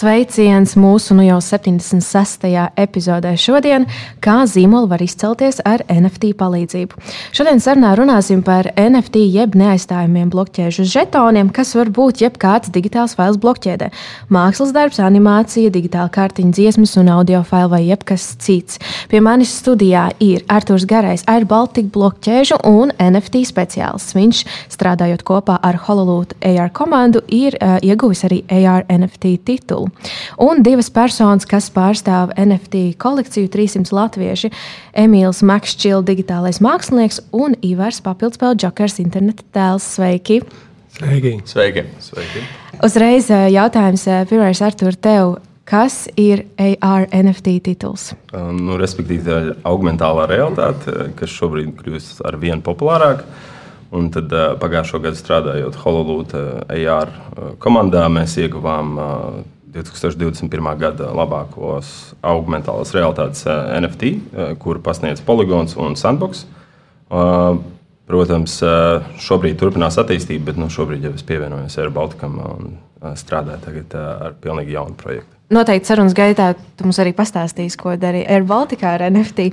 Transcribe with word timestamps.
Sveiciens 0.00 0.78
mūsu 0.80 1.12
nu 1.12 1.26
jau 1.26 1.36
76. 1.44 2.46
epizodē 2.80 3.34
šodien, 3.36 3.82
kā 4.24 4.38
zīmola 4.48 4.88
var 4.88 5.02
izcelties 5.04 5.58
ar 5.68 5.82
NFT 5.92 6.30
palīdzību. 6.40 6.96
Šodien 7.36 7.60
sarunā 7.60 7.90
runāsim 7.98 8.40
par 8.46 8.70
NFT 8.80 9.26
jeb 9.26 9.58
neaizstājumiem 9.60 10.30
blokķēžu 10.32 10.86
žetoniem, 10.88 11.50
kas 11.52 11.74
var 11.76 11.90
būt 11.92 12.22
jebkāds 12.24 12.72
digitāls 12.72 13.12
fails 13.18 13.36
blokķēdē. 13.42 13.90
Mākslas 14.32 14.72
darbs, 14.72 15.02
animācija, 15.04 15.74
digitāla 15.74 16.08
kārtiņa, 16.14 16.54
dziesmas 16.56 16.96
un 16.96 17.12
audio 17.18 17.42
faili 17.44 17.68
vai 17.74 17.82
jebkas 17.90 18.24
cits. 18.40 18.80
Pie 19.12 19.20
manis 19.20 19.52
studijā 19.52 20.06
ir 20.24 20.48
Artūrs 20.48 20.88
Garais, 20.88 21.26
Air 21.28 21.44
Baltica 21.50 21.92
blokķēžu 21.98 22.62
un 22.72 22.94
NFT 22.96 23.44
speciālists. 23.52 24.16
Viņš 24.16 24.42
strādājot 24.78 25.28
kopā 25.28 25.60
ar 25.60 25.82
Hololūtu 25.84 26.40
AR 26.54 26.72
komandu 26.72 27.20
ir 27.28 27.60
uh, 27.60 27.76
ieguvis 27.84 28.24
arī 28.30 28.46
AR 28.48 28.88
NFT 28.88 29.36
titulu. 29.44 29.89
Un 30.40 30.62
divas 30.66 30.90
personas, 30.90 31.46
kas 31.48 31.70
pārstāv 31.74 32.34
NFT 32.38 32.96
kolekciju, 33.00 33.50
300 33.52 33.94
latvieši- 33.96 34.50
Emīls 35.04 35.42
Makšķils, 35.42 36.06
digitālais 36.08 36.60
mākslinieks 36.64 37.20
un 37.32 37.54
Ivars 37.62 38.00
Papildspēle 38.00 38.56
Jokers, 38.60 38.98
interneta 38.98 39.42
tēls. 39.52 39.86
Sveiki! 39.96 40.42
Sveiki! 40.96 41.40
Sveiki! 41.44 41.86
Sveiki. 42.00 42.42
Uzreiz 42.84 43.30
eh, 43.30 43.50
jautājums 43.52 44.06
eh, 44.08 44.24
pirmais 44.28 44.60
Artur 44.64 44.96
tev. 44.96 45.38
Kas 45.70 46.08
ir 46.18 46.48
AR 46.58 47.04
NFT 47.14 47.60
tituls? 47.62 48.08
Uh, 48.32 48.48
nu, 48.50 48.74
respektīvi, 48.80 49.22
tā 49.22 49.36
ir 49.44 49.50
augmentālā 49.68 50.24
realitāte, 50.26 51.12
kas 51.14 51.30
šobrīd 51.30 51.76
kļūst 51.78 52.24
ar 52.26 52.40
vien 52.42 52.58
populārāka. 52.66 53.28
Un 53.94 54.08
tad 54.14 54.32
pagājušo 54.62 54.98
gadu 55.02 55.18
strādājot 55.18 55.78
Hololūta 55.82 56.42
AR 56.74 57.12
komandā, 57.62 58.08
mēs 58.10 58.34
ieguvām 58.42 58.90
uh, 58.98 59.38
2021. 59.72 60.70
gada 60.80 61.10
labākos 61.14 62.14
augmentālās 62.26 62.94
realitātes 62.96 63.44
eh, 63.46 63.60
NFT, 63.80 64.10
eh, 64.10 64.54
kuru 64.60 64.82
pasniedz 64.84 65.22
Polygons 65.26 65.76
un 65.80 65.96
Sandbox. 65.98 66.44
Eh, 67.10 67.60
protams, 68.10 68.56
šobrīd 69.22 69.54
turpinās 69.60 69.94
attīstība, 70.02 70.48
bet 70.48 70.56
nu, 70.58 70.66
šobrīd 70.66 71.04
jau 71.06 71.12
es 71.14 71.22
pievienojos 71.22 71.76
Air 71.78 71.92
Balticam 71.94 72.40
un 73.02 73.18
strādāju 73.18 73.84
ar 73.96 74.34
pilnīgi 74.40 74.76
jaunu 74.76 74.96
projektu. 75.00 75.40
Noteikti 75.50 75.90
sarunas 75.90 76.12
gaitā 76.14 76.52
tu 76.78 76.84
mums 76.86 77.00
arī 77.02 77.10
pastāstīsi, 77.10 77.74
ko 77.74 77.96
darīja 77.98 78.36
Air 78.36 78.44
Baltica 78.46 78.92
ar 78.94 79.02
NFT. 79.08 79.48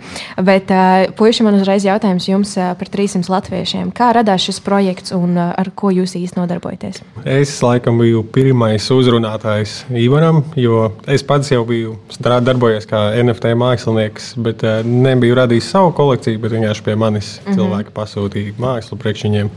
Bet, 0.45 0.69
puiši, 1.17 1.41
man 1.41 1.57
uzreiz 1.57 1.87
jautājums 1.87 2.27
jums 2.29 2.51
par 2.53 2.91
300 2.93 3.25
latviešiem. 3.33 3.89
Kā 3.97 4.11
radās 4.13 4.45
šis 4.45 4.61
projekts 4.61 5.15
un 5.17 5.33
ar 5.41 5.71
ko 5.73 5.89
jūs 5.89 6.13
īsti 6.19 6.37
nodarbojaties? 6.37 7.01
Es 7.25 7.55
laikam 7.65 7.97
biju 7.97 8.21
pirmais 8.29 8.85
uzrunātājs 8.93 9.79
Ivaram, 9.89 10.43
jo 10.53 10.91
es 11.09 11.25
pats 11.25 11.49
jau 11.49 11.63
biju 11.65 11.97
darbojies 12.21 12.85
kā 12.85 13.07
NFT 13.23 13.57
mākslinieks, 13.57 14.35
bet 14.37 14.67
nebiju 14.85 15.41
radījis 15.41 15.73
savu 15.73 15.95
kolekciju, 15.97 16.45
bet 16.45 16.53
vienkārši 16.59 16.85
pie 16.85 16.93
manis 16.93 17.39
mm 17.39 17.49
-hmm. 17.49 17.57
cilvēki 17.57 17.97
pasūtīja 17.97 18.57
mākslu 18.61 19.01
priekš 19.01 19.25
viņiem. 19.31 19.53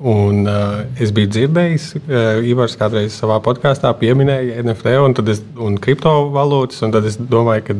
Un, 0.00 0.46
uh, 0.48 0.78
es 0.96 1.10
biju 1.12 1.28
dzirdējis, 1.28 1.86
uh, 1.98 2.38
Ivars 2.48 2.72
kādreiz 2.80 3.12
savā 3.20 3.36
podkāstā 3.44 3.90
pieminēja 4.00 4.62
NFT 4.62 4.94
un, 4.96 5.14
es, 5.28 5.42
un 5.60 5.74
kriptovalūtas. 5.76 6.78
Un 6.86 6.94
tad 6.94 7.04
es 7.04 7.18
domāju, 7.20 7.66
ka 7.66 7.76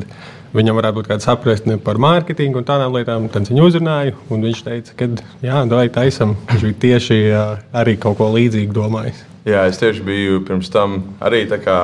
viņam 0.53 0.76
varētu 0.76 0.98
būt 0.98 1.09
kāda 1.09 1.25
sapratne 1.25 1.78
par 1.80 1.97
mārketingu 2.03 2.60
un 2.60 2.66
tādām 2.69 2.92
lietām. 2.92 3.30
Tad 3.32 3.48
viņu 3.48 3.64
uzrunāju, 3.70 4.19
un 4.28 4.44
viņš 4.44 4.60
teica, 4.66 4.97
ka 4.98 5.09
jā, 5.47 5.62
dai 5.70 5.86
taisam. 5.94 6.34
Viņš 6.50 6.66
bija 6.66 6.80
tieši 6.84 7.19
uh, 7.30 7.54
arī 7.80 7.97
kaut 8.03 8.19
ko 8.20 8.28
līdzīgu 8.34 8.76
domājis. 8.76 9.25
Jā, 9.48 9.64
es 9.70 9.80
tieši 9.80 10.04
biju 10.04 10.42
pirms 10.44 10.69
tam 10.69 10.98
arī 11.25 11.47
kā, 11.48 11.78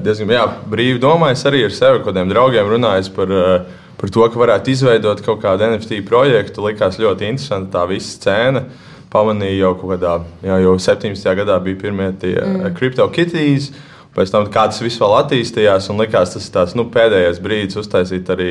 diezgan 0.00 0.32
jā, 0.32 0.46
brīvi 0.72 0.96
domājis 1.02 1.44
arī 1.50 1.66
ar 1.66 1.76
sevi, 1.76 2.00
kādiem 2.06 2.32
draugiem 2.32 2.72
runājis 2.78 3.12
par. 3.12 3.36
Par 3.94 4.10
to, 4.10 4.24
ka 4.28 4.36
varētu 4.36 4.72
izveidot 4.72 5.20
kaut 5.24 5.38
kādu 5.40 5.64
NFT 5.64 6.00
projektu, 6.04 6.64
likās 6.66 6.98
ļoti 7.00 7.28
interesanti 7.30 7.70
tā 7.72 7.84
visa 7.88 8.10
scēna. 8.10 8.64
Uh, 8.64 8.93
pamanīju 9.14 9.60
jau 9.60 9.72
kaut 9.78 9.94
kādā, 9.94 10.14
jā, 10.44 10.58
jau 10.64 10.74
17. 10.82 11.34
gadā 11.40 11.58
bija 11.62 11.80
pirmie 11.80 12.10
tie 12.20 12.34
mm. 12.40 12.74
CryptoKitties. 12.78 13.70
Pēc 14.14 14.30
tam, 14.30 14.46
kā 14.46 14.68
tas 14.70 14.78
viss 14.78 15.00
vēl 15.02 15.16
attīstījās, 15.24 15.88
un 15.90 15.98
likās, 15.98 16.36
tas 16.36 16.44
ir 16.46 16.52
tās, 16.54 16.74
nu, 16.78 16.84
pēdējais 16.94 17.40
brīdis 17.42 17.80
uztaisīt 17.80 18.28
arī 18.30 18.50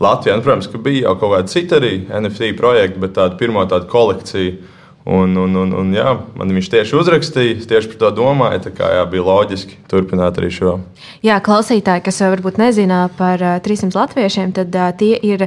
Latvijā. 0.00 0.38
Nu, 0.38 0.44
protams, 0.44 0.70
ka 0.72 0.80
bija 0.80 1.10
jau 1.10 1.18
kaut 1.20 1.34
kāda 1.34 1.52
cita 1.52 1.76
arī 1.80 1.98
NFT 2.08 2.54
projekta, 2.56 3.02
bet 3.02 3.12
tāda 3.18 3.36
pirmā 3.40 3.66
tāda 3.68 3.88
kolekcija 3.92 4.75
Un, 5.06 5.36
un, 5.38 5.52
un, 5.54 5.70
un, 5.70 5.90
jā, 5.94 6.16
man 6.34 6.50
viņš 6.50 6.68
tieši 6.72 6.96
uzrakstīja, 6.98 7.60
tieši 7.70 7.92
par 7.92 7.98
to 8.00 8.08
domāju. 8.16 8.62
Tā 8.64 8.72
kā 8.74 8.88
jā, 8.90 9.04
bija 9.06 9.22
loģiski 9.22 9.78
turpināt 9.86 10.40
arī 10.40 10.48
šo. 10.50 10.72
Jā, 11.22 11.36
klausītāji, 11.46 12.02
kas 12.08 12.18
varbūt 12.24 12.58
nezina 12.58 13.04
par 13.14 13.38
300 13.62 13.94
latviešiem, 13.94 14.50
tad 14.56 14.74
tie 14.98 15.12
ir 15.22 15.46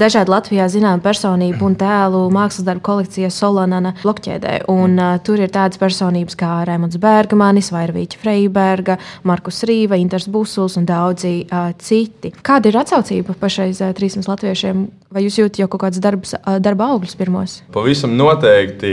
dažādi 0.00 0.32
Latvijā 0.32 0.70
zināmi 0.72 1.04
personību 1.04 1.68
un 1.68 1.76
tēlu 1.76 2.22
mākslas 2.32 2.64
darbu 2.64 2.84
kolekcija 2.88 3.28
Solanana 3.28 3.92
blokķēdē. 4.00 4.56
Un, 4.72 4.96
tur 5.26 5.44
ir 5.44 5.52
tādas 5.52 5.80
personības 5.82 6.40
kā 6.40 6.54
Rēmons 6.64 6.96
Bergmanis, 7.02 7.74
Vairvīķa 7.76 8.24
Freiberga, 8.24 8.96
Markus 9.28 9.66
Rīva, 9.68 10.00
Inters 10.00 10.30
Busuls 10.32 10.78
un 10.80 10.88
daudzi 10.88 11.42
citi. 11.84 12.32
Kāda 12.40 12.72
ir 12.72 12.80
atsaucība 12.80 13.36
pašreiz 13.36 13.84
uh, 13.84 13.92
300 13.92 14.32
latviešiem? 14.32 14.86
Vai 15.14 15.22
jūs 15.22 15.36
jūtat 15.38 15.60
jau 15.60 15.68
kaut 15.70 15.84
kādus 15.84 16.02
darbus, 16.02 16.32
darba 16.58 16.88
augļus 16.90 17.12
pirmos? 17.14 17.52
Pavisam 17.70 18.16
noteikti 18.18 18.88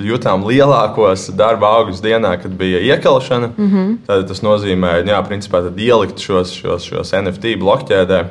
jutām 0.00 0.46
lielākos 0.48 1.26
darba 1.36 1.74
augļus 1.76 1.98
dienā, 2.00 2.30
kad 2.40 2.54
bija 2.56 2.78
iekalšana. 2.94 3.50
Mm 3.52 3.66
-hmm. 3.68 3.90
Tad 4.06 4.24
tas 4.30 4.40
nozīmē, 4.40 4.94
jā, 5.04 5.18
principā 5.28 5.60
ielikt 5.76 6.24
šos, 6.24 6.54
šos, 6.56 6.86
šos 6.88 7.12
NFT 7.12 7.58
blokķēdē, 7.60 8.22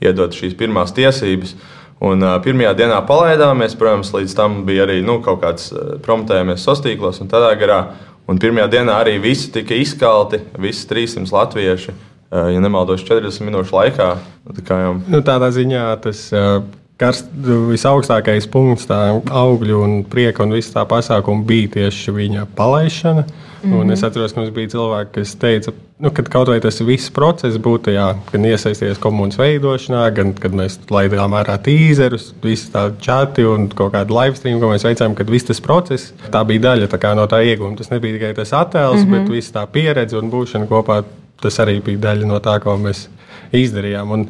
iedot 0.00 0.32
šīs 0.32 0.56
pirmās 0.56 0.94
tiesības. 0.96 1.52
Un, 2.00 2.22
uh, 2.22 2.38
pirmajā 2.44 2.72
dienā 2.76 3.02
palaidāmies, 3.06 3.76
protams, 3.76 4.12
līdz 4.12 4.34
tam 4.36 4.64
bija 4.64 4.86
arī 4.88 5.02
nu, 5.04 5.20
kaut 5.20 5.42
kāds 5.44 5.72
promptējamies 6.00 6.64
sastīklos 6.64 7.20
un 7.20 7.28
tādā 7.28 7.52
garā. 7.60 7.84
Un 8.26 8.38
pirmajā 8.38 8.70
dienā 8.70 8.96
arī 9.04 9.20
visi 9.20 9.52
tika 9.52 9.74
izkalti, 9.74 10.40
visi 10.58 10.88
300 10.88 11.32
latvieši. 11.32 11.92
Uh, 12.30 12.48
ja 12.54 12.60
nemaldos, 12.60 13.04
40 13.04 13.44
minūšu 13.44 13.76
laikā. 13.76 14.16
Tā 14.56 14.62
kā 14.64 14.80
jau... 14.80 14.96
nu, 15.08 15.20
tādā 15.20 15.52
ziņā 15.52 16.00
tas 16.00 16.32
uh, 16.32 16.62
Karst, 16.96 17.26
visaugstākais 17.44 18.46
punkts, 18.48 18.86
tā 18.88 18.98
augļu 19.28 19.80
un 19.84 19.98
prieka 20.08 20.46
un 20.46 20.54
viss 20.56 20.72
tā 20.72 20.86
pasākuma 20.88 21.44
bija 21.44 21.74
tieši 21.74 22.14
viņa 22.16 22.46
palaišana. 22.56 23.26
Mm 23.26 23.72
-hmm. 23.72 23.80
Un 23.80 23.90
es 23.90 24.04
atceros, 24.04 24.32
ka 24.32 24.40
mums 24.40 24.54
bija 24.54 24.68
cilvēki, 24.68 25.10
kas 25.12 25.34
teica, 25.34 25.72
nu, 25.98 26.10
ka 26.10 26.22
kaut 26.22 26.48
vai 26.48 26.60
tas 26.60 26.80
viss 26.80 27.10
process 27.10 27.56
būtu 27.56 27.92
jā, 27.92 28.14
gan 28.32 28.44
iesaistījies 28.44 28.98
komunas 28.98 29.36
veidošanā, 29.38 30.10
gan 30.14 30.32
kad 30.34 30.52
mēs 30.52 30.78
laidām 30.90 31.36
ārā 31.36 31.58
tīzerus, 31.58 32.32
visi 32.42 32.72
tādi 32.72 32.94
čati 33.00 33.44
un 33.44 33.68
kaut 33.68 33.92
kādu 33.92 34.16
live 34.22 34.36
stream, 34.36 34.60
ko 34.60 34.72
mēs 34.72 34.84
veicām, 34.84 35.14
kad 35.14 35.30
viss 35.30 35.44
tas 35.44 35.60
process, 35.60 36.12
tā 36.30 36.44
bija 36.46 36.60
daļa 36.60 36.88
tā 36.88 37.14
no 37.14 37.26
tā 37.26 37.42
iegūma. 37.44 37.76
Tas 37.76 37.90
nebija 37.90 38.18
tikai 38.18 38.34
tas 38.34 38.52
attēls, 38.52 39.04
mm 39.04 39.12
-hmm. 39.12 39.26
bet 39.26 39.32
viss 39.32 39.52
tā 39.52 39.66
pieredze 39.66 40.16
un 40.16 40.30
būšana 40.30 40.66
kopā, 40.66 41.02
tas 41.42 41.58
arī 41.58 41.82
bija 41.82 41.98
daļa 41.98 42.26
no 42.26 42.38
tā, 42.38 42.60
ko 42.60 42.76
mēs 42.76 43.08
izdarījām. 43.52 44.10
Un, 44.10 44.28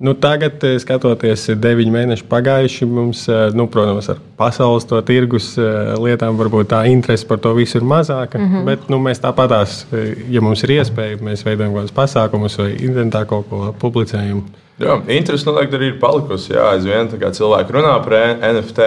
Nu, 0.00 0.14
tagad, 0.14 0.62
eh, 0.64 0.78
skatoties, 0.80 1.42
ir 1.52 1.58
deviņi 1.60 1.90
mēneši 1.92 2.24
pagājuši. 2.28 2.86
Mums, 2.88 3.26
eh, 3.28 3.50
nu, 3.52 3.66
protams, 3.68 4.06
ar 4.08 4.22
pasaules 4.38 4.86
to 4.88 4.96
tirgus 5.04 5.50
eh, 5.60 5.90
lietām 6.00 6.38
varbūt 6.40 6.70
tā 6.70 6.78
interese 6.88 7.26
par 7.28 7.36
to 7.44 7.52
visu 7.52 7.76
ir 7.76 7.84
mazāka. 7.84 8.38
Mm 8.38 8.48
-hmm. 8.48 8.64
Bet 8.64 8.88
nu, 8.88 8.96
mēs 8.96 9.20
tāpatās, 9.20 9.84
ja 10.30 10.40
mums 10.40 10.62
ir 10.64 10.70
iespēja, 10.70 11.20
mēs 11.20 11.44
veidojam 11.44 11.74
kaut 11.74 11.82
kādus 11.82 11.98
pasākumus 12.00 12.56
vai 12.58 12.70
internetā 12.80 13.26
kaut 13.26 13.50
ko 13.50 13.74
publicējam. 13.80 14.42
Jā, 14.80 15.00
interesi 15.08 15.46
noteikti 15.46 15.76
arī 15.76 15.86
ir 15.92 16.00
palikusi. 16.00 16.52
Jā, 16.52 16.72
aizvien 16.72 17.08
cilvēki 17.08 17.72
runā 17.72 18.04
par 18.04 18.12
NFT. 18.54 18.80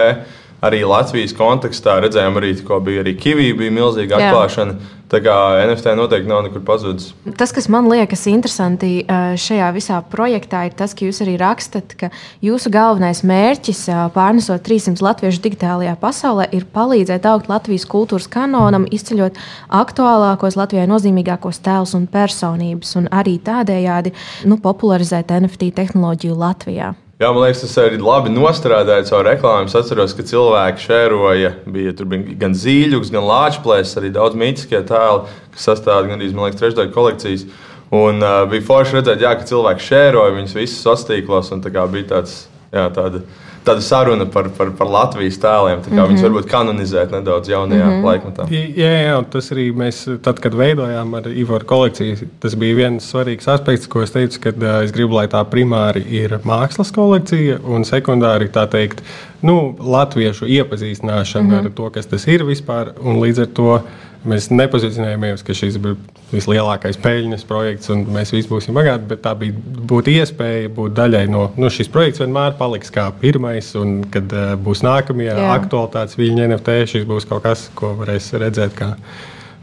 Arī 0.62 0.82
Latvijas 0.88 1.32
kontekstā 1.32 2.00
redzējām, 2.00 2.36
arī, 2.36 2.66
ka 2.66 2.80
bija 2.80 3.02
arī 3.02 3.14
Kivī, 3.16 3.56
bija 3.56 3.70
milzīga 3.70 4.16
atklāšana. 4.16 4.74
Tā 5.14 5.20
kā 5.22 5.34
NFT 5.62 5.92
noteikti 5.94 6.26
nav 6.26 6.40
nekur 6.42 6.62
pazudis. 6.66 7.12
Tas, 7.38 7.52
kas 7.54 7.68
man 7.70 7.86
liekas 7.86 8.24
interesanti 8.26 9.04
šajā 9.06 9.68
visā 9.76 10.00
projektā, 10.10 10.64
ir 10.66 10.74
tas, 10.74 10.90
ka 10.96 11.06
jūs 11.06 11.20
arī 11.22 11.36
rakstat, 11.38 11.94
ka 12.00 12.10
jūsu 12.42 12.72
galvenais 12.74 13.22
mērķis, 13.22 13.84
pārnesot 14.16 14.64
300 14.66 15.04
latviešu 15.04 15.44
digitālajā 15.44 15.94
pasaulē, 16.02 16.48
ir 16.56 16.66
palīdzēt 16.74 17.28
augt 17.30 17.52
Latvijas 17.52 17.86
kultūras 17.86 18.26
kanonam, 18.32 18.88
izceļot 18.90 19.38
aktuālākos 19.84 20.58
Latvijai 20.58 20.88
nozīmīgākos 20.90 21.62
tēlus 21.62 21.94
un 21.94 22.10
personības, 22.10 22.96
un 22.98 23.06
arī 23.14 23.38
tādējādi 23.38 24.16
nu, 24.50 24.58
popularizēt 24.66 25.30
NFT 25.38 25.70
tehnoloģiju 25.78 26.42
Latvijā. 26.42 26.94
Jā, 27.14 27.28
man 27.30 27.44
liekas, 27.44 27.60
tas 27.62 27.76
arī 27.78 28.00
labi 28.02 28.32
nostrādāja 28.34 29.04
caur 29.06 29.22
reklāmu. 29.28 29.68
Es 29.70 29.76
atceros, 29.78 30.16
ka 30.18 30.24
cilvēki 30.26 30.82
šēroja, 30.82 31.52
bija, 31.70 31.92
bija 32.10 32.34
gan 32.40 32.56
zīļuks, 32.58 33.12
gan 33.14 33.28
lāčplēs, 33.28 33.92
arī 34.00 34.10
daudz 34.16 34.34
mītiskie 34.40 34.80
tēli, 34.88 35.36
kas 35.54 35.68
sastāv 35.68 36.08
gan 36.08 36.18
arī 36.18 36.32
trešdaļu 36.58 36.90
kolekcijas. 36.96 37.46
Un 37.94 38.18
uh, 38.18 38.40
bija 38.50 38.66
forši 38.66 38.98
redzēt, 38.98 39.22
jā, 39.22 39.30
ka 39.38 39.46
cilvēki 39.46 39.86
šēroja 39.86 40.34
viņus 40.40 40.56
visus 40.58 40.82
sociālos 40.82 41.06
tīklos. 41.12 41.52
Bija 41.94 42.08
tāds, 42.16 42.34
jā, 42.74 42.88
tāda, 42.96 43.22
tāda 43.64 43.82
saruna 43.84 44.26
par, 44.30 44.48
par, 44.56 44.70
par 44.78 44.90
Latvijas 44.90 45.38
tēliem. 45.40 45.80
Mm 45.80 45.98
-hmm. 45.98 46.08
Viņus 46.08 46.24
varbūt 46.26 46.48
kanonizēt 46.50 47.12
nedaudz 47.12 47.48
jaunajā 47.48 47.84
mm 47.84 47.92
-hmm. 47.92 48.04
laikmetā. 48.04 48.46
Jā, 48.50 48.92
jā, 49.08 49.24
tas 49.30 49.50
arī 49.52 49.66
mēs, 49.72 50.04
tad, 50.22 50.40
kad 50.40 50.54
veidojām 50.54 51.14
ar 51.14 51.28
Ivaru 51.28 51.64
kolekciju, 51.64 52.16
tas 52.40 52.54
bija 52.54 52.74
viens 52.74 53.12
svarīgs 53.14 53.48
aspekts, 53.48 53.86
ko 53.86 54.02
es 54.02 54.10
teicu, 54.10 54.40
ka 54.40 54.48
uh, 54.48 54.84
es 54.84 54.92
gribu, 54.92 55.14
lai 55.14 55.26
tā 55.26 55.44
primāri 55.44 56.04
ir 56.08 56.38
mākslas 56.44 56.92
kolekcija 56.92 57.58
un 57.64 57.84
sekundāri 57.84 58.48
tā 58.48 58.66
teikt, 58.70 59.02
nu, 59.42 59.76
latviešu 59.78 60.46
iepazīstināšana 60.46 61.42
mm 61.42 61.50
-hmm. 61.50 61.64
ar 61.64 61.70
to, 61.70 61.90
kas 61.90 62.06
tas 62.06 62.26
ir 62.26 62.44
vispār. 62.44 62.92
Un 63.00 63.20
līdz 63.20 63.40
ar 63.40 63.46
to 63.46 63.80
Mēs 64.24 64.48
nepozicionējamies, 64.48 65.42
ka 65.44 65.52
šis 65.56 65.76
ir 65.76 65.98
vislielākais 66.30 66.96
peļņas 67.02 67.44
projekts 67.48 67.92
un 67.92 68.06
mēs 68.14 68.32
visi 68.32 68.48
būsim 68.48 68.76
bagāti, 68.76 69.04
bet 69.10 69.20
tā 69.26 69.34
bija 69.36 69.52
būt 69.90 70.08
iespēja 70.14 70.70
būt 70.72 70.96
daļai 70.96 71.26
no 71.32 71.50
nu, 71.60 71.68
šīs 71.72 71.92
projekts. 71.92 72.22
vienmēr 72.24 72.56
paliks 72.56 72.92
kā 72.94 73.10
pirmais, 73.20 73.68
un 73.76 73.98
kad 74.14 74.32
uh, 74.32 74.54
būs 74.56 74.80
nākamie 74.86 75.28
Jā. 75.28 75.52
aktualitātes 75.58 76.16
viņa 76.16 76.48
NFT, 76.48 76.80
šis 76.94 77.06
būs 77.10 77.28
kaut 77.28 77.44
kas, 77.44 77.68
ko 77.76 77.92
varēs 78.00 78.32
redzēt. 78.40 78.72
Kā, 78.78 78.94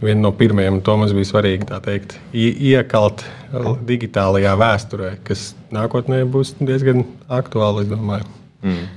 viena 0.01 0.25
no 0.25 0.31
pirmajām, 0.35 0.79
un 0.79 0.85
to 0.85 0.95
mums 0.97 1.13
bija 1.15 1.29
svarīgi 1.29 1.67
teikt, 1.85 2.17
iekalt 2.33 3.25
digitālajā 3.87 4.55
vēsturē, 4.57 5.11
kas 5.27 5.51
nākotnē 5.73 6.23
būs 6.31 6.55
diezgan 6.61 7.05
aktuāli. 7.29 7.87
Mm. 7.91 8.87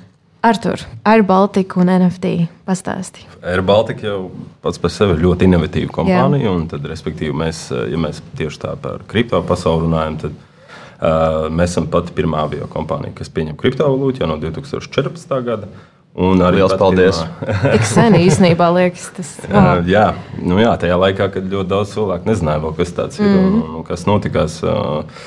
Artur, 0.45 0.83
AirBaltika 1.09 1.79
un 1.81 1.89
NFT 1.89 2.35
pastāstīja. 2.69 3.31
AirBaltika 3.49 4.05
jau 4.05 4.19
pats 4.65 4.81
par 4.83 4.93
sevi 4.93 5.15
ir 5.17 5.23
ļoti 5.23 5.47
inovatīva 5.49 5.95
kompānija. 5.95 6.53
Tad, 6.69 6.85
respektīvi, 6.91 7.33
mēs, 7.41 7.71
ja 7.73 8.01
mēs 8.01 8.21
tieši 8.37 8.61
tā 8.67 8.75
par 8.81 9.07
kripto 9.09 9.41
pasauli 9.49 9.87
runājam, 9.87 10.19
tad 10.21 10.35
uh, 10.37 11.47
mēs 11.49 11.73
esam 11.73 11.89
pati 11.93 12.13
pirmā 12.17 12.43
avio 12.45 12.69
kompānija, 12.69 13.15
kas 13.17 13.33
pieņem 13.33 13.57
kriptovalūtu 13.63 14.21
jau 14.21 14.29
no 14.29 14.37
2014. 14.43 15.33
gada. 15.49 15.71
Un 16.15 16.45
arī 16.45 16.61
liels 16.61 16.77
paldies. 16.79 17.23
Tik 17.65 17.89
sen 17.89 18.19
īstenībā 18.27 18.69
liekas, 18.77 19.09
tas 19.17 19.31
ir. 19.41 19.49
Uh, 19.49 19.81
jā, 19.89 20.11
nu 20.45 20.61
jā, 20.61 20.75
tajā 20.83 21.01
laikā, 21.07 21.31
kad 21.39 21.49
ļoti 21.57 21.71
daudz 21.73 21.97
cilvēku 21.97 22.29
nezināja, 22.29 22.75
kas 22.77 22.93
tas 23.01 23.17
ir 23.19 23.33
mm. 23.33 23.49
un, 23.49 23.81
un 23.81 23.89
kas 23.89 24.05
notikās. 24.11 24.61
Uh, 24.61 25.25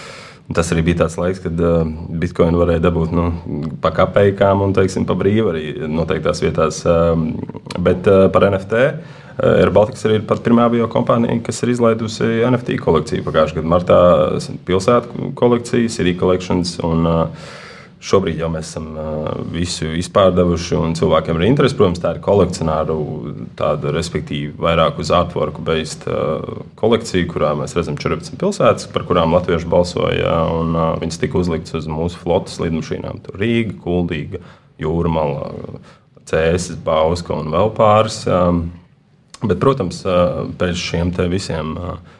Tas 0.55 0.69
arī 0.71 0.85
bija 0.87 1.01
tāds 1.01 1.17
laiks, 1.19 1.41
kad 1.43 1.59
uh, 1.59 1.81
bitkoinu 2.21 2.61
varēja 2.61 2.85
dabūt 2.85 3.11
nu, 3.15 3.25
pa 3.83 3.91
kapekām 3.95 4.61
un 4.63 4.75
teiksim, 4.75 5.03
pa 5.07 5.17
brīvu 5.19 5.51
arī 5.51 5.63
noteiktās 5.91 6.39
vietās. 6.43 6.79
Uh, 6.87 7.19
bet 7.83 8.07
uh, 8.07 8.29
par 8.31 8.47
NFT 8.47 8.79
uh, 8.79 9.17
Air 9.43 9.73
Baltics 9.75 10.05
arī 10.07 10.21
ir 10.21 10.25
pat 10.29 10.39
pirmā 10.45 10.69
bio 10.71 10.87
kompānija, 10.89 11.35
kas 11.45 11.59
ir 11.65 11.73
izlaidusi 11.75 12.29
NFT 12.47 12.79
kolekciju. 12.79 13.25
Pagājušajā 13.27 13.59
gadā 13.59 13.73
martā 13.73 13.99
pilsētu 14.69 15.33
kolekcijas, 15.37 15.99
ir 15.99 16.13
e-collections. 16.13 16.77
Un, 16.87 17.03
uh, 17.05 17.57
Šobrīd 17.97 18.37
jau 18.37 18.47
mēs 18.53 18.67
esam 18.69 18.91
visu 19.49 19.87
izpārdevuši, 19.97 20.75
un 20.77 20.91
cilvēkiem 20.97 21.39
ir 21.39 21.45
interese. 21.47 21.73
Protams, 21.79 22.01
tā 22.03 22.11
ir 22.13 22.19
kolekcionāru, 22.21 22.97
tāda, 23.57 23.89
respektīvi, 23.95 24.51
vairāk 24.61 24.99
uz 25.01 25.09
artworku 25.17 25.63
beigta 25.65 26.19
kolekcija, 26.77 27.25
kurā 27.31 27.55
mēs 27.57 27.73
redzam 27.77 27.97
14 27.97 28.37
pilsētas, 28.37 28.85
par 28.93 29.07
kurām 29.09 29.33
latvieši 29.33 29.69
balsoja. 29.71 30.35
Un, 30.53 30.77
viņas 31.01 31.21
tika 31.23 31.41
uzliktas 31.41 31.79
uz 31.81 31.89
mūsu 31.89 32.21
flotes 32.21 32.59
lidmašīnām. 32.61 33.23
Tur 33.25 33.41
Rīga, 33.41 33.73
Kuldīga, 33.81 34.43
Jūrmala, 34.81 35.49
Cēsis, 36.29 36.77
Bauska 36.85 37.33
un 37.33 37.49
vēl 37.55 37.73
pāris. 37.77 38.21
Bet, 39.41 39.57
protams, 39.61 40.03
pēc 40.61 40.85
šiem 40.85 41.15
visiem. 41.33 41.73
Uh, 41.77 42.16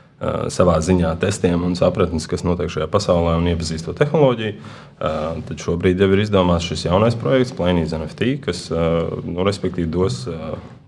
savā 0.54 0.80
ziņā 0.82 1.12
testiem 1.22 1.62
un 1.68 1.76
sapratnes, 1.78 2.26
kas 2.30 2.42
notiek 2.46 2.72
šajā 2.74 2.88
pasaulē 2.90 3.36
un 3.38 3.50
iepazīst 3.52 3.86
to 3.86 3.94
tehnoloģiju. 3.98 4.56
Eh, 4.58 5.28
tad 5.50 5.62
šobrīd 5.62 6.02
jau 6.02 6.10
ir 6.16 6.24
izdomāts 6.24 6.66
šis 6.66 6.88
jaunais 6.88 7.18
projekts, 7.20 7.54
Plainīze 7.58 8.00
NFT, 8.00 8.32
kas 8.42 8.64
nu, 8.72 9.46
respektīvi 9.46 9.90
dos 9.94 10.24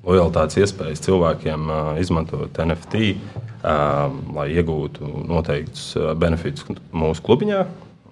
lojalitātes 0.06 0.58
iespējas 0.64 1.04
cilvēkiem 1.06 1.70
izmantot 2.02 2.58
NFT, 2.64 3.14
lai 3.62 4.48
iegūtu 4.56 5.12
noteiktus 5.30 5.92
benefitus 6.18 6.66
mūsu 6.96 7.26
klubiņā. 7.26 7.64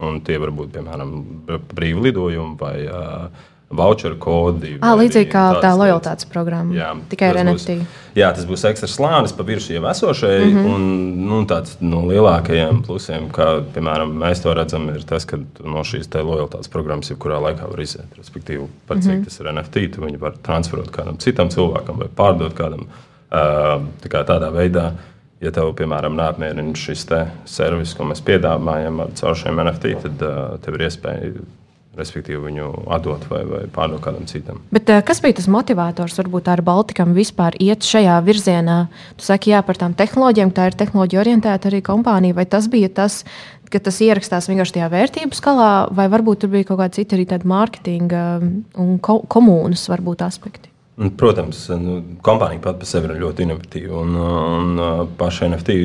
Un 0.05 0.19
tie 0.21 0.37
var 0.37 0.51
būt 0.53 0.75
piemēram 0.75 1.13
brīvi 1.47 2.09
lidojumi 2.09 2.57
vai 2.59 2.75
uh, 2.85 3.47
voucheru 3.69 4.15
kodi. 4.19 4.77
À, 4.79 4.93
līdzīgi 4.95 5.27
kā 5.31 5.43
tā 5.63 5.73
lojalitātes 5.75 6.27
programma. 6.31 6.71
Jā, 6.75 6.93
tikai 7.11 7.31
ar 7.33 7.39
NFT. 7.41 7.75
Būs, 7.81 8.05
jā, 8.15 8.29
tas 8.35 8.45
būs 8.47 8.63
ekstra 8.69 8.87
slānis 8.91 9.33
pa 9.35 9.43
virsmu 9.47 9.75
jau 9.75 9.89
esošajai. 9.91 10.45
Mm 10.45 10.55
-hmm. 10.57 10.75
un, 10.75 11.25
nu, 11.27 11.41
tāds 11.49 11.75
no 11.81 12.05
lielākajiem 12.07 12.81
plusiem, 12.85 13.27
kā 13.29 13.49
piemēram 13.75 14.13
mēs 14.23 14.43
to 14.43 14.53
redzam, 14.53 14.87
ir 14.95 15.03
tas, 15.03 15.25
ka 15.25 15.37
no 15.63 15.83
šīs 15.83 16.07
lojalitātes 16.15 16.71
programmas 16.71 17.11
jebkurā 17.11 17.41
laikā 17.43 17.67
var 17.71 17.79
iziet. 17.79 18.07
Respektīvi, 18.17 18.67
par 18.87 18.97
cik 18.97 19.11
mm 19.11 19.19
-hmm. 19.19 19.23
tas 19.23 19.39
ir 19.39 19.53
NFT, 19.53 19.95
tu 19.95 20.01
viņu 20.01 20.19
var 20.19 20.33
transferot 20.43 20.89
kādam 20.91 21.17
citam 21.17 21.49
cilvēkam 21.49 21.99
vai 21.99 22.07
pārdot 22.07 22.53
kādam 22.53 22.87
tā 24.01 24.07
kā 24.07 24.23
tādā 24.23 24.51
veidā. 24.51 24.91
Ja 25.41 25.51
tev, 25.51 25.75
piemēram, 25.75 26.15
neapmierina 26.15 26.75
šis 26.75 27.05
servis, 27.45 27.93
ko 27.93 28.03
mēs 28.03 28.23
piedāvājam 28.25 29.13
caur 29.13 29.35
šiem 29.35 29.59
NFT, 29.61 30.01
tad 30.01 30.21
uh, 30.21 30.59
tev 30.59 30.73
ir 30.73 30.81
iespēja 30.81 31.31
respektīvi 31.97 32.39
viņu 32.47 32.69
atdot 32.93 33.25
vai, 33.31 33.41
vai 33.47 33.61
pārdot 33.73 34.01
kādam 34.03 34.27
citam. 34.29 34.61
Bet, 34.73 34.89
eh, 34.89 35.01
kas 35.05 35.21
bija 35.23 35.39
tas 35.39 35.49
motivators 35.51 36.17
varbūt 36.19 36.51
ar 36.53 36.63
Baltikam 36.65 37.15
vispār 37.17 37.57
iet 37.63 37.85
šajā 37.87 38.19
virzienā? 38.25 38.79
Jūs 39.17 39.31
sakat, 39.31 39.51
jā, 39.51 39.61
par 39.65 39.79
tām 39.81 39.97
tehnoloģijām, 39.97 40.53
tā 40.55 40.69
ir 40.69 40.79
tehnoloģija 40.79 41.23
orientēta 41.23 41.71
arī 41.71 41.81
kompānija, 41.85 42.37
vai 42.37 42.45
tas 42.45 42.69
bija 42.71 42.89
tas, 42.89 43.23
ka 43.71 43.81
tas 43.83 43.99
ierakstās 44.03 44.47
vienkārši 44.49 44.77
tajā 44.79 44.89
vērtību 44.93 45.37
skalā, 45.37 45.71
vai 45.91 46.07
varbūt 46.11 46.43
tur 46.43 46.53
bija 46.53 46.69
kaut 46.69 46.81
kādi 46.81 47.01
citi 47.01 47.17
arī 47.17 47.27
tādi 47.27 47.49
mārketinga 47.49 48.23
un 48.79 48.97
ko 49.03 49.19
komunas 49.27 49.87
varbūt 49.91 50.23
aspekti? 50.27 50.71
Protams, 50.97 51.67
nu, 51.77 51.99
kompānija 52.25 52.63
pati 52.63 52.81
par 52.81 52.89
sevi 52.89 53.11
ir 53.11 53.19
ļoti 53.21 53.45
inovatīva 53.45 53.99
un, 54.01 54.15
un 54.17 55.09
paša 55.19 55.51
NFT 55.51 55.75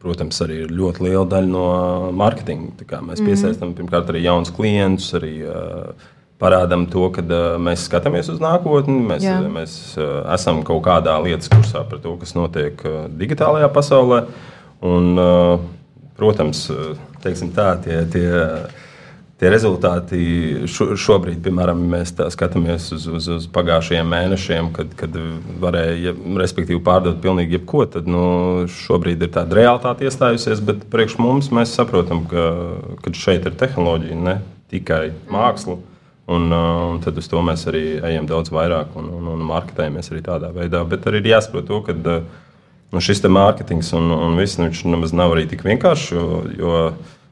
protams, 0.00 0.38
arī 0.44 0.62
ir 0.64 0.72
ļoti 0.72 1.04
liela 1.04 1.26
daļa 1.28 1.50
no 1.50 1.66
mārketinga. 2.16 3.02
Mēs 3.04 3.20
mm. 3.20 3.28
piesaistām 3.28 3.74
pirmkārt 3.76 4.10
arī 4.12 4.24
jaunus 4.24 4.52
klientus, 4.56 5.10
arī 5.18 5.34
uh, 5.44 6.08
parādām 6.40 6.86
to, 6.90 7.06
ka 7.14 7.24
uh, 7.26 7.58
mēs 7.60 7.84
skatāmies 7.88 8.30
uz 8.32 8.40
nākotni. 8.42 8.96
Mēs, 9.10 9.26
Jā. 9.26 9.38
mēs 9.44 9.76
uh, 9.98 10.22
esam 10.34 10.62
kaut 10.66 10.82
kādā 10.88 11.18
lietas 11.24 11.52
kursā 11.52 11.84
par 11.88 12.00
to, 12.00 12.16
kas 12.20 12.32
notiek 12.38 12.80
uh, 12.88 13.04
digitālajā 13.20 13.68
pasaulē. 13.74 14.22
Un, 14.88 15.10
uh, 15.20 15.60
protams, 16.16 16.64
uh, 16.72 16.94
tā, 17.20 17.74
tie, 17.84 18.00
tie 18.12 18.28
tie 19.40 19.48
rezultāti 19.48 20.20
šo, 20.68 20.90
šobrīd, 21.00 21.38
piemēram, 21.44 21.80
mēs 21.94 22.12
skatāmies 22.34 22.90
uz, 22.96 23.06
uz, 23.08 23.28
uz 23.38 23.46
pagājušajiem 23.52 24.10
mēnešiem, 24.12 24.70
kad, 24.76 24.92
kad 24.98 25.16
varēja 25.62 26.12
respektīvi 26.42 26.82
pārdot 26.84 27.22
pilnīgi 27.24 27.56
jebko, 27.56 27.86
tad 27.94 28.10
nu, 28.10 28.24
šobrīd 28.82 29.24
ir 29.24 29.32
tāda 29.32 29.56
realitāte 29.62 30.04
iestājusies, 30.04 30.60
bet 30.64 30.84
priekš 30.92 31.16
mums 31.22 31.48
mēs 31.56 31.72
saprotam, 31.76 32.26
ka, 32.28 32.50
ka 33.00 33.14
šeit 33.16 33.48
ir 33.48 33.56
tehnoloģija, 33.60 34.18
ne 34.28 34.36
tikai 34.72 35.06
māksla. 35.32 35.78
Un, 36.30 36.44
un 36.54 37.00
tad 37.02 37.16
uz 37.18 37.26
to 37.26 37.40
mēs 37.42 37.64
arī 37.66 37.96
ejam 38.06 38.28
daudz 38.30 38.52
vairāk 38.54 38.92
un, 39.00 39.08
un, 39.16 39.32
un 39.32 39.40
marketējamies 39.48 40.12
arī 40.12 40.20
tādā 40.22 40.52
veidā. 40.54 40.84
Bet 40.86 41.08
arī 41.10 41.24
ir 41.24 41.32
jāsaprot 41.32 41.66
to, 41.66 41.80
ka 41.88 41.96
nu, 41.96 43.02
šis 43.02 43.24
mārketings 43.26 43.90
un, 43.98 44.12
un 44.14 44.38
viss 44.38 44.60
nu, 44.60 44.68
nemaz 44.92 45.16
nav 45.16 45.34
arī 45.34 45.48
tik 45.50 45.64
vienkāršs. 45.66 46.12
Jo, 46.14 46.28
jo 46.54 46.76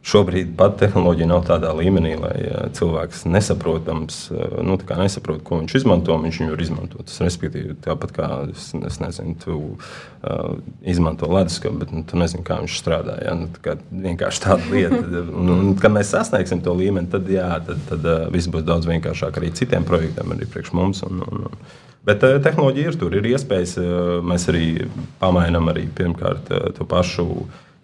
Šobrīd 0.09 0.55
pat 0.57 0.79
tehnoloģija 0.81 1.29
nav 1.29 1.43
tādā 1.45 1.69
līmenī, 1.77 2.15
lai 2.17 2.37
cilvēks 2.77 3.27
nesaprotams, 3.29 4.21
nu, 4.65 4.79
nesaprot, 5.03 5.43
ko 5.45 5.59
viņš 5.61 5.75
izmanto, 5.83 6.17
viņš 6.23 6.39
viņu 6.41 6.55
var 6.55 6.63
izmantot. 6.65 7.05
Tas 7.11 7.19
respektīvi 7.27 7.77
tāpat 7.85 8.15
kā 8.17 8.29
es, 8.49 8.71
es 8.89 8.97
nezinu, 9.03 9.35
tu 9.43 9.57
uh, 9.59 10.55
izmanto 10.81 11.29
leduskapu, 11.29 11.83
bet 11.83 11.93
nu, 11.93 12.05
tu 12.09 12.21
nezini, 12.21 12.47
kā 12.47 12.57
viņš 12.63 12.79
strādā. 12.81 13.19
Ja? 13.27 13.37
Nu, 13.37 13.51
tā 13.53 13.77
vienkārši 13.91 14.45
tāda 14.47 14.71
lieta. 14.73 15.03
un, 15.43 15.53
un, 15.59 15.69
kad 15.83 15.93
mēs 15.93 16.15
sasniegsim 16.15 16.65
to 16.65 16.73
līmeni, 16.79 17.11
tad, 17.13 17.29
jā, 17.33 17.51
tad, 17.69 17.85
tad 17.91 18.09
uh, 18.09 18.25
viss 18.33 18.49
būs 18.49 18.65
daudz 18.65 18.89
vienkāršāk 18.89 19.43
arī 19.43 19.53
citiem 19.61 19.85
projektiem, 19.89 20.33
arī 20.33 20.49
priekš 20.49 20.73
mums. 20.79 21.05
Un, 21.05 21.21
un, 21.29 21.47
un, 21.51 21.63
Bet 22.09 22.23
uh, 22.25 22.39
tehnoloģija 22.41 22.89
ir 22.95 22.97
tur, 22.97 23.13
ir 23.19 23.27
iespējas. 23.35 23.77
Uh, 23.77 24.19
mēs 24.25 24.49
arī 24.49 24.87
pamainām 25.21 25.69
arī 25.69 25.85
pirmkārt 25.93 26.49
uh, 26.55 26.71
to 26.73 26.89
pašu 26.89 27.27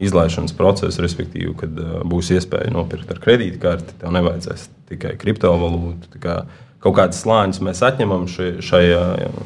izlaišanas 0.02 0.56
procesu, 0.58 1.02
respektīvi, 1.04 1.52
kad 1.60 1.78
uh, 1.80 2.00
būs 2.08 2.32
iespēja 2.34 2.72
nopirkt 2.74 3.12
ar 3.14 3.20
kredītkarti, 3.22 3.98
tev 4.00 4.14
nevajadzēs 4.16 4.68
tikai 4.90 5.14
kriptovalūtu. 5.20 6.18
Kā 6.22 6.42
kaut 6.84 6.98
kādas 6.98 7.22
slāņus 7.24 7.62
mēs 7.64 7.84
atņemam 7.86 8.26
šai, 8.30 8.50
šai 8.64 8.84
uh, 8.96 9.38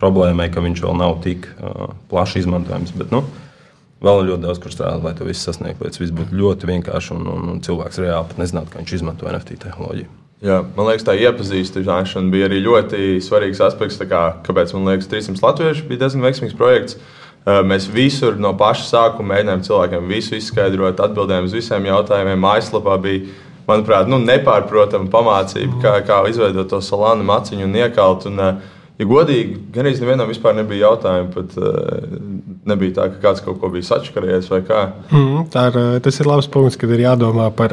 problēmai, 0.00 0.48
ka 0.52 0.64
viņš 0.64 0.82
vēl 0.86 0.98
nav 0.98 1.20
tik 1.26 1.50
uh, 1.58 1.92
plaši 2.10 2.44
izmantojams. 2.44 2.96
Bet, 2.96 3.12
nu, 3.14 3.24
Vēl 4.00 4.22
ir 4.22 4.30
ļoti 4.30 4.44
daudz, 4.46 4.58
kur 4.62 4.72
strādāt, 4.72 5.02
lai 5.04 5.12
to 5.12 5.26
visu 5.28 5.42
sasniegtu. 5.44 5.84
Lai 5.84 5.92
tas 5.92 6.00
viss 6.00 6.14
būtu 6.16 6.36
ļoti 6.40 6.68
vienkārši 6.70 7.12
un, 7.18 7.26
un, 7.28 7.48
un 7.52 7.58
cilvēks 7.64 8.00
reāli 8.00 8.30
pat 8.30 8.38
nezinātu, 8.40 8.72
ka 8.72 8.80
viņš 8.80 8.94
izmanto 8.96 9.28
NFT 9.28 9.58
tehnoloģiju. 9.60 10.08
Jā, 10.40 10.62
man 10.72 10.86
liekas, 10.88 11.04
tā 11.04 11.18
iepazīstināšana 11.20 12.32
bija 12.32 12.46
arī 12.48 12.62
ļoti 12.64 13.18
svarīgs 13.20 13.60
aspekts. 13.66 14.00
Kā, 14.08 14.22
kāpēc 14.46 14.72
man 14.72 14.88
liekas, 14.88 15.10
300 15.12 15.44
latviešu 15.44 15.84
bija 15.90 16.06
diezgan 16.06 16.24
veiksmīgs 16.24 16.56
projekts. 16.56 16.96
Mēs 17.46 17.86
visur 17.88 18.36
no 18.36 18.52
paša 18.58 18.84
sākuma 18.84 19.34
mēģinājām 19.34 19.62
cilvēkiem 19.64 20.10
visu 20.10 20.36
izskaidrot, 20.36 21.00
atbildējām 21.00 21.46
uz 21.48 21.54
visiem 21.56 21.86
jautājumiem. 21.88 22.42
Mājaslapā 22.42 22.98
bija, 23.00 23.22
manuprāt, 23.68 24.10
nu, 24.12 24.18
nepārprotama 24.20 25.08
pamācība, 25.12 25.78
kā, 25.80 25.94
kā 26.04 26.20
izveidot 26.28 26.68
to 26.68 26.82
salānu 26.84 27.24
maciņu 27.30 27.64
un 27.64 27.78
iekalt. 27.80 28.28
Un, 28.28 28.42
ja 29.00 29.08
godīgi, 29.08 29.56
gan 29.72 29.88
arī 29.88 30.02
nevienam 30.02 30.28
vispār 30.28 30.58
nebija 30.58 30.90
jautājumu. 30.90 31.32
Pat, 31.38 31.56
nebija 32.68 32.98
tā, 32.98 33.08
ka 33.14 33.24
kāds 33.24 33.42
kaut 33.46 33.56
ko 33.62 33.72
bija 33.72 33.88
sačakarējies 33.88 34.52
vai 34.52 34.60
kā. 34.68 34.84
Mm, 35.08 35.48
tā 35.54 35.64
ir, 35.72 35.80
tas 36.04 36.20
ir 36.20 36.28
labs 36.28 36.50
punkts, 36.52 36.76
kad 36.80 36.92
ir 36.92 37.06
jādomā 37.06 37.48
par 37.56 37.72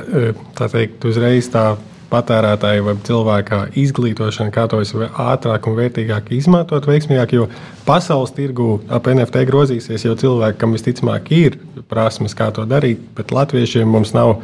tā 0.56 0.72
teikt, 0.72 1.04
uzreiz 1.12 1.52
tā 1.52 1.74
patērētāju 2.12 2.86
vai 2.88 2.96
cilvēka 3.08 3.60
izglītošanu, 3.78 4.54
kā 4.56 4.68
to 4.72 4.80
ātrāk 5.08 5.68
un 5.68 5.78
vērtīgāk 5.78 6.32
izmantot, 6.38 6.88
veiksmīgāk. 6.88 7.36
Jo 7.36 7.48
pasaules 7.88 8.34
tirgu 8.36 8.78
ap 8.94 9.10
NFT 9.12 9.44
grozīsies, 9.50 10.06
jo 10.08 10.16
cilvēki, 10.20 10.60
kam 10.62 10.76
visticamāk 10.76 11.32
ir 11.36 11.60
prasmes, 11.90 12.36
kā 12.38 12.50
to 12.56 12.66
darīt, 12.70 13.04
bet 13.18 13.34
latviešiem 13.36 13.90
mums 13.92 14.14
nav 14.16 14.38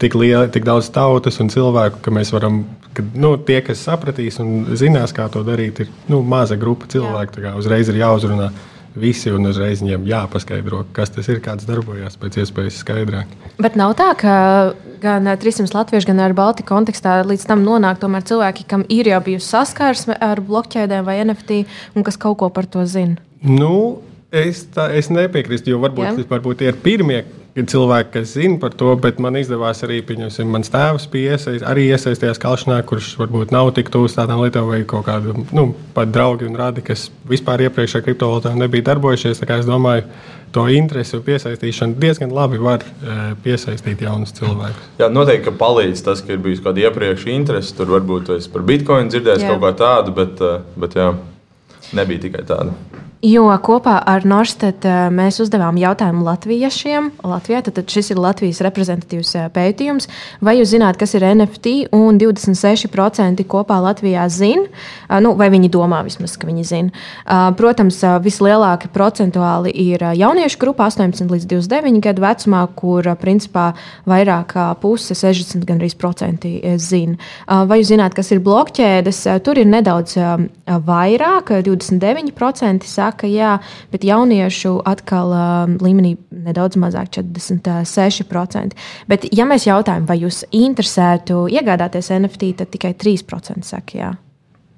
tik, 0.00 0.16
liela, 0.16 0.48
tik 0.52 0.64
daudz 0.68 0.88
tautas 0.94 1.40
un 1.42 1.52
cilvēku, 1.52 2.00
ka 2.04 2.14
mēs 2.14 2.32
varam. 2.34 2.64
Ka, 2.96 3.04
nu, 3.14 3.36
tie, 3.46 3.60
kas 3.62 3.84
sapratīs 3.86 4.40
un 4.42 4.72
zinās, 4.74 5.12
kā 5.14 5.28
to 5.30 5.44
darīt, 5.46 5.84
ir 5.84 5.90
nu, 6.10 6.24
maza 6.26 6.56
grupa 6.58 6.88
cilvēku. 6.90 7.44
Uzreiz 7.60 7.92
ir 7.92 8.00
jāuzrunā 8.00 8.50
visi 8.98 9.30
un 9.30 9.46
uzreiz 9.50 9.82
viņiem 9.82 10.06
jāpaskaidro, 10.08 10.84
kas 10.96 11.12
tas 11.14 11.28
ir, 11.30 11.40
kāds 11.44 11.66
darbojas 11.68 12.18
pēc 12.20 12.40
iespējas 12.42 12.80
skaidrāk. 12.82 13.30
Bet 13.62 13.78
nav 13.78 13.94
tā, 13.98 14.10
ka 14.18 14.34
gan 15.02 15.30
300 15.40 15.74
latviešu, 15.74 16.10
gan 16.10 16.22
ar 16.24 16.34
Baltiku 16.36 16.74
kontekstā 16.74 17.20
līdz 17.26 17.46
tam 17.48 17.64
nonāk 17.66 18.02
cilvēki, 18.02 18.66
kam 18.68 18.84
ir 18.88 19.10
jau 19.10 19.20
bijusi 19.24 19.52
saskarsme 19.52 20.16
ar 20.20 20.42
blokķēdēm 20.44 21.06
vai 21.06 21.20
NFT, 21.24 21.64
un 21.94 22.06
kas 22.06 22.18
kaut 22.20 22.40
ko 22.42 22.50
par 22.50 22.66
to 22.66 22.84
zina. 22.86 23.16
Nu, 23.42 24.02
es, 24.32 24.66
tā, 24.74 24.90
es 24.92 25.10
nepiekrītu, 25.10 25.72
jo 25.72 25.80
varbūt, 25.82 26.26
varbūt 26.28 26.60
tie 26.60 26.72
ir 26.72 26.80
pirmie 26.82 27.24
ir 27.58 27.66
cilvēki, 27.70 28.12
kas 28.14 28.34
zina 28.36 28.58
par 28.62 28.74
to, 28.78 28.92
bet 29.00 29.18
man 29.22 29.38
izdevās 29.40 29.82
arī, 29.86 30.00
pieņemsim, 30.06 30.50
mans 30.50 30.70
tēvs 30.72 31.06
piesaist, 31.10 31.64
arī 31.66 31.88
iesaistījās 31.90 32.40
kalšanā, 32.42 32.80
kurš 32.86 33.12
varbūt 33.20 33.54
nav 33.54 33.72
tik 33.76 33.90
tūs 33.92 34.16
tādām 34.18 34.42
lietām, 34.44 34.68
vai 34.70 34.82
kaut 34.88 35.06
kādu, 35.08 35.34
nu, 35.56 35.70
pat 35.96 36.12
draugi 36.14 36.46
un 36.48 36.58
radi, 36.58 36.84
kas 36.86 37.08
vispār 37.30 37.66
iepriekš 37.66 37.98
ar 37.98 38.04
kriptovalūtām 38.06 38.60
nebija 38.60 38.90
darbojušies. 38.92 39.42
Es 39.60 39.66
domāju, 39.68 40.06
to 40.54 40.66
interesi 40.72 41.16
un 41.18 41.24
piesaistīšanu 41.26 41.98
diezgan 42.02 42.32
labi 42.34 42.58
var 42.62 42.82
e, 42.82 43.18
piesaistīt 43.44 44.02
jaunus 44.02 44.34
cilvēkus. 44.38 44.88
Jā, 45.02 45.10
noteikti 45.12 45.54
palīdz 45.58 46.04
tas, 46.06 46.22
ka 46.26 46.34
ir 46.34 46.42
bijis 46.42 46.62
kaut 46.62 46.72
kāda 46.72 46.88
iepriekš 46.88 47.26
interese. 47.34 47.74
Tur 47.78 47.92
varbūt 47.94 48.32
es 48.36 48.50
par 48.50 48.66
bitkoinu 48.66 49.12
dzirdēju 49.12 49.46
kaut 49.46 49.62
ko 49.62 49.74
tādu, 49.84 50.14
bet, 50.16 50.42
e, 50.42 50.80
bet 50.80 50.98
jā, 50.98 51.12
nebija 51.98 52.26
tikai 52.26 52.46
tāda. 52.48 52.74
Jo 53.20 53.50
kopā 53.60 53.98
ar 54.08 54.24
Norstet 54.24 54.86
eh, 54.88 55.10
mēs 55.12 55.42
uzdevām 55.44 55.76
jautājumu 55.76 56.22
latviešiem. 56.24 57.10
Latvijā, 57.28 57.58
tad, 57.66 57.82
šis 57.92 58.14
ir 58.14 58.20
Latvijas 58.22 58.62
reprezentatīvs 58.64 59.34
eh, 59.36 59.48
pētījums. 59.52 60.08
Vai 60.40 60.54
jūs 60.56 60.70
zināt, 60.72 60.96
kas 60.96 61.12
ir 61.18 61.26
NFT? 61.28 61.90
Un 61.92 62.16
26% 62.16 63.44
kopā 63.44 63.76
Latvijā 63.84 64.24
zina, 64.32 64.64
eh, 64.64 65.20
nu, 65.20 65.34
vai 65.36 65.50
viņi 65.52 65.68
domā 65.68 65.98
vismaz, 66.06 66.38
ka 66.40 66.48
viņi 66.48 66.64
zina. 66.64 67.04
Protams, 67.60 67.98
vislielākie 68.24 68.88
procentuāli 68.94 69.68
ir 69.68 70.00
jauniešu 70.16 70.56
grupa 70.62 70.86
18 70.88 71.28
līdz 71.28 71.44
29 71.50 72.00
gadu 72.06 72.24
vecumā, 72.24 72.62
kur 72.72 73.04
principā 73.20 73.66
vairāk 74.08 74.54
kā 74.54 74.66
puse, 74.80 75.12
60 75.18 75.68
gandrīz 75.68 75.94
procenti 76.00 76.54
zina. 76.80 77.18
Vai 77.46 77.82
jūs 77.82 77.92
zināt, 77.92 78.16
kas 78.16 78.32
ir 78.32 78.40
blokķēdes? 78.46 79.22
Tur 79.44 79.60
ir 79.60 79.68
nedaudz 79.68 80.16
vairāk, 80.88 81.52
29% 81.68 82.88
saka 82.88 83.09
saka, 83.10 83.26
jā, 83.30 83.58
bet 83.90 84.06
jauniešu 84.06 84.80
atkal 84.86 85.34
um, 85.34 85.76
līmenī 85.82 86.16
nedaudz 86.30 86.78
mazāk, 86.80 87.10
46%. 87.18 88.78
Bet, 89.10 89.26
ja 89.34 89.46
mēs 89.48 89.66
jautājam, 89.66 90.06
vai 90.06 90.20
jūs 90.22 90.44
interesētu 90.54 91.48
iegādāties 91.50 92.12
NFT, 92.14 92.54
tad 92.62 92.72
tikai 92.74 92.94
3% 92.94 93.66
saka, 93.66 93.98
jā. 93.98 94.10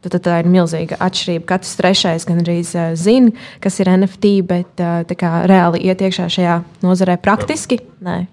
Tad, 0.02 0.16
tad 0.16 0.22
tā 0.26 0.40
ir 0.42 0.48
milzīga 0.50 0.96
atšķirība. 0.98 1.46
Katrs 1.46 1.76
trešais 1.78 2.26
gan 2.26 2.40
arī 2.42 2.58
uh, 2.64 2.94
zina, 2.98 3.30
kas 3.62 3.78
ir 3.78 3.92
NFT, 3.92 4.32
bet 4.48 4.82
uh, 4.82 5.04
kā, 5.06 5.44
reāli 5.46 5.84
iet 5.86 6.02
iekšā 6.02 6.26
šajā 6.32 6.56
nozarē 6.82 7.20
praktiski. 7.22 7.78
Nē. 8.02 8.24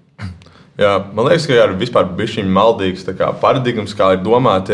Jā, 0.80 0.96
man 1.12 1.28
liekas, 1.28 1.44
ka 1.46 1.54
ir 1.58 1.76
vispār 1.78 2.08
bijis 2.16 2.38
šī 2.38 2.46
maldīgs 2.48 3.04
paradigmas, 3.42 3.92
kā 3.94 4.14
ir 4.16 4.24
domāts 4.24 4.72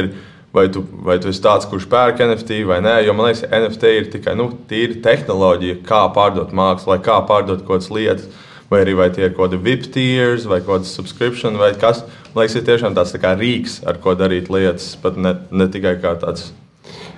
vai 0.56 0.66
tu, 0.72 0.82
vai 1.04 1.18
tu 1.20 1.28
esi 1.28 1.42
tāds, 1.44 1.68
kurš 1.68 1.84
pērk 1.92 2.22
NFT 2.24 2.62
vai 2.68 2.80
nē. 2.84 2.96
Jo 3.04 3.14
man 3.16 3.28
liekas, 3.28 3.44
NFT 3.44 3.94
ir 3.98 4.10
tikai 4.14 4.36
nu, 4.40 4.48
tīra 4.70 4.98
tehnoloģija, 5.04 5.82
kā 5.86 6.02
pārdot 6.16 6.54
mākslu, 6.56 6.94
vai 6.94 7.00
kā 7.04 7.20
pārdot 7.28 7.64
kaut 7.66 7.76
kādas 7.76 7.92
lietas. 7.92 8.44
Vai 8.66 8.80
arī 8.82 8.96
vai 8.98 9.06
tie 9.14 9.28
ir 9.28 9.34
kaut 9.36 9.52
kādi 9.52 9.62
VIP 9.62 9.84
tiers, 9.94 10.48
vai 10.50 10.58
kaut 10.58 10.80
kāda 10.80 10.90
subscription, 10.90 11.60
vai 11.60 11.70
kas. 11.78 12.02
Man 12.32 12.42
liekas, 12.42 12.56
ir 12.58 12.66
tiešām 12.66 12.96
tāds 12.96 13.14
tā 13.14 13.36
rīks, 13.38 13.82
ar 13.86 14.00
ko 14.02 14.16
darīt 14.18 14.50
lietas, 14.50 14.96
pat 15.02 15.20
ne, 15.20 15.36
ne 15.52 15.68
tikai 15.70 15.94
kā 16.02 16.16
tāds 16.18 16.50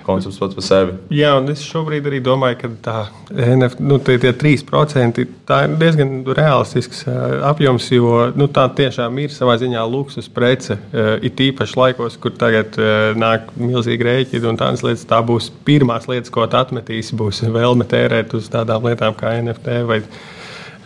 koncepts 0.05 0.39
pats 0.41 0.57
par 0.57 0.65
sevi. 0.65 0.95
Jā, 1.13 1.33
un 1.39 1.49
es 1.53 1.63
šobrīd 1.67 2.07
arī 2.09 2.21
domāju, 2.23 2.59
ka 2.61 2.71
tā 2.85 2.95
NFT, 3.33 3.83
nu, 3.85 3.99
tie, 4.03 4.17
tie 4.21 4.33
3% 4.33 5.25
tā 5.49 5.59
ir 5.65 5.75
diezgan 5.81 6.13
realistisks 6.37 7.03
apjoms, 7.49 7.89
jo 7.93 8.29
nu, 8.37 8.49
tā 8.53 8.65
tiešām 8.79 9.21
ir 9.23 9.33
savā 9.33 9.57
ziņā 9.61 9.83
luksus 9.89 10.29
prece. 10.31 10.79
It 11.25 11.39
īpaši 11.49 11.79
laikos, 11.79 12.17
kur 12.21 12.35
tagad 12.39 12.77
nāk 13.19 13.53
milzīgi 13.59 14.07
rēķini 14.09 14.51
un 14.51 14.59
tādas 14.59 14.85
lietas, 14.85 15.07
tā 15.09 15.21
būs 15.25 15.51
pirmās 15.67 16.09
lietas, 16.09 16.33
ko 16.33 16.47
atmetīs, 16.49 17.13
būs 17.15 17.43
vēlme 17.49 17.87
tērēt 17.89 18.35
uz 18.37 18.49
tādām 18.51 18.89
lietām 18.89 19.17
kā 19.17 19.35
NFT. 19.41 19.81
Vai, 19.89 20.01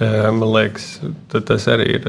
Man 0.01 0.49
liekas, 0.49 0.87
tas 1.29 1.65
arī 1.69 1.85
ir. 1.99 2.07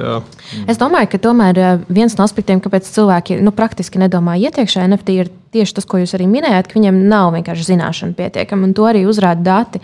Es 0.71 0.79
domāju, 0.81 1.11
ka 1.13 1.21
tomēr 1.27 1.59
viens 1.93 2.15
no 2.17 2.25
aspektiem, 2.25 2.63
kāpēc 2.65 2.89
cilvēki 2.89 3.37
nu, 3.45 3.53
praktiski 3.55 4.01
nedomā 4.01 4.39
iet 4.41 4.57
iekšā 4.61 4.87
NFT, 4.89 5.17
ir 5.21 5.31
tieši 5.55 5.77
tas, 5.77 5.87
ko 5.89 6.01
jūs 6.01 6.15
arī 6.17 6.27
minējāt, 6.31 6.71
ka 6.71 6.79
viņiem 6.79 7.03
nav 7.11 7.35
vienkārši 7.37 7.69
zināšana 7.69 8.17
pietiekama. 8.19 8.73
To 8.79 8.89
arī 8.89 9.05
uzrāda 9.09 9.45
dati, 9.45 9.83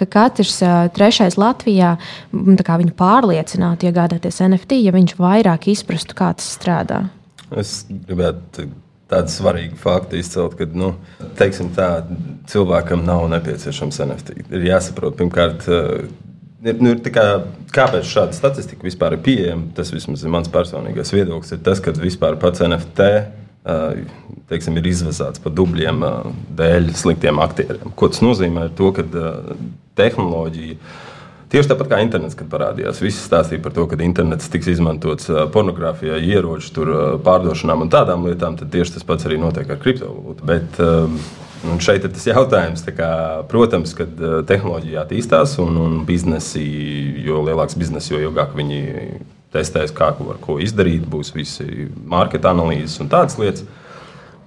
ka 0.00 0.08
katrs 0.08 0.62
trešais 0.96 1.36
Latvijā 1.40 1.94
viņu 2.32 2.96
pārliecinātu 2.98 3.90
iegādāties 3.90 4.40
NFT, 4.48 4.80
ja 4.86 4.96
viņš 4.96 5.18
vairāk 5.20 5.68
izprastu, 5.74 6.16
kā 6.18 6.32
tas 6.38 6.48
strādā. 6.56 7.04
Es 7.52 7.82
gribētu 7.90 8.70
tādu 9.12 9.28
svarīgu 9.28 9.76
faktu 9.76 10.16
izcelt, 10.16 10.56
ka 10.56 10.66
nu, 10.72 10.94
teiksim, 11.36 11.68
tā, 11.76 12.06
cilvēkam 12.48 13.04
nav 13.04 13.26
nepieciešams 13.34 14.00
NFT. 14.06 14.36
Ir 14.48 14.68
jāsaprot, 14.70 15.18
pirmkārt, 15.18 15.68
ir, 16.64 16.80
nu, 16.82 16.94
ir 16.94 17.12
kā, 17.14 17.26
kāpēc 17.74 18.08
šāda 18.08 18.36
statistika 18.36 18.86
vispār 18.86 19.16
ir 19.16 19.22
pieejama. 19.26 19.70
Tas 19.76 19.92
vismaz 19.94 20.24
ir 20.24 20.32
mans 20.32 20.50
personīgais 20.52 21.14
viedoklis. 21.14 21.54
Ir 21.54 21.62
tas, 21.66 21.82
ka 21.82 21.94
vispār 21.96 22.38
pats 22.42 22.64
NFT 22.66 23.08
teiksim, 24.50 24.76
ir 24.80 24.88
izvazāts 24.90 25.42
par 25.42 25.54
dubļiem 25.54 26.02
dēļ 26.58 26.90
sliktiem 26.98 27.38
aktieriem. 27.42 27.94
Ko 27.96 28.10
tas 28.10 28.22
nozīmē? 28.24 28.66
To, 28.78 28.90
ka 28.96 29.06
tehnoloģija. 29.98 30.78
Tieši 31.52 31.68
tāpat 31.68 31.90
kā 31.90 31.98
internets, 32.00 32.34
kad 32.34 32.48
parādījās, 32.48 33.02
visi 33.04 33.20
stāstīja 33.20 33.60
par 33.62 33.74
to, 33.76 33.84
ka 33.86 33.98
internets 34.00 34.48
tiks 34.50 34.70
izmantots 34.72 35.28
pornogrāfijā, 35.52 36.16
ieroču 36.24 36.86
pārdošanām 37.22 37.84
un 37.84 37.92
tādām 37.92 38.24
lietām. 38.26 38.56
Tad 38.58 38.72
tieši 38.72 38.96
tas 38.96 39.06
pats 39.06 39.28
arī 39.28 39.38
notiek 39.40 39.68
ar 39.68 39.80
kriptovalūtu. 39.82 40.48
Bet 40.48 40.80
Un 41.62 41.78
šeit 41.78 42.02
ir 42.02 42.10
tas 42.10 42.24
jautājums, 42.26 42.82
kā, 42.96 43.12
protams, 43.50 43.92
kad 43.94 44.18
eh, 44.18 44.40
tehnoloģija 44.48 45.04
attīstās 45.04 45.54
un, 45.62 45.76
un 45.78 46.00
biznesi, 46.08 46.64
jo 47.22 47.44
lielāks 47.46 47.78
bizness, 47.78 48.10
jo 48.10 48.18
ilgāk 48.18 48.56
viņi 48.58 48.80
testēs, 49.54 49.94
kā 49.94 50.10
ko, 50.18 50.34
ko 50.42 50.58
izdarīt, 50.62 51.06
būs 51.06 51.30
visi 51.36 51.86
marķa 52.08 52.42
analīzes 52.50 52.98
un 53.04 53.12
tādas 53.12 53.38
lietas. 53.38 53.68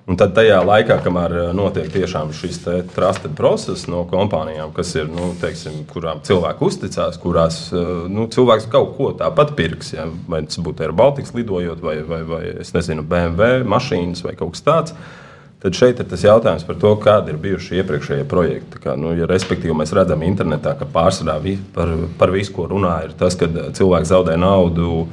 Un 0.06 0.20
tad 0.22 0.36
tajā 0.38 0.60
laikā, 0.62 1.00
kamēr 1.08 1.40
eh, 1.40 1.50
notiek 1.56 1.88
šis 2.36 2.60
trusted 2.94 3.32
process 3.40 3.88
no 3.88 4.04
kompānijām, 4.12 4.76
kas 4.76 4.92
ir, 5.00 5.08
nu, 5.08 5.32
teiksim, 5.40 5.86
kurām 5.90 6.20
cilvēki 6.20 6.68
uzticās, 6.68 7.18
kurās 7.24 7.66
eh, 7.72 7.92
nu, 8.12 8.28
cilvēks 8.28 8.68
kaut 8.76 8.98
ko 9.00 9.14
tāpat 9.16 9.56
pirks, 9.56 9.96
ja? 9.96 10.12
vai 10.28 10.44
tas 10.44 10.60
būtu 10.60 10.84
Air 10.84 10.92
Baltics 10.92 11.32
lidojot, 11.34 11.80
vai, 11.80 12.02
vai, 12.04 12.26
vai 12.28 12.48
nezinu, 12.76 13.08
BMW 13.08 13.64
mašīnas 13.64 14.28
vai 14.28 14.36
kaut 14.36 14.60
kas 14.60 14.68
tāds 14.68 15.00
Tad 15.64 15.74
šeit 15.74 16.00
ir 16.02 16.08
tas 16.10 16.22
jautājums 16.22 16.66
par 16.68 16.78
to, 16.78 16.92
kādi 17.02 17.32
ir 17.34 17.38
bijuši 17.42 17.80
iepriekšējie 17.80 18.26
projekti. 18.30 18.80
Kā, 18.84 18.94
nu, 19.00 19.16
ja 19.18 19.26
respektīvi 19.30 19.74
mēs 19.78 19.94
redzam 19.96 20.22
internetā, 20.28 20.76
ka 20.78 20.86
pārsvarā 20.86 21.40
vi, 21.42 21.56
par, 21.74 21.90
par 22.20 22.34
visu, 22.36 22.54
ko 22.54 22.68
runā, 22.70 22.98
ir 23.08 23.16
tas, 23.18 23.38
ka 23.40 23.50
cilvēks 23.50 24.12
zaudē 24.12 24.36
naudu. 24.42 25.06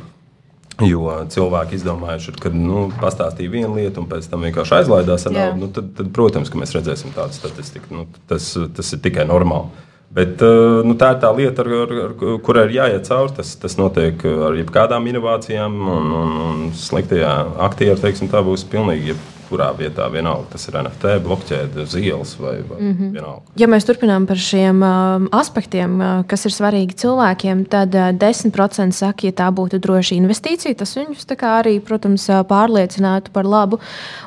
Jo 0.83 1.15
cilvēki 1.31 1.77
izdomājuši, 1.79 2.35
ka 2.43 2.51
nu, 2.51 2.87
pastāstīja 2.99 3.53
vienu 3.53 3.77
lietu, 3.77 4.03
un 4.03 4.09
pēc 4.11 4.27
tam 4.29 4.43
vienkārši 4.49 4.81
aizlaidās 4.81 5.29
ar 5.29 5.35
naudu. 5.37 5.61
Nu, 5.61 5.71
tad, 5.73 5.93
tad, 5.99 6.11
protams, 6.17 6.51
ka 6.51 6.59
mēs 6.59 6.73
redzēsim 6.75 7.13
tādu 7.15 7.37
statistiku. 7.37 7.93
Nu, 7.95 8.07
tas, 8.29 8.51
tas 8.77 8.93
ir 8.97 9.03
tikai 9.05 9.29
normāli. 9.29 9.71
Bet, 10.13 10.43
nu, 10.85 10.97
tā 11.01 11.15
ir 11.15 11.21
tā 11.23 11.31
lieta, 11.33 11.65
ar, 11.65 11.71
ar, 11.87 11.93
ar, 12.07 12.17
kurai 12.45 12.67
ir 12.69 12.75
jāiet 12.81 13.07
cauri. 13.09 13.33
Tas, 13.39 13.55
tas 13.61 13.79
notiek 13.81 14.25
ar 14.29 14.57
jebkādām 14.59 15.07
inovācijām, 15.13 15.79
un, 15.95 16.11
un, 16.19 16.35
un 16.49 16.67
sliktajā 16.77 17.31
aktierā, 17.69 17.97
teiksim, 18.01 18.29
tā 18.33 18.43
būs 18.45 18.67
pilnīgi 18.69 19.17
kurā 19.53 19.69
vietā 19.77 20.09
vienalga 20.13 20.55
tas 20.55 20.65
ir 20.69 20.79
NFT, 20.81 21.17
blokķēde, 21.27 21.87
zils 21.93 22.35
vai, 22.41 22.55
vai 22.69 22.79
mm 22.81 22.93
-hmm. 22.93 23.11
vienalga. 23.17 23.43
Ja 23.61 23.69
mēs 23.69 23.87
turpinām 23.89 24.27
par 24.27 24.41
šiem 24.41 24.83
uh, 24.83 25.29
aspektiem, 25.41 26.01
uh, 26.01 26.25
kas 26.27 26.47
ir 26.49 26.55
svarīgi 26.57 26.97
cilvēkiem, 27.05 27.65
tad 27.69 27.95
uh, 27.95 28.11
10% 28.13 28.91
saka, 28.93 29.27
ja 29.27 29.33
tā 29.33 29.51
būtu 29.51 29.79
droša 29.79 30.15
investīcija, 30.15 30.75
tas 30.75 30.97
viņus 30.97 31.27
arī, 31.43 31.81
protams, 31.81 32.29
uh, 32.29 32.43
pārliecinātu 32.47 33.31
par 33.33 33.45
labu. 33.45 33.79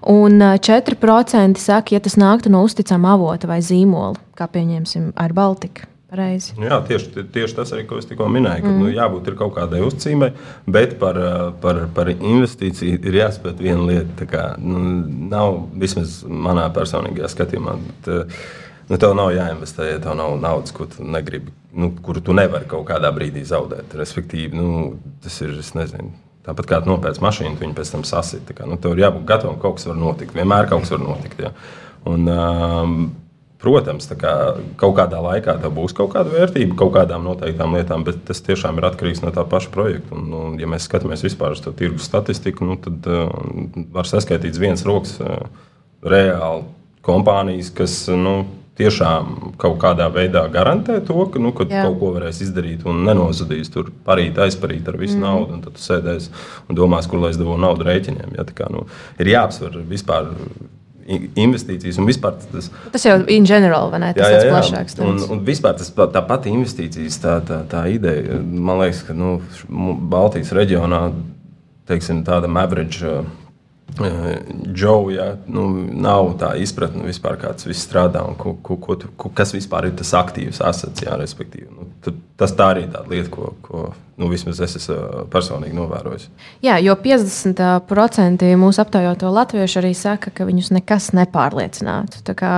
Un 0.05 0.41
uh, 0.41 0.57
4% 0.57 1.57
saka, 1.57 1.95
ja 1.95 1.99
tas 1.99 2.15
nāktu 2.15 2.49
no 2.49 2.63
uzticama 2.63 3.13
avota 3.13 3.47
vai 3.47 3.59
zīmola, 3.61 4.15
kā 4.35 4.47
pieņemsim 4.47 5.11
ar 5.15 5.33
Baltiku. 5.33 5.94
Pareizi. 6.15 6.53
Nu 6.55 6.69
jā, 6.69 6.77
tieši, 6.87 7.25
tieši 7.35 7.57
tas 7.57 7.73
arī, 7.75 7.83
ko 7.89 7.99
es 7.99 8.07
tikko 8.07 8.29
minēju, 8.31 8.63
ka 8.63 8.69
mm. 8.71 8.77
nu, 8.79 8.91
jābūt 8.93 9.33
kaut 9.35 9.55
kādai 9.57 9.81
uzcīmai, 9.83 10.29
bet 10.71 10.95
par, 11.01 11.19
par, 11.63 11.81
par 11.95 12.11
investīciju 12.13 13.01
ir 13.03 13.17
jāspēj 13.19 13.57
viena 13.59 13.83
lieta. 13.89 14.27
Kā, 14.29 14.45
nu, 14.61 14.79
nav 15.31 15.57
vismaz 15.75 16.21
manā 16.23 16.69
personīgajā 16.75 17.31
skatījumā. 17.33 17.75
Bet, 17.83 18.37
nu, 18.87 18.99
tev 19.01 19.17
nav 19.19 19.33
jāinvestē, 19.35 19.89
ja 19.91 20.03
tev 20.05 20.15
nav 20.21 20.37
naudas, 20.39 20.71
ko 20.75 20.87
tu 20.87 21.03
negribi, 21.03 21.51
nu, 21.75 21.91
kuru 22.05 22.23
tu 22.23 22.35
nevari 22.37 22.69
kaut 22.71 22.87
kādā 22.87 23.11
brīdī 23.15 23.43
zaudēt. 23.47 23.97
Respektīvi, 23.99 24.55
nu, 24.55 24.93
tas 25.25 25.41
ir, 25.43 25.57
es 25.59 25.73
nezinu. 25.75 26.13
Tāpat 26.45 26.69
kā 26.69 26.81
nopērts 26.85 27.23
mašīnu, 27.25 27.57
viņa 27.59 27.75
pēc 27.75 27.91
tam 27.91 28.07
sasita. 28.07 28.55
Nu, 28.69 28.79
tev 28.79 28.95
ir 28.95 29.07
jābūt 29.07 29.27
gatavam, 29.27 29.59
ka 29.59 29.65
kaut 29.65 29.79
kas 29.81 29.89
var 29.89 29.99
notikt. 29.99 30.35
Vienmēr 30.37 30.69
kaut 30.69 30.85
kas 30.85 30.93
var 30.93 31.01
notikt. 31.01 31.41
Ja. 31.41 31.51
Un, 32.05 32.29
um, 32.29 32.99
Protams, 33.61 34.09
kā 34.19 34.33
kaut 34.77 34.97
kādā 34.97 35.21
laikā 35.23 35.55
tā 35.63 35.69
būs 35.73 35.95
kaut 35.95 36.11
kāda 36.13 36.33
vērtība 36.33 36.75
kaut 36.79 36.91
kādām 36.97 37.23
noteiktām 37.23 37.77
lietām, 37.77 38.03
bet 38.05 38.19
tas 38.27 38.43
tiešām 38.43 38.81
ir 38.81 38.89
atkarīgs 38.89 39.23
no 39.23 39.31
tā 39.35 39.45
paša 39.47 39.71
projekta. 39.73 40.17
Un, 40.17 40.27
un, 40.35 40.57
ja 40.59 40.67
mēs 40.69 40.89
skatāmies 40.89 41.23
vispār 41.23 41.55
uz 41.55 41.63
to 41.63 41.71
tirgus 41.75 42.09
statistiku, 42.09 42.67
nu, 42.67 42.75
tad 42.81 43.07
uh, 43.07 43.31
var 43.95 44.09
saskaitīt 44.09 44.59
viens 44.59 44.83
rokas 44.85 45.15
uh, 45.23 45.47
reāli 46.03 46.67
kompānijas, 47.05 47.71
kas 47.73 47.97
nu, 48.11 48.41
tiešām 48.75 49.55
kaut 49.61 49.77
kādā 49.81 50.07
veidā 50.11 50.45
garantē 50.51 50.99
to, 51.07 51.17
ka 51.31 51.39
nu, 51.41 51.53
kaut 51.55 51.71
ko 51.71 52.11
varēs 52.17 52.41
izdarīt 52.43 52.85
un 52.89 53.03
nenozudīs 53.07 53.71
tur 53.71 53.91
parīt, 54.05 54.39
aizparīt 54.41 54.87
ar 54.91 54.99
visu 54.99 55.15
mm. 55.15 55.23
naudu. 55.23 55.59
Tad 55.63 55.77
tu 55.77 55.83
sēdēsi 55.83 56.33
un 56.67 56.79
domās, 56.79 57.07
kur 57.07 57.23
lai 57.23 57.31
es 57.33 57.39
dabūju 57.39 57.61
naudu 57.63 57.87
rēķiniem. 57.87 58.35
Ja, 58.35 58.47
kā, 58.57 58.67
nu, 58.73 58.85
ir 59.21 59.31
jāapsver 59.31 59.79
vispār 59.87 60.33
investīcijas 61.05 61.99
un 62.01 62.09
vispār 62.09 62.37
tas. 62.41 62.71
Tas 62.93 63.05
jau 63.05 63.15
ir 63.21 63.45
ģenerāli, 63.45 63.91
vai 63.93 64.01
ne? 64.01 64.11
Tas 64.17 64.25
jā, 64.25 64.39
jā, 64.39 64.43
jā. 64.47 64.53
plašāks. 64.55 64.97
Un, 65.05 65.21
un 65.35 65.43
vispār 65.45 65.77
tas 65.77 65.91
tā 65.93 66.23
pati 66.25 66.53
investīcijas, 66.53 67.19
tā, 67.21 67.37
tā, 67.45 67.61
tā 67.69 67.85
ideja, 67.93 68.39
man 68.41 68.81
liekas, 68.81 69.03
ka 69.05 69.17
nu, 69.17 69.37
Baltijas 70.11 70.53
reģionā, 70.55 71.01
teiksim, 71.89 72.23
tāda 72.25 72.49
average 72.49 73.21
Džoja, 73.95 75.25
ja, 75.25 75.35
nu, 75.47 75.69
nav 75.95 76.33
tā 76.41 76.49
izpratne 76.59 77.05
vispār, 77.07 77.37
kā 77.39 77.53
tas 77.55 77.67
viss 77.67 77.85
strādā 77.85 78.25
un 78.27 78.35
ko, 78.35 78.55
ko, 78.59 78.75
ko 78.81 78.97
ko, 79.15 79.29
kas 79.31 79.53
vispār 79.55 79.87
ir 79.87 79.93
tas 79.95 80.11
aktīvs 80.19 80.59
asets. 80.65 81.05
Jā, 81.05 81.15
nu, 81.15 81.87
tas 82.35 82.55
tā 82.57 82.71
arī 82.73 82.83
ir 82.87 82.91
tāda 82.91 83.13
lieta, 83.13 83.31
ko, 83.31 83.53
ko 83.63 83.85
nu, 84.19 84.27
vismaz 84.31 84.59
es 84.65 84.75
esmu 84.81 85.27
personīgi 85.31 85.77
novērojis. 85.77 86.27
Jā, 86.65 86.75
jo 86.83 86.97
50% 86.99 88.51
mūsu 88.59 88.83
aptaujoto 88.83 89.31
latviešu 89.31 89.79
arī 89.83 89.93
saka, 89.95 90.33
ka 90.35 90.49
viņus 90.49 90.73
nekas 90.75 91.13
nepārliecinātu. 91.15 92.23
Tā, 92.27 92.35
kā, 92.35 92.53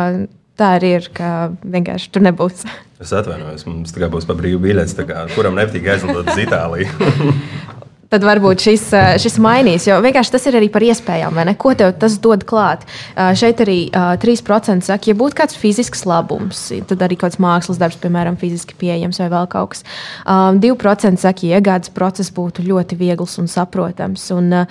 tā 0.57 0.73
arī 0.79 0.95
ir, 0.97 1.11
ka 1.13 1.51
vienkārši 1.61 2.13
tur 2.15 2.25
nebūs. 2.25 2.65
Es 2.97 3.13
atvainojos, 3.13 3.67
mums 3.69 3.93
tā 3.93 4.01
kā 4.01 4.09
būs 4.09 4.25
pa 4.25 4.33
brīvu 4.37 4.63
biļeti, 4.63 5.05
kuram 5.35 5.59
nepatīk 5.59 5.91
aizlidot 5.93 6.33
uz 6.33 6.45
Itāliju. 6.47 6.89
tad 8.11 8.23
varbūt 8.23 8.63
šis, 8.63 8.85
eh, 8.95 9.15
šis 9.21 9.37
mainīs. 9.43 9.87
Jo 9.87 9.99
vienkārši 10.03 10.33
tas 10.35 10.47
ir 10.47 10.57
arī 10.59 10.69
par 10.71 10.85
iespējām, 10.85 11.39
ko 11.57 11.73
tev 11.77 11.93
tas 11.99 12.17
dod 12.17 12.45
klāt. 12.45 12.85
Uh, 13.15 13.33
šeit 13.35 13.59
arī 13.63 13.89
uh, 13.89 14.13
eh, 14.13 14.17
3% 14.17 14.83
saka, 14.83 15.09
ja 15.09 15.15
būtu 15.17 15.35
kāds 15.35 15.57
fizisks 15.57 16.05
labums, 16.05 16.71
tad 16.87 16.99
arī 16.99 17.17
kāds 17.17 17.39
mākslas 17.41 17.79
darbs, 17.79 17.99
piemēram, 18.01 18.37
fiziski 18.37 18.77
pieejams 18.77 19.19
vai 19.19 19.29
vēl 19.29 19.49
kaut 19.51 19.75
kas. 19.75 19.83
Uh, 20.25 20.55
2% 20.55 21.19
saka, 21.19 21.47
ja 21.47 21.59
iegādes 21.59 21.91
process 21.93 22.31
būtu 22.31 22.65
ļoti 22.67 22.97
viegls 22.99 23.37
un 23.41 23.47
saprotams. 23.51 24.29
Un, 24.31 24.65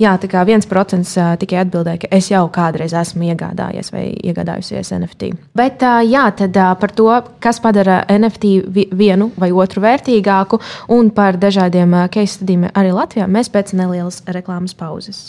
Jā, 0.00 0.14
tā 0.16 0.30
kā 0.32 0.42
viens 0.48 0.64
procents 0.68 1.12
tikai 1.42 1.58
atbildēja, 1.60 2.00
ka 2.04 2.08
es 2.16 2.30
jau 2.30 2.46
kādreiz 2.52 2.94
esmu 2.96 3.26
iegādājies 3.28 3.92
vai 3.92 4.06
iegādājusies 4.16 4.94
NFT. 4.96 5.34
Bet 5.56 5.84
jā, 6.08 6.22
tad 6.38 6.56
par 6.80 6.94
to, 6.96 7.10
kas 7.44 7.60
padara 7.60 8.00
NFT 8.08 8.54
vienu 8.96 9.28
vai 9.36 9.50
otru 9.52 9.84
vērtīgāku 9.84 10.60
un 10.96 11.12
par 11.12 11.36
dažādiem 11.40 11.98
case 12.14 12.38
studijiem 12.38 12.70
arī 12.72 12.94
Latvijā, 12.96 13.28
mēs 13.28 13.52
pēc 13.52 13.74
nelielas 13.76 14.22
reklāmas 14.32 14.72
pauzes. 14.72 15.28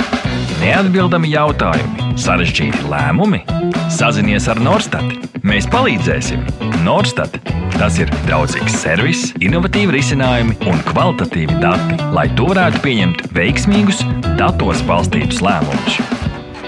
Neatbildami 0.61 1.31
jautājumi, 1.31 2.11
sarežģīti 2.21 2.83
lēmumi. 2.91 3.41
Sazinies 3.89 4.45
ar 4.51 4.61
Norstat. 4.61 5.31
Mēs 5.41 5.65
palīdzēsim. 5.73 6.45
Norstat 6.85 7.39
tas 7.79 7.97
ir 7.97 8.11
draudzīgs 8.27 8.77
servis, 8.83 9.23
innovatīvi 9.41 9.97
risinājumi 9.97 10.59
un 10.69 10.83
kvalitatīvi 10.91 11.57
dati, 11.63 11.97
lai 12.13 12.29
tu 12.37 12.45
varētu 12.51 12.85
pieņemt 12.85 13.27
veiksmīgus, 13.33 14.05
datos 14.37 14.85
balstītus 14.85 15.41
lēmumus. 15.41 16.20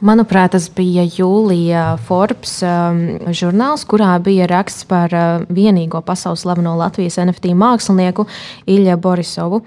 Manuprāt, 0.00 0.54
tas 0.54 0.64
bija 0.72 1.02
Jūlija 1.04 1.98
Forbes 2.08 2.54
um, 2.64 3.00
žurnāls, 3.36 3.82
kurā 3.84 4.14
bija 4.24 4.46
raksts 4.48 4.86
par 4.88 5.12
uh, 5.12 5.42
vienīgo 5.52 6.00
pasaules 6.00 6.40
slaveno 6.40 6.72
Latvijas 6.78 7.18
NFT 7.20 7.52
mākslinieku 7.52 8.24
Ilja 8.64 8.96
Borisovu. 8.96 9.58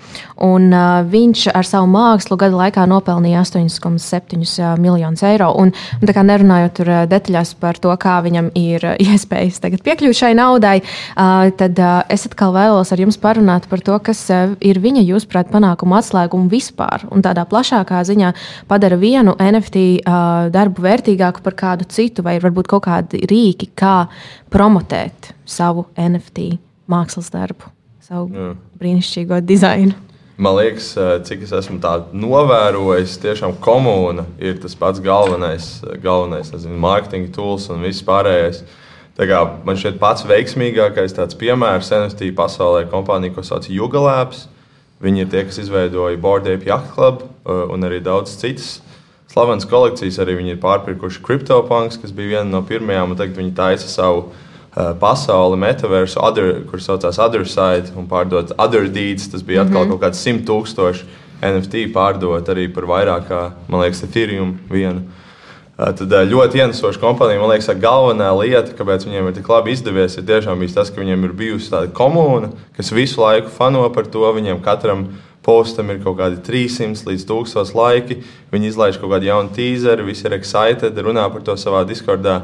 Un, 0.41 0.65
uh, 0.73 1.03
viņš 1.05 1.43
ar 1.53 1.69
savu 1.69 1.85
mākslu 1.93 2.37
gada 2.41 2.57
laikā 2.63 2.85
nopelnīja 2.89 3.43
8,7 3.45 4.41
uh, 4.41 4.71
miljonus 4.81 5.21
eiro. 5.29 5.51
Un, 5.53 5.69
un, 6.01 6.13
nerunājot 6.31 6.73
tur 6.79 6.89
uh, 6.89 7.03
detaļās 7.11 7.53
par 7.61 7.77
to, 7.77 7.93
kā 8.01 8.17
viņam 8.25 8.49
ir 8.57 8.87
uh, 8.89 8.97
iespējas 9.05 9.61
piekļūt 9.61 10.17
šai 10.17 10.33
naudai, 10.41 10.79
uh, 10.81 11.51
tad 11.61 11.77
uh, 11.77 12.01
es 12.09 12.25
atkal 12.25 12.57
vēlos 12.57 12.89
ar 12.89 13.05
jums 13.05 13.21
parunāt 13.21 13.69
par 13.69 13.85
to, 13.85 14.01
kas 14.01 14.25
uh, 14.33 14.57
ir 14.65 14.81
viņa, 14.81 15.05
jūsuprāt, 15.13 15.53
panākuma 15.53 16.01
atslēguma 16.01 16.49
vispār. 16.49 17.05
Un 17.13 17.21
tādā 17.21 17.45
plašākā 17.45 18.01
ziņā 18.09 18.33
padara 18.65 18.97
vienu 18.97 19.37
NFT. 19.37 19.87
Uh, 20.01 20.22
darbu 20.53 20.83
vērtīgāku 20.85 21.43
par 21.45 21.55
kādu 21.59 21.87
citu, 21.89 22.23
vai 22.25 22.37
varbūt 22.43 22.69
kaut 22.71 22.85
kādi 22.87 23.21
rīki, 23.29 23.71
kā 23.77 24.07
promotēt 24.53 25.33
savu 25.45 25.87
NFT 25.99 26.57
mākslas 26.91 27.29
darbu, 27.33 27.69
savu 28.03 28.29
Jā. 28.33 28.49
brīnišķīgo 28.81 29.39
dizainu. 29.47 29.95
Man 30.43 30.55
liekas, 30.57 30.95
cik 31.27 31.43
es 31.45 31.51
esmu 31.53 31.77
novērojis, 32.17 33.19
tiešām 33.21 33.53
komūna 33.61 34.25
ir 34.41 34.57
tas 34.63 34.73
pats 34.75 35.01
galvenais, 35.03 35.67
galvenais 36.01 36.49
nezinu, 36.55 36.79
marketing 36.81 37.29
tools 37.35 37.69
un 37.69 37.85
viss 37.85 38.01
pārējais. 38.05 38.63
Man 39.13 39.77
šķiet, 39.77 39.99
pats 40.01 40.25
veiksmīgākais 40.25 41.13
piemērs 41.37 41.91
NFT 41.93 42.31
pasaulē 42.33 42.81
ir 42.81 42.89
kompānija, 42.89 43.35
ko 43.35 43.45
sauc 43.45 43.69
Jugalēps. 43.69 44.47
Viņi 45.03 45.21
ir 45.21 45.29
tie, 45.29 45.43
kas 45.45 45.59
izveidoja 45.61 46.17
Board 46.17 46.47
Ape 46.49 46.65
Yacht 46.65 46.89
Club 46.95 47.27
un 47.45 47.85
arī 47.85 48.01
daudz 48.01 48.33
citas 48.39 48.79
slavenas 49.33 49.67
kolekcijas. 49.69 50.21
Arī 50.21 50.37
viņi 50.39 50.55
ir 50.55 50.61
pārpirkuši 50.63 51.23
CryptoPunks, 51.25 51.99
kas 52.01 52.13
bija 52.15 52.37
viena 52.37 52.49
no 52.51 52.63
pirmajām, 52.67 53.13
un 53.13 53.19
tagad 53.19 53.39
viņi 53.41 53.55
taisa 53.57 53.89
savu 53.89 54.27
uh, 54.27 54.93
pasauli, 55.01 55.59
metaversu, 55.61 56.21
other, 56.21 56.61
kur 56.69 56.81
saucās 56.81 57.19
Other 57.21 57.47
Side, 57.49 57.95
un 57.97 58.07
pārdot 58.09 58.53
Other 58.57 58.87
Deeds. 58.87 59.27
Tas 59.33 59.43
bija 59.43 59.65
atkal 59.65 59.83
mm 59.83 59.91
-hmm. 59.91 59.97
kaut 59.97 60.07
kāds 60.07 60.23
simt 60.23 60.45
tūkstoši 60.49 61.21
NFT 61.43 61.89
pārdot 61.93 62.47
arī 62.49 62.69
par 62.73 62.87
vairāk 62.87 63.27
kā, 63.27 63.41
man 63.67 63.83
liekas, 63.83 64.03
Ethereum 64.03 64.57
vienu. 64.71 65.03
Tad 65.73 66.11
ļoti 66.29 66.59
ienesoša 66.61 66.99
kompānija. 67.01 67.41
Man 67.41 67.49
liekas, 67.49 67.65
ka 67.65 67.73
galvenā 67.73 68.29
lieta, 68.37 68.75
kāpēc 68.77 69.07
viņiem 69.07 69.27
ir 69.27 69.33
tik 69.33 69.49
labi 69.49 69.73
izdevies, 69.73 70.17
ir 70.17 70.23
tiešām 70.23 70.61
tas, 70.73 70.91
ka 70.93 71.01
viņiem 71.01 71.23
ir 71.25 71.33
bijusi 71.33 71.71
tāda 71.73 71.89
komūna, 71.89 72.51
kas 72.77 72.91
visu 72.93 73.21
laiku 73.21 73.49
fano 73.49 73.89
par 73.89 74.05
to. 74.05 74.21
Viņiem 74.37 74.61
katram 74.61 75.07
postam 75.43 75.91
ir 75.91 76.01
kaut 76.03 76.17
kādi 76.21 76.39
300 76.45 77.07
līdz 77.09 77.25
1000 77.29 77.73
laiki. 77.77 78.19
Viņi 78.53 78.69
izlaiž 78.71 78.99
kaut 79.01 79.11
kādu 79.13 79.27
jaunu 79.29 79.51
tīzeru, 79.55 80.07
visi 80.07 80.27
ir 80.27 80.37
excited, 80.37 80.97
runā 81.03 81.25
par 81.33 81.43
to 81.45 81.57
savā 81.59 81.83
diskordā. 81.87 82.43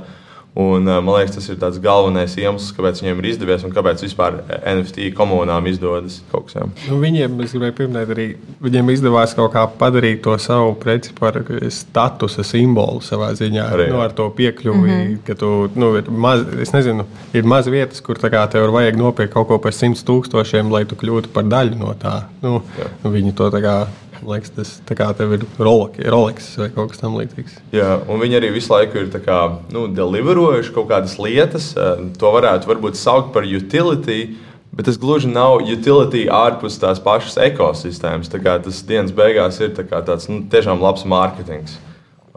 Un, 0.58 0.84
man 0.84 1.14
liekas, 1.14 1.36
tas 1.38 1.46
ir 1.52 1.60
tas 1.62 1.78
galvenais 1.80 2.34
iemesls, 2.40 2.72
kāpēc 2.74 3.04
viņiem 3.04 3.20
ir 3.22 3.28
izdevies 3.30 3.62
un 3.68 3.74
kāpēc 3.74 4.02
vispār 4.02 4.40
NFT 4.58 5.12
komunām 5.16 5.68
izdodas 5.70 6.18
kaut 6.32 6.48
kas 6.48 6.58
tāds. 6.58 6.88
Nu, 6.90 6.98
viņiem, 7.04 7.36
es 7.46 7.54
gribēju 7.54 7.76
pieminēt, 7.78 8.14
arī 8.16 8.26
viņiem 8.66 8.90
izdevās 8.96 9.36
kaut 9.38 9.54
kā 9.54 9.68
padarīt 9.80 10.24
to 10.26 10.34
savu 10.42 10.74
preci 10.82 11.14
par 11.20 11.38
statusa 11.76 12.44
simbolu 12.48 13.04
savā 13.06 13.30
ziņā. 13.38 13.68
Arī, 13.78 13.88
nu, 13.94 14.02
ar 14.02 14.16
to 14.18 14.26
piekļuvi, 14.36 14.82
mm 14.82 14.98
-hmm. 14.98 15.22
ka 15.30 15.38
tu, 15.38 15.70
nu, 15.80 15.94
ir 16.02 16.10
maz, 16.10 16.44
es 16.66 16.74
nezinu, 16.74 17.06
ir 17.34 17.46
maz 17.46 17.70
vietas, 17.70 18.02
kur 18.02 18.18
tev 18.18 18.74
vajag 18.74 18.98
nopirkt 18.98 19.34
kaut 19.34 19.48
ko 19.48 19.62
par 19.62 19.74
simts 19.74 20.04
tūkstošiem, 20.04 20.74
lai 20.74 20.86
tu 20.86 20.98
kļūtu 20.98 21.30
par 21.34 21.46
daļu 21.46 21.78
no 21.78 21.94
tā. 21.94 22.24
Nu, 22.42 22.64
nu, 23.04 23.12
viņi 23.12 23.36
to 23.38 23.54
tā 23.54 23.62
kā 23.62 23.78
liekas, 24.26 24.52
tas 24.56 24.72
kā 24.98 25.10
tev 25.18 25.34
ir 25.38 25.46
Rolex 25.60 26.52
vai 26.60 26.70
kaut 26.74 26.94
kas 26.94 27.02
tamlīdzīgs. 27.04 27.58
Jā, 27.76 27.98
un 28.10 28.22
viņi 28.24 28.40
arī 28.40 28.52
visu 28.56 28.74
laiku 28.74 29.02
ir 29.02 29.10
kā, 29.24 29.40
nu, 29.74 29.88
deliverojuši 29.96 30.76
kaut 30.76 30.90
kādas 30.92 31.18
lietas. 31.22 31.72
Eh, 31.78 32.06
to 32.20 32.32
varētu 32.36 32.70
varbūt 32.70 33.00
saukt 33.00 33.34
par 33.36 33.48
utility. 33.48 34.38
Bet 34.70 34.86
tas 34.86 35.00
gluži 35.02 35.28
nav 35.32 35.64
utility 35.66 36.28
ārpus 36.30 36.78
tās 36.80 37.02
pašas 37.02 37.40
ekosistēmas. 37.50 38.30
Tas 38.30 38.82
dienas 38.86 39.12
beigās 39.12 39.58
ir 39.60 39.74
tā 39.74 39.88
tāds 39.90 40.30
nu, 40.30 40.44
tiešām 40.52 40.82
labs 40.84 41.08
mārketings 41.10 41.80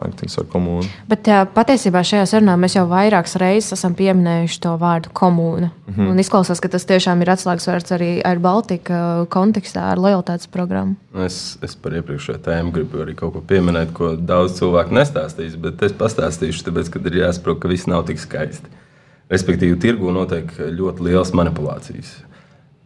mārketings 0.03 0.35
ar 0.39 0.47
komūnu. 0.51 0.89
Bet 1.09 1.27
jā, 1.31 1.39
patiesībā 1.55 2.03
šajā 2.05 2.25
sarunā 2.29 2.55
mēs 2.59 2.75
jau 2.77 2.83
vairākas 2.91 3.37
reizes 3.41 3.77
esam 3.77 3.95
pieminējuši 3.97 4.59
to 4.65 4.75
vārdu 4.81 5.13
komūna. 5.15 5.71
Mm 5.87 5.93
-hmm. 5.93 6.11
Un 6.11 6.19
izklausās, 6.19 6.61
ka 6.61 6.69
tas 6.69 6.85
tiešām 6.89 7.21
ir 7.21 7.31
atslēgas 7.33 7.67
vārds 7.67 7.95
arī 7.95 8.11
ar 8.25 8.39
Baltika 8.39 9.25
kontekstā, 9.29 9.91
ar 9.91 9.97
lojalitātes 9.97 10.47
programmu. 10.47 10.95
Es, 11.25 11.57
es 11.61 11.75
par 11.75 11.93
iepriekšējo 11.93 12.39
tēmu 12.39 12.71
gribu 12.71 13.03
arī 13.05 13.15
kaut 13.15 13.33
ko 13.33 13.41
pieminēt, 13.41 13.93
ko 13.93 14.15
daudz 14.15 14.59
cilvēku 14.59 14.93
nestāstīs, 14.93 15.55
bet 15.55 15.81
es 15.81 15.91
pastāstīšu, 15.91 16.63
tāpēc, 16.67 16.89
ka 16.89 16.99
ir 16.99 17.19
jāsaprot, 17.23 17.59
ka 17.59 17.67
viss 17.67 17.87
nav 17.87 18.05
tik 18.05 18.19
skaisti. 18.19 18.67
Respektīvi, 19.29 19.79
tirgu 19.79 20.11
notiek 20.11 20.51
ļoti 20.59 21.03
lielas 21.03 21.33
manipulācijas 21.33 22.32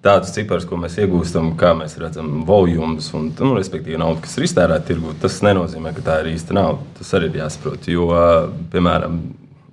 tādus 0.05 0.33
ciparus, 0.35 0.67
ko 0.67 0.77
mēs 0.79 0.97
iegūstam, 1.01 1.51
kā 1.59 1.73
mēs 1.77 1.97
redzam, 2.01 2.43
volumus 2.47 3.09
un, 3.17 3.31
nu, 3.33 3.53
respektīvi, 3.57 3.99
naudu, 4.01 4.21
kas 4.25 4.37
ir 4.37 4.47
iztērēta 4.47 4.87
tirgū, 4.89 5.15
tas 5.21 5.39
nenozīmē, 5.45 5.93
ka 5.95 6.05
tā 6.05 6.19
ir 6.23 6.31
īsta 6.35 6.55
nauda. 6.57 6.85
Tas 6.99 7.13
arī 7.17 7.31
ir 7.31 7.41
jāsaprot. 7.41 7.89
Jo, 7.91 8.07
piemēram, 8.73 9.19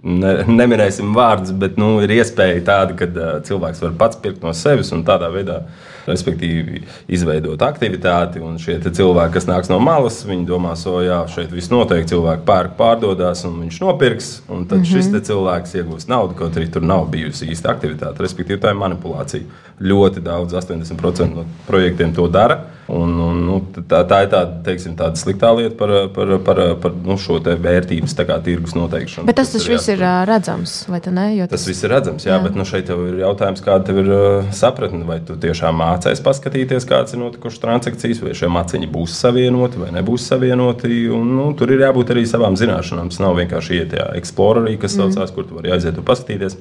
ne, 0.05 0.35
neminēsim 0.49 1.15
vārdus, 1.17 1.55
bet 1.61 1.79
nu, 1.81 1.97
ir 2.05 2.17
iespēja 2.19 2.63
tāda, 2.67 2.97
ka 2.99 3.11
uh, 3.11 3.35
cilvēks 3.47 3.83
var 3.85 3.99
pats 4.01 4.21
pirkt 4.23 4.45
no 4.45 4.55
sevis 4.57 4.93
un 4.97 5.05
tādā 5.07 5.31
veidā 5.35 5.63
respektīvi 6.07 6.83
izveidot 7.09 7.62
aktivitāti. 7.64 8.43
Un 8.45 8.59
šie 8.62 8.79
cilvēki, 8.85 9.35
kas 9.37 9.49
nāks 9.51 9.73
no 9.73 9.79
malas, 9.83 10.23
viņi 10.29 10.47
domās, 10.49 10.85
o 10.90 11.01
jā, 11.05 11.21
šeit 11.33 11.53
viss 11.55 11.73
notiek, 11.73 12.07
cilvēki 12.11 12.47
pērk, 12.49 12.77
pārdodas 12.79 13.45
un 13.49 13.61
viņš 13.64 13.81
nopirks. 13.85 14.31
Un 14.49 14.67
tad 14.67 14.83
mm 14.83 14.85
-hmm. 14.85 14.93
šis 14.93 15.29
cilvēks 15.31 15.77
iegūs 15.81 16.09
naudu, 16.09 16.35
kaut 16.38 16.57
arī 16.57 16.71
tur 16.71 16.83
nav 16.83 17.09
bijusi 17.11 17.51
īsta 17.51 17.73
aktivitāte. 17.75 18.23
Respektīvi, 18.23 18.61
tā 18.61 18.71
ir 18.71 18.81
manipulācija. 18.81 19.43
Ļoti 19.81 20.21
daudz, 20.23 20.55
80% 20.55 21.35
no 21.35 21.45
projektiem 21.67 22.14
to 22.14 22.29
dara. 22.29 22.61
Un, 22.88 23.14
un, 23.17 23.38
nu, 23.47 23.59
tā, 23.88 24.03
tā 24.05 24.19
ir 24.27 24.29
tāda, 24.29 24.59
teiksim, 24.64 24.93
tāda 24.99 25.17
sliktā 25.17 25.49
lieta 25.57 25.73
par, 25.79 25.93
par, 26.12 26.35
par, 26.45 26.59
par 26.83 26.93
nu, 27.07 27.17
šo 27.17 27.38
vērtības 27.40 28.17
tirgus 28.45 28.75
noteikšanu. 28.77 29.25
Bet 29.27 29.38
tas 29.40 29.55
taču 29.55 29.73
viss 29.73 29.88
ir 29.88 30.05
redzams, 30.29 30.75
vai 30.93 31.01
ne? 31.09 31.25
Tas... 31.49 31.62
tas 31.62 31.69
viss 31.71 31.87
ir 31.87 31.95
redzams, 31.95 32.27
jā, 32.27 32.35
jā. 32.37 32.43
bet 32.45 32.59
nu, 32.59 32.67
šeit 32.69 32.93
jau 32.93 32.99
ir 33.09 33.23
jautājums, 33.23 33.64
kāda 33.64 33.97
ir 34.03 34.11
sapratne. 34.53 35.05
Vai 35.09 35.19
tu 35.25 35.37
tiešām 35.40 35.81
mācies 35.95 36.23
paskatīties, 36.25 36.87
kāds 36.91 37.15
ir 37.15 37.23
notikušas 37.23 37.63
transakcijas, 37.63 38.23
vai 38.25 38.37
šie 38.37 38.51
maciņi 38.53 38.91
būs 38.93 39.17
savienoti 39.25 39.81
vai 39.81 39.91
nebūs 39.95 40.29
savienoti. 40.31 41.05
Un, 41.15 41.35
nu, 41.39 41.51
tur 41.59 41.73
ir 41.75 41.87
jābūt 41.87 42.15
arī 42.15 42.27
savām 42.29 42.59
zināšanām. 42.61 43.13
Tas 43.13 43.23
nav 43.23 43.39
vienkārši 43.41 43.81
iet 43.81 43.93
tajā 43.95 44.13
Explorerī, 44.21 44.77
kas 44.81 44.99
mm. 44.99 45.15
saucās, 45.15 45.35
kur 45.35 45.49
tu 45.49 45.61
vari 45.61 45.75
aiziet 45.75 46.01
un 46.01 46.07
paskatīties. 46.07 46.59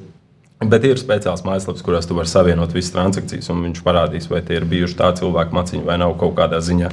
Bet 0.69 0.86
ir 0.88 1.00
speciāls 1.00 1.43
mājaslapas, 1.43 1.84
kurās 1.84 2.08
tu 2.08 2.15
vari 2.15 2.30
savienot 2.30 2.72
visas 2.76 2.93
transakcijas, 2.93 3.50
un 3.52 3.65
viņš 3.65 3.82
parādīs, 3.84 4.30
vai 4.32 4.39
tie 4.46 4.60
ir 4.60 4.67
bijuši 4.69 4.96
tā 5.00 5.10
cilvēki 5.17 5.56
maciņi 5.58 5.84
vai 5.88 5.98
nav 6.00 6.15
kaut 6.22 6.38
kādā 6.38 6.62
ziņā. 6.63 6.91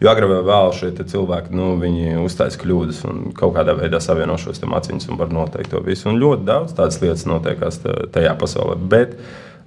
Jo 0.00 0.08
agrāk 0.12 0.30
vai 0.30 0.40
vēlāk 0.46 0.78
šie 0.78 0.90
cilvēki 1.12 1.52
nu, 1.58 1.74
uztaisīja 2.24 2.62
kļūdas 2.62 3.02
un 3.10 3.20
kaut 3.36 3.52
kādā 3.58 3.74
veidā 3.76 4.00
savieno 4.00 4.38
šos 4.40 4.62
maciņus 4.64 5.10
un 5.10 5.20
var 5.20 5.34
noteikt 5.36 5.74
to 5.74 5.82
visu. 5.84 6.08
Un 6.08 6.20
ļoti 6.22 6.48
daudz 6.48 6.72
tādas 6.78 7.00
lietas 7.02 7.26
notiekās 7.28 7.82
tajā 8.14 8.32
pasaulē. 8.40 8.78
Bet 8.80 9.18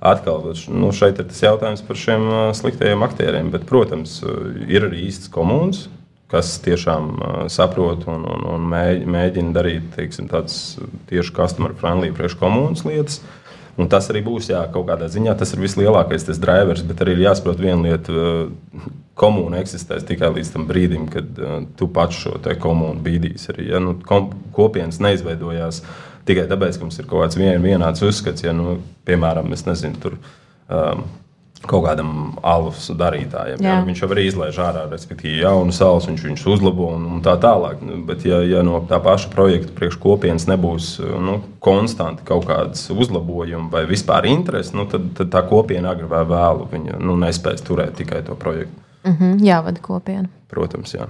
atkal 0.04 0.52
nu, 0.68 0.92
šeit 0.96 1.22
ir 1.22 1.30
tas 1.30 1.42
jautājums 1.46 1.84
par 1.88 2.00
šiem 2.00 2.30
sliktajiem 2.60 3.06
aktieriem. 3.06 3.52
Bet, 3.54 3.68
protams, 3.70 4.20
ir 4.68 4.90
arī 4.90 5.08
īsts 5.10 5.32
komuns 5.34 5.88
kas 6.34 6.56
tiešām 6.66 7.10
uh, 7.14 7.34
saprot 7.54 8.08
un, 8.10 8.24
un, 8.26 8.46
un 8.56 8.64
mēģina 8.66 9.52
darīt 9.54 9.92
teiksim, 9.94 10.26
tādas 10.32 10.80
tieši 11.12 11.30
customer 11.36 11.76
friendly 11.78 12.10
priekškomunas 12.16 12.82
lietas. 12.88 13.20
Uh, 13.20 13.44
Un 13.74 13.90
tas 13.90 14.06
arī 14.12 14.22
būs 14.22 14.52
jā, 14.52 14.60
kaut 14.74 14.86
kādā 14.86 15.08
ziņā. 15.10 15.34
Tas 15.38 15.56
ir 15.56 15.64
vislielākais 15.64 16.28
tas 16.28 16.42
drivers, 16.42 16.84
bet 16.86 17.00
arī 17.02 17.16
ir 17.16 17.24
jāsaprot 17.26 17.62
viena 17.62 17.82
lieta. 17.88 18.14
Uh, 18.14 18.92
komūna 19.18 19.60
eksistēs 19.62 20.06
tikai 20.10 20.32
līdz 20.34 20.50
tam 20.56 20.64
brīdim, 20.66 21.04
kad 21.14 21.38
uh, 21.38 21.60
tu 21.78 21.86
pats 21.94 22.18
šo 22.18 22.40
komūnu 22.42 23.02
bīdīsi. 23.06 23.52
Arī, 23.54 23.68
ja? 23.74 23.82
nu, 23.82 23.96
kom, 24.06 24.32
kopienas 24.54 24.98
neizveidojās 25.02 25.84
tikai 26.28 26.48
tāpēc, 26.52 26.78
ka 26.78 26.88
mums 26.88 27.02
ir 27.02 27.10
kaut 27.10 27.26
kāds 27.26 27.40
vien, 27.40 27.60
vienāds 27.64 28.06
uzskats. 28.06 28.46
Ja, 28.46 28.56
nu, 28.56 28.78
piemēram, 29.08 29.52
es 29.56 29.68
nezinu, 29.68 30.00
tur. 30.04 30.18
Um, 30.72 31.06
kaut 31.68 31.86
kādam 31.86 32.10
alus 32.44 32.90
darītājam. 32.98 33.62
Jā. 33.64 33.78
Jā, 33.78 33.84
viņš 33.88 34.02
jau 34.04 34.10
arī 34.12 34.26
izlaiž 34.28 34.60
ārā, 34.64 34.84
respektīvi, 34.92 35.42
jaunu 35.44 35.74
salas, 35.76 36.08
viņš 36.10 36.26
viņus 36.28 36.46
uzlabo 36.56 36.90
un, 36.98 37.06
un 37.16 37.24
tā 37.24 37.36
tālāk. 37.42 37.82
Nu, 37.86 38.02
bet, 38.08 38.26
ja, 38.28 38.42
ja 38.48 38.64
no 38.66 38.82
tā 38.90 39.00
paša 39.04 39.32
projekta 39.34 39.76
priekškopienas 39.78 40.48
nebūs 40.52 40.94
nu, 41.24 41.40
konstanti 41.64 42.26
kaut 42.28 42.48
kādas 42.50 42.86
uzlabojumi 42.92 43.72
vai 43.74 43.86
vispār 43.90 44.28
interesi, 44.32 44.76
nu, 44.78 44.88
tad, 44.92 45.14
tad 45.18 45.32
tā 45.34 45.44
kopiena 45.48 45.94
agri 45.96 46.10
vai 46.12 46.24
vēlu 46.28 46.68
viņa, 46.74 47.00
nu, 47.04 47.18
nespēs 47.24 47.64
turēt 47.66 47.96
tikai 48.02 48.24
to 48.28 48.38
projektu. 48.40 48.82
Mm 49.04 49.18
-hmm, 49.20 49.44
jāvada 49.44 49.82
kopiena. 49.82 50.30
Protams, 50.48 50.94
jā. 50.94 51.08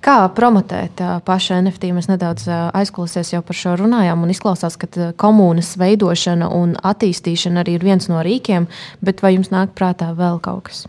Kā 0.00 0.28
promotēt 0.34 1.00
pašu 1.24 1.54
NFT? 1.54 1.90
Mēs 1.96 2.08
nedaudz 2.08 2.46
aizklausījāmies 2.72 3.32
jau 3.32 3.42
par 3.42 3.56
šo 3.56 3.76
runājām, 3.76 4.22
un 4.22 4.30
izklausās, 4.30 4.76
ka 4.76 4.86
komunas 5.16 5.76
veidošana 5.76 6.48
un 6.48 6.76
attīstīšana 6.82 7.64
arī 7.64 7.74
ir 7.74 7.84
viens 7.84 8.08
no 8.08 8.22
rīkiem, 8.22 8.66
bet 9.00 9.22
vai 9.22 9.34
jums 9.34 9.50
nāk 9.50 9.74
prātā 9.74 10.14
vēl 10.14 10.40
kaut 10.40 10.62
kas? 10.62 10.86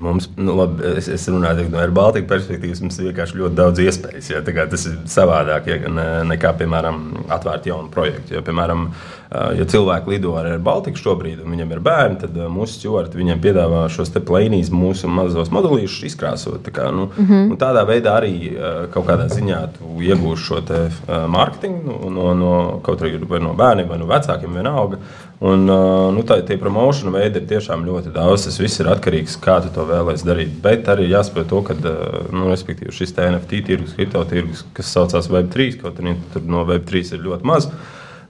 Mums, 0.00 0.28
nu, 0.36 0.54
labi, 0.58 0.82
es, 0.98 1.08
es 1.08 1.24
runāju 1.30 1.68
no 1.70 1.82
Baltijas 1.94 2.28
perspektīvas, 2.30 2.80
mums 2.84 2.98
ir 2.98 3.08
vienkārši 3.10 3.38
ļoti 3.40 3.58
daudz 3.58 3.82
iespējas. 3.84 4.30
Ja, 4.32 4.42
tas 4.44 4.86
ir 4.90 4.96
savādāk 5.10 5.68
ja, 5.70 5.78
nekā, 6.26 6.54
piemēram, 6.58 7.00
atvērt 7.34 7.68
jaunu 7.70 7.92
projektu. 7.94 8.34
Ja, 8.36 8.42
piemēram, 8.44 8.88
ja 9.58 9.66
cilvēki 9.70 10.14
lido 10.14 10.34
ar 10.38 10.50
Baltiku 10.64 11.00
šobrīd, 11.00 11.42
un 11.44 11.54
viņiem 11.54 11.74
ir 11.76 11.82
bērni, 11.84 12.18
tad 12.24 12.38
mūsu 12.52 12.78
stūri 12.78 13.14
viņiem 13.18 13.42
piedāvā 13.44 13.84
šos 13.92 14.12
plēnīs, 14.14 14.72
mūsu 14.74 15.10
mazos 15.10 15.52
modulīšus 15.54 16.08
izkrāsot. 16.10 16.60
Tā 16.66 16.74
kā, 16.74 16.90
nu, 16.94 17.10
mm 17.10 17.26
-hmm. 17.30 17.56
Tādā 17.64 17.84
veidā 17.86 18.18
arī 18.20 18.34
kaut 18.92 19.06
kādā 19.06 19.28
ziņā 19.30 19.60
iegūst 20.00 20.44
šo 20.44 20.60
mārketingu 21.28 22.10
no, 22.10 22.34
no 22.34 22.80
kaut 22.82 23.00
vai 23.28 23.40
no 23.40 23.54
bērniem 23.54 23.88
vai 23.88 23.98
no 23.98 24.06
vecākiem, 24.06 24.54
vienalga. 24.54 24.98
Un, 25.42 25.66
nu, 26.14 26.22
tā, 26.22 26.38
tie 26.46 26.56
promotion 26.60 27.10
veidi 27.12 27.40
ir 27.40 27.48
tiešām 27.50 27.82
ļoti 27.84 28.12
daudz. 28.14 28.46
Tas 28.46 28.58
viss 28.62 28.80
ir 28.80 28.88
atkarīgs 28.92 29.34
no 29.34 29.40
tā, 29.40 29.42
kā 29.44 29.56
tu 29.64 29.72
to 29.74 29.84
vēlēsies 29.88 30.26
darīt. 30.26 30.54
Bet 30.62 30.88
arī 30.92 31.08
jāsaprot 31.10 31.50
to, 31.50 31.60
ka 31.66 31.74
nu, 32.32 32.46
šis 32.54 33.16
NFT 33.18 33.64
tirgus, 33.66 33.96
kripto 33.98 34.22
tirgus, 34.30 34.62
kas 34.76 34.92
saucās 34.94 35.28
Web3, 35.32 35.74
kaut 35.82 36.00
arī 36.00 36.14
tur 36.32 36.46
no 36.48 36.62
Web3 36.68 37.16
ir 37.16 37.24
ļoti 37.26 37.50
maz. 37.50 37.68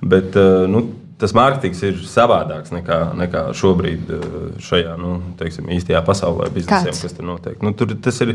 Bet, 0.05 0.35
nu, 0.71 0.87
tas 1.21 1.37
mārketings 1.37 1.85
ir 1.87 2.01
savādāks 2.09 2.73
nekā, 2.75 2.99
nekā 3.21 3.47
šobrīd 3.57 4.11
šajā 4.65 4.97
nu, 5.01 5.19
teiksim, 5.39 5.71
īstajā 5.77 6.03
pasaulē, 6.07 6.51
biznesiem, 6.57 6.97
kas 7.05 7.17
tur 7.17 7.29
notiek. 7.29 7.61
Nu, 7.65 7.77
tur, 7.77 7.95
ir, 8.25 8.35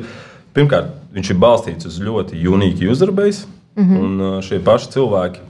pirmkārt, 0.56 0.94
viņš 1.18 1.34
ir 1.34 1.42
balstīts 1.42 1.90
uz 1.90 2.00
ļoti 2.06 2.40
unikālu 2.48 2.94
user 2.94 3.12
base, 3.12 3.50
mm 3.76 3.84
-hmm. 3.84 4.00
un 4.06 4.42
šie 4.46 4.62
paši 4.64 4.94
cilvēki 4.96 5.49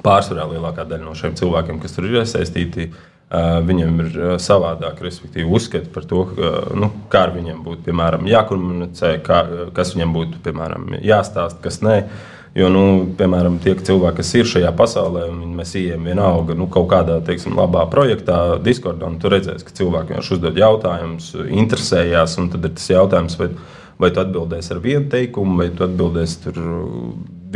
pārsvarā 0.00 0.48
lielākā 0.54 0.86
daļa 0.88 1.04
no 1.04 1.16
šiem 1.18 1.34
cilvēkiem, 1.38 1.80
kas 1.82 1.96
tur 1.96 2.08
ir 2.08 2.22
iesaistīti, 2.22 2.90
Viņiem 3.32 4.00
ir 4.02 4.16
savādāk, 4.44 4.98
respektīvi, 5.00 5.46
uzskati 5.48 5.88
par 5.92 6.04
to, 6.04 6.26
nu, 6.76 6.90
kā 7.08 7.22
ar 7.28 7.30
viņiem 7.32 7.62
būtu 7.64 7.86
piemēram, 7.86 8.26
jākomunicē, 8.28 9.14
kā, 9.24 9.38
kas 9.72 9.94
viņiem 9.94 10.12
būtu 10.12 10.42
piemēram, 10.44 10.90
jāstāsta, 11.00 11.62
kas 11.64 11.80
nē. 11.80 11.96
Jo, 12.52 12.68
nu, 12.68 12.82
piemēram, 13.16 13.56
tie 13.64 13.72
cilvēki, 13.72 14.18
kas 14.18 14.34
ir 14.36 14.50
šajā 14.50 14.74
pasaulē, 14.76 15.24
un 15.32 15.54
mēs 15.56 15.72
ejam 15.80 16.04
vienalga 16.04 16.52
nu, 16.52 16.66
kaut 16.68 16.90
kādā 16.90 17.16
teiksim, 17.24 17.56
labā 17.56 17.86
projektā, 17.88 18.58
Discordā, 18.60 19.08
un 19.08 19.16
tur 19.22 19.32
redzēs, 19.32 19.64
ka 19.64 19.72
cilvēki 19.80 20.12
vienkārši 20.12 20.36
uzdod 20.36 20.60
jautājumus, 20.60 21.32
interesējās, 21.48 22.36
un 22.42 22.52
tad 22.52 22.68
ir 22.68 22.76
tas 22.76 22.92
jautājums, 22.92 23.40
vai, 23.40 23.48
vai 23.96 24.12
tu 24.12 24.20
atbildēsi 24.20 24.76
ar 24.76 24.84
vienu 24.84 25.08
teikumu, 25.16 25.56
vai 25.62 25.72
tu 25.72 25.88
atbildēsi 25.88 26.52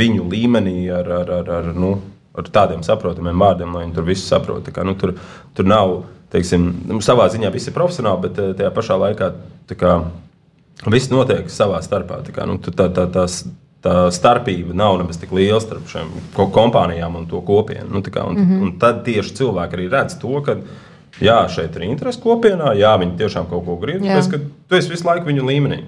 viņu 0.01 0.31
līmenī 0.33 0.79
ar, 0.97 1.13
ar, 1.21 1.37
ar, 1.43 1.57
ar, 1.61 1.75
nu, 1.77 1.99
ar 2.37 2.51
tādiem 2.53 2.85
saprotamiem 2.87 3.43
vārdiem, 3.43 3.75
lai 3.75 3.85
viņi 3.85 3.97
tur 3.97 4.07
visu 4.07 4.27
saprotu. 4.27 4.73
Nu, 4.87 4.95
tur, 4.99 5.15
tur 5.57 5.69
nav, 5.69 5.97
teiksim, 6.33 6.69
nu, 6.89 7.01
savā 7.05 7.29
ziņā 7.33 7.53
visi 7.55 7.71
ir 7.71 7.77
profesionāli, 7.77 8.29
bet 8.29 8.41
eh, 8.43 8.55
tajā 8.59 8.73
pašā 8.77 8.99
laikā 9.03 9.31
kā, 9.75 9.93
viss 10.93 11.13
notiek 11.13 11.51
savā 11.53 11.83
starpā. 11.85 12.21
Kā, 12.35 12.49
nu, 12.49 12.59
tā, 12.63 12.89
tā, 12.93 13.07
tās, 13.13 13.43
tā 13.85 13.97
starpība 14.15 14.77
nav 14.77 14.99
nemaz 15.03 15.21
tik 15.23 15.33
liela 15.37 15.61
starp 15.63 15.89
šīm 15.91 16.13
kompānijām 16.35 17.21
un 17.21 17.31
to 17.31 17.41
kopienu. 17.47 17.89
Nu, 17.99 18.03
kā, 18.05 18.27
un, 18.29 18.37
mm 18.37 18.51
-hmm. 18.51 18.63
un 18.63 18.79
tad 18.79 19.05
tieši 19.05 19.35
cilvēki 19.41 19.79
arī 19.79 19.91
redz 19.93 20.19
to, 20.21 20.43
ka 20.43 20.59
jā, 21.21 21.49
šeit 21.49 21.77
ir 21.77 21.83
interesi 21.83 22.21
kopienā, 22.21 22.75
jā, 22.77 22.97
viņi 23.01 23.17
tiešām 23.19 23.49
kaut 23.51 23.65
ko 23.65 23.77
grib, 23.77 24.03
bet 24.03 24.41
tu 24.69 24.77
esi 24.77 24.91
visu 24.91 25.07
laiku 25.07 25.27
viņu 25.27 25.47
līmenī. 25.47 25.83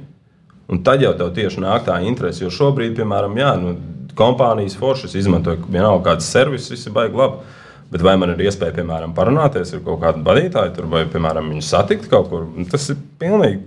Un 0.69 0.83
tad 0.85 1.03
jau 1.03 1.15
tev 1.17 1.33
tieši 1.35 1.61
nāk 1.61 1.87
tā 1.87 1.97
interese, 2.05 2.45
jo 2.45 2.51
šobrīd, 2.51 2.97
piemēram, 2.97 3.37
jā, 3.37 3.55
nu, 3.57 3.77
kompānijas 4.19 4.77
foršas 4.79 5.15
izmantoja 5.19 5.63
vienalga 5.69 6.11
kādas 6.11 6.29
servisus, 6.35 6.75
viss 6.75 6.91
ir 6.91 6.97
baigi 6.97 7.19
labi. 7.19 7.57
Bet 7.89 8.03
vai 8.05 8.19
man 8.21 8.35
ir 8.35 8.43
iespēja, 8.45 8.75
piemēram, 8.77 9.15
parunāties 9.17 9.71
ar 9.73 9.81
kaut 9.87 10.03
kādu 10.03 10.21
vadītāju, 10.27 10.75
tur, 10.77 10.89
vai, 10.93 11.07
piemēram, 11.09 11.47
viņu 11.55 11.65
satikt 11.65 12.11
kaut 12.13 12.29
kur? 12.29 12.45
Tas 12.69 12.91
ir 12.93 12.99
pilnīgi 13.21 13.63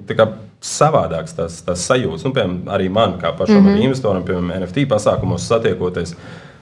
savādāks 0.61 1.33
tas, 1.33 1.57
tas 1.65 1.87
sajūta. 1.89 2.27
Nu, 2.27 2.35
piemēram, 2.35 2.59
arī 2.75 2.91
man, 2.93 3.17
kā 3.21 3.31
pašam 3.37 3.63
mm 3.63 3.67
-hmm. 3.67 3.83
investoram, 3.87 4.23
piemēram, 4.23 4.61
NFT 4.61 4.85
pasākumos 4.91 5.47
satiekoties 5.49 6.13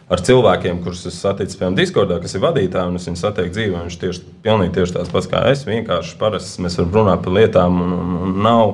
ar 0.09 0.21
cilvēkiem, 0.25 0.79
kurus 0.83 1.03
es 1.05 1.17
satiku, 1.21 1.53
piemēram, 1.59 1.75
Discordā, 1.77 2.17
kas 2.21 2.33
ir 2.33 2.41
vadītāji, 2.41 2.89
un 2.89 2.97
es 2.97 3.05
viņu 3.05 3.19
satieku 3.19 3.53
dzīvē. 3.53 3.83
Viņš 3.85 3.97
tieši, 4.01 4.23
pilnīgi 4.45 4.73
tieši 4.79 4.95
tāds 4.95 5.11
pats 5.13 5.29
kā 5.29 5.43
es. 5.51 5.61
Vienkārši 5.67 6.15
parasts 6.21 6.57
mēs 6.63 6.79
varam 6.79 6.95
runāt 6.97 7.23
par 7.25 7.35
lietām, 7.37 7.77
un, 7.85 7.93
un, 7.93 8.15
un 8.25 8.39
nav 8.45 8.73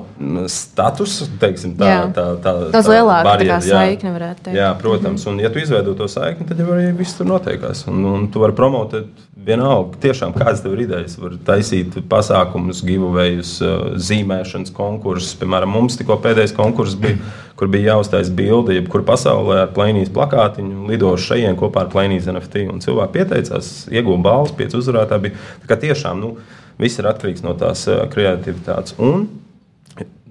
status, 0.51 1.17
teiksim, 1.41 1.75
tā, 1.79 1.91
jā. 1.91 1.99
tā, 2.15 2.25
tā, 2.39 2.55
tā, 2.69 2.71
tā 2.77 2.83
lielāka 2.87 3.27
barjera, 3.27 3.59
tā 3.59 3.73
saikne 3.73 4.15
varētu 4.15 4.47
teikt. 4.47 4.59
Jā, 4.61 4.71
protams, 4.79 5.25
-hmm. 5.25 5.33
un 5.33 5.43
ja 5.43 5.51
tu 5.51 5.59
izveido 5.59 5.93
to 5.99 6.07
saikni, 6.07 6.47
tad 6.47 6.59
jau 6.59 6.71
arī 6.71 6.95
viss 6.95 7.17
tur 7.19 7.27
notiekās. 7.27 7.87
Un, 7.91 8.05
un 8.05 8.27
tu 8.31 8.39
vari 8.39 8.55
promotēt 8.55 9.11
vienalga, 9.45 9.99
tiešām 10.01 10.33
kādas 10.35 10.63
tev 10.63 10.75
ir 10.75 10.85
idejas. 10.85 11.15
Var 11.21 11.37
taisīt 11.47 11.97
pasākumus, 12.09 12.81
giveaways, 12.85 13.55
uh, 13.63 13.85
zīmēšanas 14.01 14.73
konkursus. 14.75 15.35
Piemēram, 15.39 15.71
mums 15.75 15.99
tikko 15.99 16.17
pēdējais 16.23 16.55
konkurss 16.57 16.97
bija, 16.99 17.19
kur 17.59 17.69
bija 17.71 17.93
jāuztais 17.93 18.31
bilde, 18.33 18.75
jebkur 18.79 19.05
pasaulē 19.07 19.61
ar 19.63 19.71
plēnijas 19.75 20.11
plakātiņu, 20.15 20.89
lidošu 20.91 21.31
šeit 21.31 21.59
kopā 21.59 21.85
ar 21.85 21.93
plēnijas 21.93 22.29
NFT. 22.33 22.67
Un 22.73 22.83
cilvēki 22.83 23.17
pieteicās, 23.19 23.71
ieguva 23.93 24.21
balvas, 24.29 24.53
pieci 24.57 24.79
uzvarētāji 24.81 25.27
bija. 25.27 25.47
Tā 25.63 25.71
kā 25.71 25.79
tiešām 25.87 26.21
nu, 26.21 26.35
viss 26.81 27.01
ir 27.01 27.09
atkarīgs 27.11 27.45
no 27.45 27.55
tās 27.59 27.85
uh, 27.91 28.05
kreativitātes. 28.11 28.97
Un, 28.97 29.27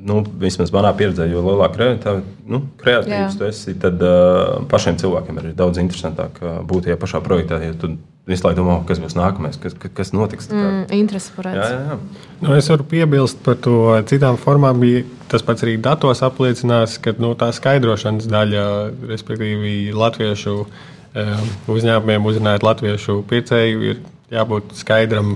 nu, 0.04 0.20
vismaz 0.40 0.72
manā 0.74 0.90
pieredzē, 0.96 1.26
jo 1.30 1.44
lielāka 1.46 1.94
nu, 2.44 2.60
kreatīvs 2.82 3.38
tu 3.38 3.46
esi, 3.48 3.76
tad 3.80 4.02
uh, 4.04 4.64
pašiem 4.68 4.98
cilvēkiem 5.00 5.40
ir 5.40 5.54
daudz 5.56 5.80
interesantāk 5.80 6.42
uh, 6.42 6.58
būt 6.66 6.88
tajā 6.88 6.98
pašā 7.00 7.22
projektā. 7.24 7.62
Ja 7.64 7.72
tu 7.78 7.94
visu 8.28 8.46
laiku 8.46 8.62
domā, 8.62 8.78
kas 8.88 9.00
būs 9.02 9.16
nākamais, 9.18 9.58
kas, 9.60 9.76
kas 9.96 10.12
notiks. 10.16 10.48
Mm, 10.52 10.86
Interesi 10.96 11.32
par 11.36 11.50
to. 11.50 11.98
Nu, 12.40 12.54
es 12.56 12.68
varu 12.72 12.86
piebilst 12.88 13.42
par 13.44 13.58
to 13.64 13.76
citām 14.08 14.38
formām. 14.40 14.80
Bija 14.80 15.04
tas 15.32 15.44
pats 15.44 15.66
arī 15.66 15.76
datos 15.82 16.24
apliecinās, 16.24 16.96
ka 17.04 17.14
nu, 17.20 17.34
tā 17.38 17.50
skaidrošanas 17.54 18.28
daļa, 18.32 18.64
respektīvi, 19.10 19.92
latviešu 19.96 20.56
um, 20.64 21.48
uzņēmumiem 21.74 22.30
uzrunājot 22.30 22.64
latviešu 22.64 23.20
pircēju, 23.30 23.84
ir 23.92 24.02
jābūt 24.32 24.72
skaidram 24.78 25.34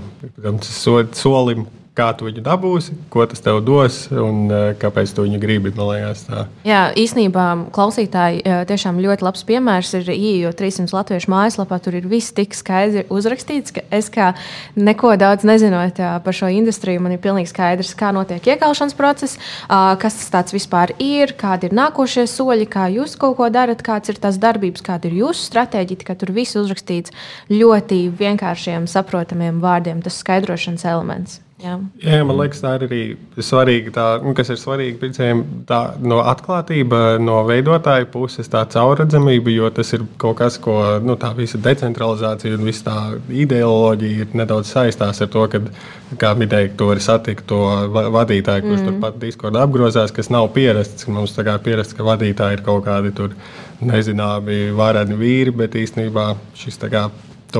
solim, 0.65 1.67
kā 1.99 2.09
tu 2.15 2.27
viņu 2.27 2.43
dabūsi, 2.45 2.95
ko 3.11 3.25
tas 3.29 3.43
tev 3.43 3.59
dos 3.65 4.05
un 4.13 4.47
eh, 4.47 4.71
kāpēc 4.79 5.11
tu 5.15 5.25
viņu 5.25 5.39
gribi. 5.41 5.73
Liekas, 5.79 6.25
Jā, 6.67 6.89
īsnībā 6.97 7.45
klausītāji 7.75 8.41
eh, 8.43 8.61
tiešām 8.69 8.99
ļoti 9.03 9.25
labs 9.25 9.45
piemērs 9.47 9.93
ir 9.99 10.11
IEO 10.13 10.51
300 10.55 10.95
latviešu 10.95 11.31
mājaslapā. 11.31 11.79
Tur 11.83 11.99
ir 11.99 12.07
viss 12.09 12.33
tik 12.35 12.55
skaidri 12.57 13.05
uzrakstīts, 13.13 13.73
ka 13.75 13.85
es 13.95 14.11
kā 14.13 14.31
neko 14.79 15.15
daudz 15.19 15.47
nezinot 15.47 15.99
eh, 15.99 16.15
par 16.23 16.35
šo 16.35 16.51
industriju, 16.53 17.03
man 17.05 17.15
ir 17.15 17.23
pilnīgi 17.23 17.51
skaidrs, 17.51 17.95
kā 17.99 18.13
notiek 18.15 18.51
iekalšanas 18.53 18.97
process, 18.97 19.39
kas 19.69 20.17
tas 20.31 20.53
vispār 20.53 20.93
ir, 21.03 21.33
kādi 21.39 21.69
ir 21.69 21.75
nākošie 21.77 22.25
soļi, 22.29 22.69
kā 22.71 22.87
jūs 22.93 23.17
kaut 23.19 23.37
ko 23.39 23.49
darat, 23.53 23.83
kāds 23.85 24.11
ir 24.11 24.21
tas 24.21 24.39
darbības, 24.41 24.85
kāda 24.85 25.09
ir 25.09 25.19
jūsu 25.23 25.49
stratēģija. 25.49 26.17
Tur 26.19 26.31
viss 26.35 26.57
uzrakstīts 26.59 27.13
ļoti 27.51 28.01
vienkāršiem, 28.19 28.87
saprotamiem 28.89 29.61
vārdiem, 29.63 30.03
tas 30.05 30.19
skaidrošanas 30.23 30.87
elements. 30.89 31.39
Jā. 31.59 31.73
Jā, 31.99 32.19
man 32.23 32.37
liekas, 32.39 32.61
tā 32.63 32.71
ir 32.77 32.85
arī 32.85 32.99
svarīga. 33.43 33.91
Tā, 33.91 34.03
nu, 34.23 34.31
kas 34.37 34.47
ir 34.53 34.59
svarīgi 34.61 34.95
pircējiem, 35.01 35.41
tā 35.67 35.79
no 35.99 36.21
atklātība, 36.23 37.17
no 37.19 37.41
veidotāja 37.47 38.07
puses, 38.13 38.47
tā 38.51 38.61
caurredzamība, 38.71 39.51
jo 39.51 39.71
tas 39.75 39.91
ir 39.97 40.05
kaut 40.21 40.37
kas, 40.39 40.55
ko 40.63 40.77
nu, 41.03 41.17
tā 41.19 41.33
visa 41.35 41.59
decentralizācija 41.59 42.55
un 42.55 42.63
visa 42.63 42.85
tā 42.87 42.97
ideoloģija 43.43 44.23
ir 44.23 44.39
nedaudz 44.39 44.71
saistās 44.71 45.19
ar 45.19 45.31
to, 45.35 45.45
ka, 45.51 45.61
kā 46.21 46.31
minēja, 46.39 46.71
to 46.79 46.87
var 46.93 47.03
satikt 47.03 47.49
to 47.51 47.59
vadītāju, 48.15 48.63
kurš 48.69 48.79
mm. 48.79 48.91
turpat 48.93 49.19
Discord 49.19 49.59
apgrozās, 49.59 50.15
kas 50.15 50.31
nav 50.31 50.47
pierasts. 50.55 51.11
Mums 51.11 51.35
tā 51.35 51.43
kā 51.47 51.59
pierasts, 51.63 51.97
ka 51.97 52.07
vadītāji 52.07 52.61
ir 52.61 52.63
kaut 52.63 52.87
kādi 52.87 53.11
tur 53.19 53.35
nezināmi 53.83 54.69
vareni 54.79 55.19
vīri, 55.19 55.51
bet 55.59 55.75
īstenībā 55.75 56.31
šis 56.55 56.79
tā 56.79 56.91
kā 56.93 57.09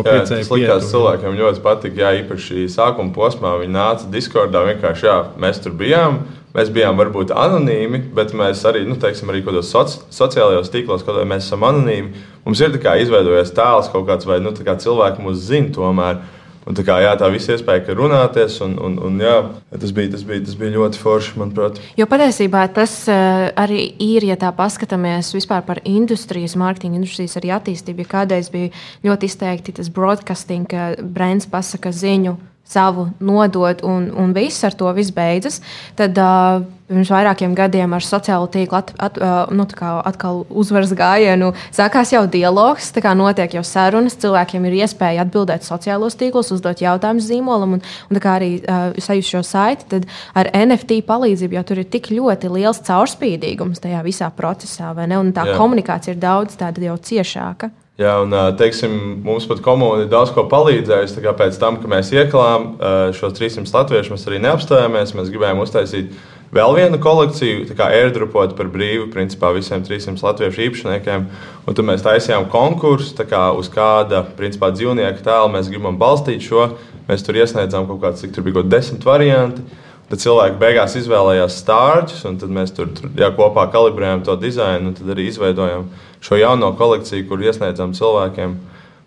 jā, 0.05 0.19
tas 0.29 0.51
likās 0.53 0.89
cilvēkiem 0.91 1.37
ļoti 1.39 1.63
patika. 1.65 2.01
Jā, 2.03 2.09
īpaši 2.21 2.67
sākuma 2.69 3.13
posmā 3.15 3.55
viņi 3.61 3.73
nāca 3.73 4.09
Discordā. 4.13 4.61
Vienkārši 4.67 5.07
jā, 5.09 5.15
mēs 5.41 5.61
tur 5.63 5.73
bijām. 5.79 6.21
Mēs 6.49 6.71
bijām 6.73 6.97
varbūt 6.97 7.29
anonīmi, 7.37 7.99
bet 8.17 8.31
mēs 8.33 8.63
arī, 8.65 8.81
nu, 8.89 8.95
teiksim, 8.97 9.29
arī 9.29 9.43
kādos 9.45 9.69
soci 9.69 9.99
sociālajos 10.13 10.71
tīklos, 10.73 11.03
kā 11.05 11.13
mēs 11.21 11.45
esam 11.45 11.65
anonīmi. 11.67 12.23
Mums 12.45 12.63
ir 12.65 12.73
izveidojies 12.73 13.53
tēls 13.53 13.91
kaut 13.93 14.07
kāds, 14.07 14.25
vai 14.25 14.39
nu, 14.41 14.55
kā 14.57 14.73
cilvēki 14.81 15.21
mūs 15.25 15.43
zina 15.45 15.69
tomēr. 15.75 16.23
Un 16.69 16.77
tā, 16.77 16.83
kā, 16.85 16.99
jā, 17.01 17.15
tā 17.17 17.25
visa 17.33 17.55
iespēja, 17.55 17.81
ka 17.87 17.95
runāties, 17.97 18.59
un, 18.61 18.75
un, 18.77 18.99
un 19.01 19.15
jā, 19.23 19.37
tas, 19.73 19.89
bija, 19.95 20.11
tas, 20.13 20.21
bija, 20.27 20.43
tas 20.45 20.57
bija 20.59 20.75
ļoti 20.75 20.99
forši, 21.01 21.31
manuprāt. 21.41 21.79
Jo 21.97 22.05
patiesībā 22.09 22.67
tas 22.75 22.93
uh, 23.09 23.47
arī 23.57 23.87
ir, 24.05 24.27
ja 24.29 24.37
tā 24.37 24.51
paskatāmies 24.53 25.31
vispār 25.33 25.65
par 25.65 25.81
industrijas, 25.81 26.53
mārketinga 26.61 27.01
industrijas 27.01 27.39
arī 27.41 27.55
attīstību. 27.57 28.05
Ja 28.05 28.11
kādreiz 28.13 28.51
bija 28.53 28.69
ļoti 29.07 29.31
izteikti 29.31 29.73
tas 29.81 29.89
broadcasting, 29.89 30.69
ka 30.69 30.91
brands 31.01 31.49
pasaka 31.49 31.89
ziņu 31.89 32.37
savu 32.69 33.07
nodot, 33.19 33.81
un, 33.81 34.11
un 34.13 34.33
viss 34.35 34.63
ar 34.63 34.75
to 34.77 34.91
viss 34.93 35.13
beidzas. 35.13 35.57
Tad 35.97 36.17
uh, 36.21 36.61
pirms 36.89 37.09
vairākiem 37.09 37.55
gadiem 37.57 37.93
ar 37.97 38.05
sociālo 38.05 38.45
tīklu 38.51 38.77
at, 38.77 38.91
at, 39.01 39.17
uh, 39.21 39.49
nu, 39.53 39.65
atkal 40.09 40.43
uzvaras 40.49 40.93
gājienu 40.97 41.51
sākās 41.73 42.13
jau 42.13 42.23
dialogs, 42.29 42.91
tā 42.93 43.01
kā 43.05 43.15
notiek 43.17 43.57
jau 43.57 43.63
sarunas. 43.65 44.17
Cilvēkiem 44.21 44.69
ir 44.69 44.77
iespēja 44.83 45.25
atbildēt 45.25 45.65
sociālos 45.65 46.17
tīklos, 46.19 46.53
uzdot 46.53 46.83
jautājumus 46.85 47.29
zīmolam, 47.31 47.77
un, 47.79 47.83
un 48.09 48.21
arī 48.35 48.51
uh, 48.61 48.93
sajust 49.01 49.33
šo 49.33 49.43
saiti. 49.45 49.89
Tad 49.95 50.07
ar 50.37 50.53
NFT 50.53 51.01
palīdzību 51.09 51.57
jau 51.57 51.67
tur 51.71 51.81
ir 51.81 51.89
tik 51.89 52.13
ļoti 52.13 52.53
liels 52.53 52.83
caurspīdīgums 52.85 53.81
tajā 53.81 54.05
visā 54.05 54.29
procesā, 54.29 54.93
vai 54.97 55.09
ne? 55.09 55.17
Un 55.17 55.33
tā 55.33 55.49
Jā. 55.49 55.57
komunikācija 55.57 56.13
ir 56.13 56.21
daudz 56.21 56.57
tāda 56.59 56.85
jau 56.91 56.97
ciešāka. 57.09 57.73
Jā, 57.99 58.13
un 58.23 58.31
teiksim, 58.55 58.93
mums 59.25 59.43
pat 59.49 59.59
komunija 59.59 60.07
daudz 60.07 60.29
ko 60.31 60.45
palīdzējusi. 60.47 61.19
Pēc 61.35 61.57
tam, 61.59 61.81
kad 61.81 61.91
mēs 61.91 62.13
ieklājām 62.15 62.69
šos 63.17 63.33
300 63.35 63.75
latviešus, 63.75 64.13
mēs 64.13 64.23
arī 64.29 64.39
neapstājāmies. 64.45 65.11
Mēs 65.17 65.31
gribējām 65.33 65.59
uztaisīt 65.59 66.13
vēl 66.55 66.77
vienu 66.77 67.01
kolekciju, 67.03 67.67
kā 67.75 67.89
airdropot 67.97 68.55
par 68.55 68.71
brīvu 68.71 69.09
principā, 69.11 69.51
visiem 69.51 69.83
300 69.83 70.23
latviešu 70.23 70.63
īpašniekiem. 70.69 71.27
Un 71.67 71.75
tad 71.75 71.89
mēs 71.91 72.07
taisījām 72.07 72.47
konkursu, 72.53 73.19
kā 73.27 73.49
uz 73.59 73.67
kāda 73.73 74.23
principā, 74.39 74.71
dzīvnieka 74.71 75.19
tēla 75.27 75.51
mēs 75.59 75.67
gribam 75.67 75.99
balstīt 75.99 76.47
šo. 76.47 76.69
Mēs 77.11 77.27
tur 77.27 77.35
iesniedzām 77.35 77.89
kaut 77.89 77.99
kāds, 78.05 78.23
cik 78.23 78.31
tur 78.31 78.47
bija 78.47 78.61
kaut 78.61 78.71
desmit 78.71 79.03
varianti. 79.03 79.67
Tad 80.09 80.23
cilvēki 80.23 80.55
beigās 80.57 80.95
izvēlējās 80.97 81.59
stārķus, 81.61 82.23
un 82.25 82.39
tad 82.41 82.49
mēs 82.53 82.71
tur, 82.73 82.87
tur 82.95 83.11
jā, 83.19 83.27
kopā 83.35 83.67
kalibrējām 83.69 84.23
to 84.25 84.33
dizainu, 84.41 84.89
un 84.89 84.95
tad 84.97 85.11
arī 85.13 85.27
izveidojām 85.29 85.83
šo 86.23 86.39
jauno 86.39 86.71
kolekciju, 86.77 87.27
kur 87.29 87.43
iesniedzam 87.43 87.95
cilvēkiem. 87.97 88.57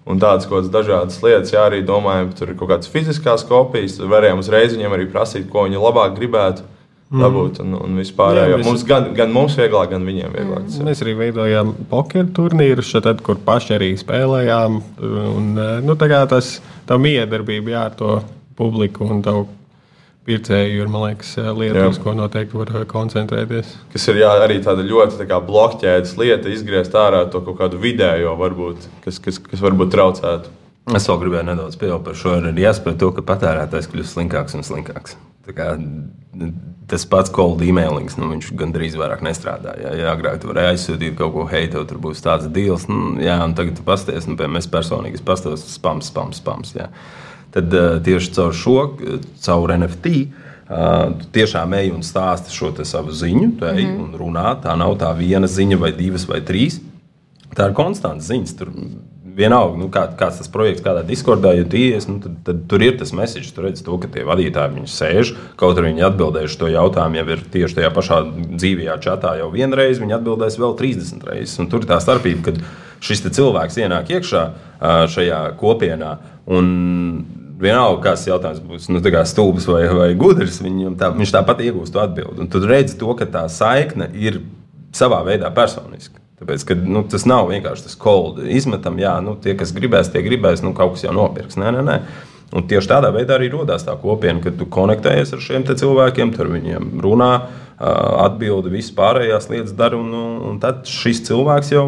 Un 0.03 0.19
tādas 0.19 0.49
kaut 0.49 0.65
kādas 0.65 0.73
dažādas 0.75 1.21
lietas, 1.23 1.53
jā, 1.55 1.63
arī 1.69 1.79
domājam, 1.87 2.33
tur 2.35 2.51
ir 2.51 2.57
kaut 2.59 2.73
kādas 2.73 2.91
fiziskās 2.91 3.45
kopijas. 3.47 4.01
Varējām 4.03 4.43
uzreiz 4.43 4.75
viņiem 4.75 4.97
arī 4.97 5.07
prasīt, 5.13 5.47
ko 5.51 5.69
viņi 5.69 5.79
labāk 5.79 6.17
gribētu 6.17 6.67
dabūt. 7.13 7.61
Un, 7.63 7.77
un 7.79 8.01
vispār, 8.01 8.41
jā, 8.41 8.57
mēs... 8.57 8.67
mums, 8.67 8.85
gan, 8.89 9.11
gan 9.15 9.33
mums 9.35 9.55
vieglāk, 9.61 9.93
gan 9.93 10.07
viņiem 10.09 10.35
vieglāk. 10.35 10.67
Mm. 10.67 10.89
Mēs 10.89 11.05
arī 11.05 11.15
veidojām 11.21 11.75
pokeru 11.91 12.33
turnīrus, 12.35 12.95
tad, 13.05 13.23
kur 13.23 13.39
paši 13.47 13.77
arī 13.79 13.93
spēlējām. 14.01 14.83
Un, 15.37 15.51
nu, 15.87 15.99
tā 16.01 16.11
kā 16.11 16.25
tas 16.31 16.57
tā 16.89 16.99
miedarbība 16.99 17.77
jā, 17.77 17.89
ar 17.91 17.99
to 17.99 18.17
publiku 18.59 19.07
un 19.07 19.23
tavu 19.25 19.47
pircēju 20.29 20.85
ir 20.85 20.91
liekas, 20.93 21.35
lieta, 21.59 21.85
uz 21.91 21.99
ko 22.03 22.15
noteikti 22.17 22.59
var 22.59 22.73
koncentrēties. 22.91 23.75
Kas 23.93 24.09
ir 24.13 24.23
jā, 24.23 24.33
arī 24.45 24.61
tāda 24.65 24.85
ļoti 24.87 25.27
tā 25.27 25.39
blokķēdes 25.43 26.17
lieta, 26.21 26.51
izgriezt 26.53 26.95
ārā 26.99 27.25
to 27.33 27.43
kaut 27.47 27.59
kādu 27.61 27.81
vidējo, 27.83 28.37
varbūt, 28.41 28.89
kas, 29.07 29.19
kas, 29.23 29.41
kas 29.43 29.65
varbūt 29.65 29.95
traucētu. 29.95 30.59
Es 30.91 31.07
vēl 31.07 31.21
gribēju 31.21 31.47
nedaudz 31.47 31.79
piebilst 31.79 32.07
par 32.07 32.17
šo. 32.19 32.37
Ir 32.43 32.59
jāspēj 32.59 32.97
to, 32.99 33.13
ka 33.15 33.23
patērētājs 33.27 33.87
kļūst 33.93 34.17
slinkāks 34.17 34.57
un 34.59 34.67
slinkāks. 34.67 35.15
Kā, 35.55 35.77
tas 36.91 37.05
pats 37.07 37.31
cold 37.35 37.63
emailings, 37.63 38.17
nu, 38.19 38.29
viņš 38.33 38.51
gandrīz 38.59 38.97
vairāk 38.99 39.23
nestrādā. 39.27 39.77
Jā, 39.79 39.93
jā 40.01 40.11
agrāk 40.11 40.41
tu 40.43 40.51
varēji 40.51 40.75
aizsūtīt 40.75 41.17
kaut 41.19 41.33
ko, 41.37 41.47
hei, 41.51 41.69
tev 41.71 41.87
tur 41.91 42.03
būs 42.03 42.23
tāds 42.25 42.51
deals, 42.53 42.89
nu, 42.91 43.15
jā, 43.23 43.39
un 43.47 43.55
tagad 43.59 43.79
tu 43.79 43.87
pasties, 43.87 44.27
nu, 44.29 44.37
piemēram, 44.39 44.59
es 44.59 44.71
personīgi 44.71 45.23
pastos 45.27 45.65
spams, 45.73 46.11
spams, 46.11 46.43
spams. 46.43 46.75
Jā. 46.79 46.91
Tad 47.53 47.75
uh, 47.77 47.99
tieši 48.05 48.33
caur 48.37 48.57
šo, 48.57 48.79
caur 49.45 49.75
NFT. 49.77 50.15
Uh, 50.73 51.13
tu 51.21 51.29
tiešām 51.37 51.75
ej 51.77 51.91
un 51.93 52.05
stāsti 52.07 52.55
šo 52.55 52.73
savu 52.89 53.13
ziņu, 53.13 53.49
tu 53.59 53.67
ej 53.69 53.85
mm 53.85 53.91
-hmm. 53.91 54.05
un 54.05 54.15
runā. 54.21 54.57
Tā 54.63 54.77
nav 54.77 54.97
tā 54.99 55.13
viena 55.17 55.47
ziņa, 55.47 55.79
vai 55.79 55.93
divas, 55.93 56.29
vai 56.29 56.41
trīs. 56.41 56.81
Tā 57.55 57.69
ir 57.69 57.75
konstants 57.75 58.29
ziņas. 58.29 58.57
Tur 58.57 58.69
vienalga, 59.37 59.77
nu, 59.81 59.89
kā, 59.93 60.05
kāds 60.19 60.41
tas 60.41 60.51
projekts, 60.53 60.83
kādā 60.85 61.03
diskordā 61.07 61.55
ja 61.57 61.65
ies, 61.65 62.07
nu, 62.09 62.19
tad, 62.23 62.37
tad 62.47 62.63
tur 62.69 62.85
ir 62.85 62.97
tas 63.01 63.13
message. 63.17 63.53
Tur 63.55 63.69
redz 63.69 63.83
to, 63.85 63.99
ka 63.99 64.11
tie 64.13 64.25
vadītāji 64.29 64.87
sēž, 64.87 65.35
kaut 65.61 65.79
arī 65.79 65.93
viņi 65.93 66.07
atbildējuši 66.09 66.59
to 66.61 66.71
jautājumu 66.73 67.21
jau 67.21 67.27
ir 67.37 67.45
tieši 67.55 67.79
tajā 67.81 67.93
pašā 67.97 68.21
dzīvajā 68.57 68.97
čatā 69.05 69.37
jau 69.41 69.51
vienreiz, 69.55 70.01
viņi 70.03 70.19
atbildēs 70.19 70.59
vēl 70.61 70.77
30 70.79 71.29
reizes. 71.29 71.59
Un 71.63 71.71
tur 71.73 71.85
ir 71.85 71.91
tā 71.91 72.01
starpība, 72.03 72.51
kad 72.51 72.61
šis 73.03 73.25
cilvēks 73.29 73.81
ienāk 73.83 74.13
iekšā 74.17 74.43
šajā 75.13 75.41
kopienā. 75.61 76.17
Un 76.53 76.67
vienalga, 77.63 78.11
kāds 78.11 78.27
jautājums 78.29 78.63
būs 78.67 78.89
nu, 78.93 79.03
stulbs 79.29 79.69
vai, 79.71 79.85
vai 79.89 80.09
gudrs, 80.19 80.61
viņam 80.65 80.97
tā, 81.01 81.13
viņš 81.17 81.35
tāpat 81.37 81.63
iegūst 81.65 81.97
atbildi. 81.97 82.43
Un 82.45 82.51
tad 82.53 82.67
redz 82.69 82.97
to, 82.99 83.15
ka 83.19 83.29
tā 83.31 83.47
saikne 83.53 84.11
ir 84.15 84.43
savā 84.97 85.23
veidā 85.27 85.51
personiska. 85.55 86.21
Tāpēc, 86.43 86.65
ka, 86.67 86.75
nu, 86.75 87.05
tas 87.07 87.23
nav 87.29 87.47
vienkārši 87.53 87.87
tas 87.87 87.97
cold 88.03 88.41
izmetam, 88.51 88.99
jā, 88.99 89.15
nu, 89.23 89.37
tie, 89.39 89.55
kas 89.59 89.71
gribēs, 89.77 90.11
tie 90.11 90.25
gribēs, 90.27 90.65
nu, 90.67 90.75
kaut 90.75 90.97
kas 90.97 91.07
jau 91.07 91.15
nopirks. 91.15 91.59
Nē, 91.61 91.71
nē, 91.77 91.85
nē. 91.87 91.99
Un 92.53 92.67
tieši 92.69 92.91
tādā 92.91 93.13
veidā 93.15 93.39
arī 93.39 93.49
radās 93.55 93.87
tā 93.87 93.95
kopiena, 93.97 94.43
kad 94.45 94.59
tu 94.61 94.67
konektējies 94.69 95.33
ar 95.33 95.41
šiem 95.41 95.65
cilvēkiem, 95.71 96.35
tur 96.37 96.51
viņiem 96.53 96.99
runā, 97.01 97.31
atbildi, 97.79 98.75
visas 98.75 98.93
pārējās 98.99 99.49
lietas 99.53 99.77
dara. 99.79 99.97
Un, 99.97 100.13
un 100.51 100.59
tad 100.61 100.83
šis 100.91 101.23
cilvēks 101.31 101.73
jau, 101.73 101.87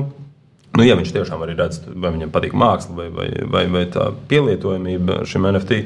nu, 0.79 0.87
ja 0.87 0.97
viņš 0.99 1.15
tiešām 1.15 1.45
arī 1.45 1.55
redz, 1.59 1.81
vai 1.87 2.13
viņam 2.15 2.33
patīk 2.35 2.57
māksla 2.59 2.99
vai, 2.99 3.07
vai, 3.15 3.29
vai, 3.51 3.65
vai 3.71 3.85
tā 3.93 4.11
pielietojamība 4.31 5.23
šim 5.29 5.47
NFT, 5.53 5.81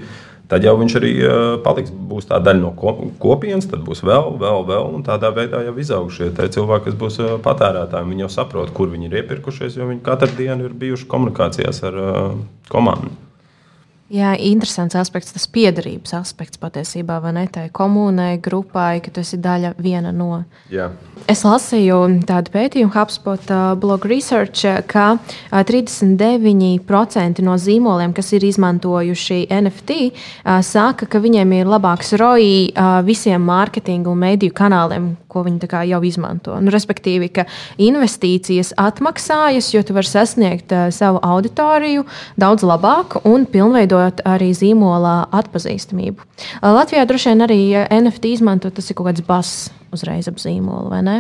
tad 0.48 0.64
jau 0.64 0.74
viņš 0.80 0.96
arī 1.00 1.12
paliks. 1.64 1.92
Būs 2.08 2.30
tā 2.30 2.40
daļa 2.40 2.62
no 2.62 2.72
kopienas, 3.20 3.68
tad 3.68 3.84
būs 3.84 4.00
vēl, 4.06 4.32
vēl, 4.40 4.64
vēl. 4.70 4.90
Un 4.96 5.04
tādā 5.06 5.30
veidā 5.36 5.60
jau 5.66 5.76
izaug 5.78 6.10
šie 6.14 6.32
cilvēki, 6.32 6.88
kas 6.88 6.98
būs 6.98 7.20
patērētāji. 7.44 8.10
Viņi 8.14 8.26
jau 8.26 8.32
saprot, 8.40 8.72
kur 8.74 8.88
viņi 8.92 9.10
ir 9.10 9.20
iepirkušies, 9.22 9.76
jo 9.76 9.88
viņi 9.92 10.04
katru 10.08 10.32
dienu 10.40 10.70
ir 10.70 10.76
bijuši 10.84 11.10
komunikācijās 11.12 11.84
ar 11.90 12.04
komandu. 12.72 13.27
Jā, 14.08 14.30
interesants 14.40 14.96
aspekts, 14.96 15.34
tas 15.34 15.44
piederības 15.52 16.14
aspekts 16.16 16.56
patiesībā, 16.56 17.18
vai 17.20 17.34
ne 17.36 17.42
tai 17.52 17.66
komunai, 17.68 18.38
grupai, 18.40 19.02
ka 19.04 19.12
tu 19.12 19.20
esi 19.20 19.36
daļa 19.44 19.74
viena 19.76 20.14
no. 20.16 20.46
Jā. 20.72 20.86
Es 21.28 21.44
lasīju 21.44 22.24
tādu 22.24 22.48
pētījumu, 22.54 22.94
HubSpot 22.94 23.52
uh, 23.52 23.74
blog 23.76 24.06
research, 24.08 24.64
ka 24.88 25.18
uh, 25.18 25.60
39% 25.68 27.44
no 27.44 27.58
zīmoliem, 27.60 28.16
kas 28.16 28.32
ir 28.32 28.48
izmantojuši 28.48 29.42
NFT, 29.52 29.98
uh, 30.08 30.62
saka, 30.64 31.04
ka 31.04 31.20
viņiem 31.20 31.52
ir 31.58 31.68
labāks 31.68 32.16
ROI 32.16 32.48
uh, 32.72 33.02
visiem 33.04 33.44
mārketinga 33.44 34.08
un 34.08 34.24
mediju 34.24 34.56
kanāliem, 34.56 35.18
ko 35.28 35.44
viņi 35.46 35.68
jau 35.90 36.00
izmanto. 36.04 36.56
Nu, 36.60 36.72
respektīvi, 36.74 37.28
ka 37.28 37.44
investīcijas 37.76 38.74
atmaksājas, 38.80 39.72
jo 39.74 39.82
tu 39.82 39.96
vari 39.96 40.08
sasniegt 40.08 40.72
uh, 40.72 40.88
savu 40.94 41.20
auditoriju 41.22 42.06
daudz 42.36 42.64
labāk 42.66 43.20
un 43.28 43.46
pilnveidot 43.46 44.24
arī 44.28 44.52
zīmolā 44.56 45.28
atpazīstamību. 45.32 46.24
Uh, 46.62 46.72
Latvijā 46.72 47.04
droši 47.08 47.32
vien 47.32 47.44
arī 47.48 47.60
NFT 48.00 48.34
izmanto 48.36 48.70
tas 48.70 48.88
ir 48.90 48.98
kaut 48.98 49.12
kāds 49.12 49.26
bass 49.26 49.68
uzreiz 49.94 50.28
ap 50.30 50.40
zīmolu, 50.40 50.90
vai 50.92 51.02
ne? 51.04 51.18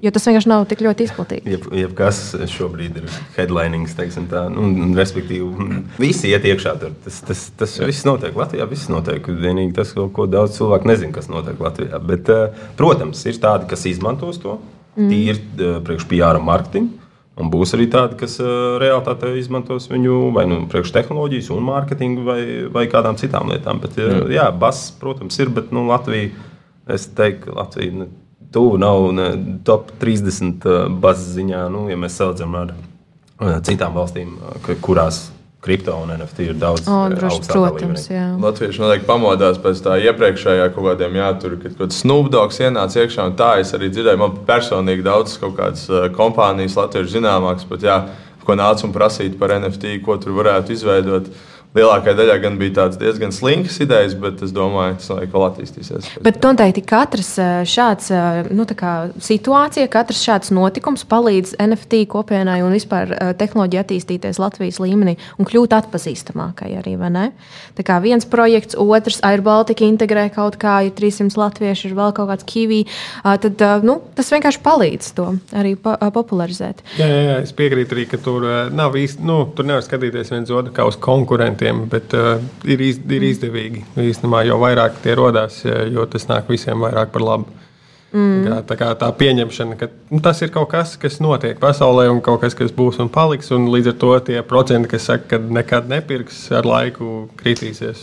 Jo 0.00 0.08
tas 0.14 0.24
vienkārši 0.24 0.48
nav 0.48 0.62
tik 0.68 0.80
ļoti 0.80 1.04
izplatīts. 1.04 1.48
Jeb, 1.50 1.66
jebkas 1.76 2.20
šobrīd 2.48 2.94
ir 3.02 3.08
headlinings, 3.34 3.92
teiksim, 3.98 4.30
tā, 4.30 4.46
nu, 4.52 4.70
respektīvi, 4.96 5.80
visi 6.00 6.30
iet 6.32 6.46
iekšā 6.48 6.72
tur. 6.80 6.94
Tas, 7.04 7.18
tas, 7.28 7.42
tas 7.60 7.74
viss 7.84 8.06
notiek 8.08 8.36
Latvijā. 8.36 8.64
Viss 8.70 8.88
notiek. 8.92 9.28
Vienīgi 9.28 9.74
tas, 9.76 9.92
ko, 9.96 10.06
ko 10.16 10.24
daudz 10.30 10.56
cilvēku 10.56 10.88
nezina, 10.88 11.12
kas 11.18 11.28
notiek 11.28 11.60
Latvijā. 11.60 12.00
Bet, 12.00 12.32
eh, 12.32 12.64
protams, 12.80 13.20
ir 13.28 13.42
tādi, 13.42 13.68
kas 13.68 13.84
izmantos 13.90 14.40
to 14.40 14.56
mm. 14.96 15.10
tīri 15.12 15.36
eh, 15.36 15.76
priekš 15.84 16.08
PR 16.08 16.40
un 16.40 16.48
mārketingu. 16.48 16.96
Un 17.40 17.48
būs 17.52 17.72
arī 17.76 17.86
tādi, 17.88 18.18
kas 18.20 18.34
uh, 18.42 18.74
realitātē 18.82 19.30
izmantos 19.38 19.86
viņu 19.88 20.16
vai 20.34 20.42
nu, 20.50 20.58
priekštehnoloģijas, 20.68 21.46
un 21.54 21.62
mārketingu, 21.64 22.24
vai, 22.26 22.40
vai 22.74 22.82
kādām 22.90 23.16
citām 23.16 23.48
lietām. 23.48 23.80
Bet, 23.80 23.96
uh, 24.02 24.26
jā, 24.28 24.50
bass, 24.52 24.90
protams, 25.00 25.38
ir, 25.40 25.48
bet 25.56 25.70
nu, 25.72 25.86
Latvija, 25.88 26.34
es 26.90 27.06
teiktu, 27.16 27.54
Latvija 27.56 28.10
tuvu 28.52 28.78
nav 28.78 29.12
ne, 29.12 29.32
top 29.64 29.92
30 30.00 30.64
uh, 30.66 30.86
bases 31.02 31.34
ziņā, 31.36 31.66
nu, 31.72 31.88
ja 31.90 31.98
mēs 32.00 32.16
salīdzinām 32.20 32.56
ar 32.60 32.72
uh, 32.74 33.58
citām 33.66 33.94
valstīm, 33.96 34.36
uh, 34.38 34.72
kurās 34.82 35.28
kripto 35.60 35.92
un 36.00 36.08
NFT 36.14 36.46
ir 36.48 36.56
daudz 36.56 36.86
protams, 37.52 38.06
Latvieši 38.40 38.80
noteikti 38.80 39.08
pamodās 39.08 39.60
pēc 39.60 39.82
tā 39.84 39.98
iepriekšējā 40.08 40.70
kaut 40.72 40.86
kādiem 40.88 41.18
jātur, 41.20 41.58
kad 41.60 41.74
kaut 41.74 41.82
kāds 41.84 42.00
Snoopdogs 42.00 42.62
ienāca 42.64 43.02
iekšā. 43.02 43.28
Tā 43.36 43.50
es 43.60 43.74
arī 43.76 43.90
dzirdēju, 43.92 44.22
man 44.22 44.40
personīgi 44.48 45.04
daudz 45.04 45.36
kaut 45.42 45.58
kādas 45.60 45.84
kompānijas, 46.16 46.78
latviešu 46.80 47.18
zināmākas, 47.18 47.68
pat 47.68 47.84
jā, 47.84 47.98
ko 48.46 48.56
nāca 48.56 48.88
un 48.88 48.96
prasīja 48.96 49.36
par 49.38 49.52
NFT, 49.58 49.98
ko 50.06 50.16
tur 50.22 50.38
varētu 50.40 50.72
izveidot. 50.78 51.28
Uh, 51.28 51.49
lielākajai 51.76 52.16
daļai 52.18 52.38
gan 52.42 52.56
bija 52.58 52.88
diezgan 52.98 53.32
slinkas 53.34 53.78
idejas, 53.82 54.16
bet 54.18 54.42
es 54.42 54.50
domāju, 54.54 54.96
tas 54.98 55.10
laikam 55.12 55.36
vēl 55.36 55.44
attīstīsies. 55.46 56.08
Bet 56.24 56.40
noteikti 56.42 56.82
katrs 56.82 57.32
šāds 57.70 58.10
nu, 58.50 58.66
situācija, 59.22 59.90
katrs 59.92 60.24
šāds 60.26 60.50
notikums 60.54 61.06
palīdz 61.10 61.54
NFT 61.62 62.02
kopienai 62.10 62.58
un 62.66 62.74
vispār 62.74 63.14
tehnoloģija 63.38 63.84
attīstīties 63.86 64.40
Latvijas 64.42 64.80
līmenī 64.82 65.14
un 65.38 65.46
kļūt 65.46 65.76
atpazīstamākai 65.78 66.72
arī. 66.80 66.96
Tā 67.78 67.86
kā 67.86 68.00
viens 68.02 68.26
projekts, 68.28 68.74
otrs 68.74 69.20
Air 69.26 69.44
Baltica 69.46 69.86
integrē 69.86 70.26
kaut 70.34 70.58
kā, 70.60 70.80
ir 70.88 70.94
300 70.98 71.38
latvieši, 71.38 71.86
ir 71.88 71.96
vēl 71.96 72.14
kaut 72.16 72.32
kāds 72.32 72.46
kivī, 72.50 72.80
tad 73.22 73.62
nu, 73.86 74.00
tas 74.18 74.32
vienkārši 74.34 74.62
palīdz 74.64 75.12
to 75.16 75.28
arī 75.56 75.76
popularizēt. 75.78 76.82
Jā, 76.98 77.06
jā, 77.06 77.22
jā 77.28 77.38
es 77.44 77.54
piekrītu 77.56 77.94
arī, 77.94 78.08
ka 78.10 78.18
tur 78.20 78.46
nav 78.74 78.98
īsti, 78.98 79.22
nu, 79.26 79.44
tur 79.54 79.70
nevar 79.70 79.86
skatīties 79.86 80.34
viens 80.34 80.50
otru 80.50 80.74
kā 80.74 80.88
uz 80.90 80.98
konkurentu 81.00 81.59
klientiem, 81.60 81.88
bet 81.88 82.12
uh, 82.14 82.40
ir, 82.64 82.80
iz, 82.80 82.98
ir 83.10 83.22
izdevīgi. 83.22 83.84
Īstenībā, 83.96 84.44
jo 84.48 84.58
vairāk 84.60 85.00
tie 85.02 85.14
radās, 85.14 85.64
jo 85.64 86.06
tas 86.06 86.26
nāk 86.28 86.48
visiem 86.48 86.80
vairāk 86.80 87.12
par 87.12 87.22
labu. 87.22 87.46
Mm. 88.12 88.42
Kā, 88.42 88.56
tā, 88.66 88.76
kā 88.76 88.88
tā 88.98 89.08
pieņemšana, 89.14 89.76
ka 89.78 89.86
nu, 90.10 90.18
tas 90.20 90.40
ir 90.42 90.50
kaut 90.50 90.70
kas, 90.72 90.96
kas 90.98 91.20
notiek 91.22 91.60
pasaulē, 91.60 92.08
un 92.10 92.20
kaut 92.20 92.40
kas, 92.42 92.56
kas 92.58 92.72
būs 92.74 92.98
un 92.98 93.08
paliks. 93.08 93.52
Un 93.54 93.68
līdz 93.70 93.92
ar 93.92 94.00
to 94.00 94.16
tie 94.26 94.40
procenti, 94.42 94.90
kas 94.90 95.06
saka, 95.06 95.36
ka 95.36 95.38
nekad 95.38 95.86
nepirks, 95.90 96.48
ar 96.50 96.66
laiku 96.66 97.28
kritīsies. 97.38 98.02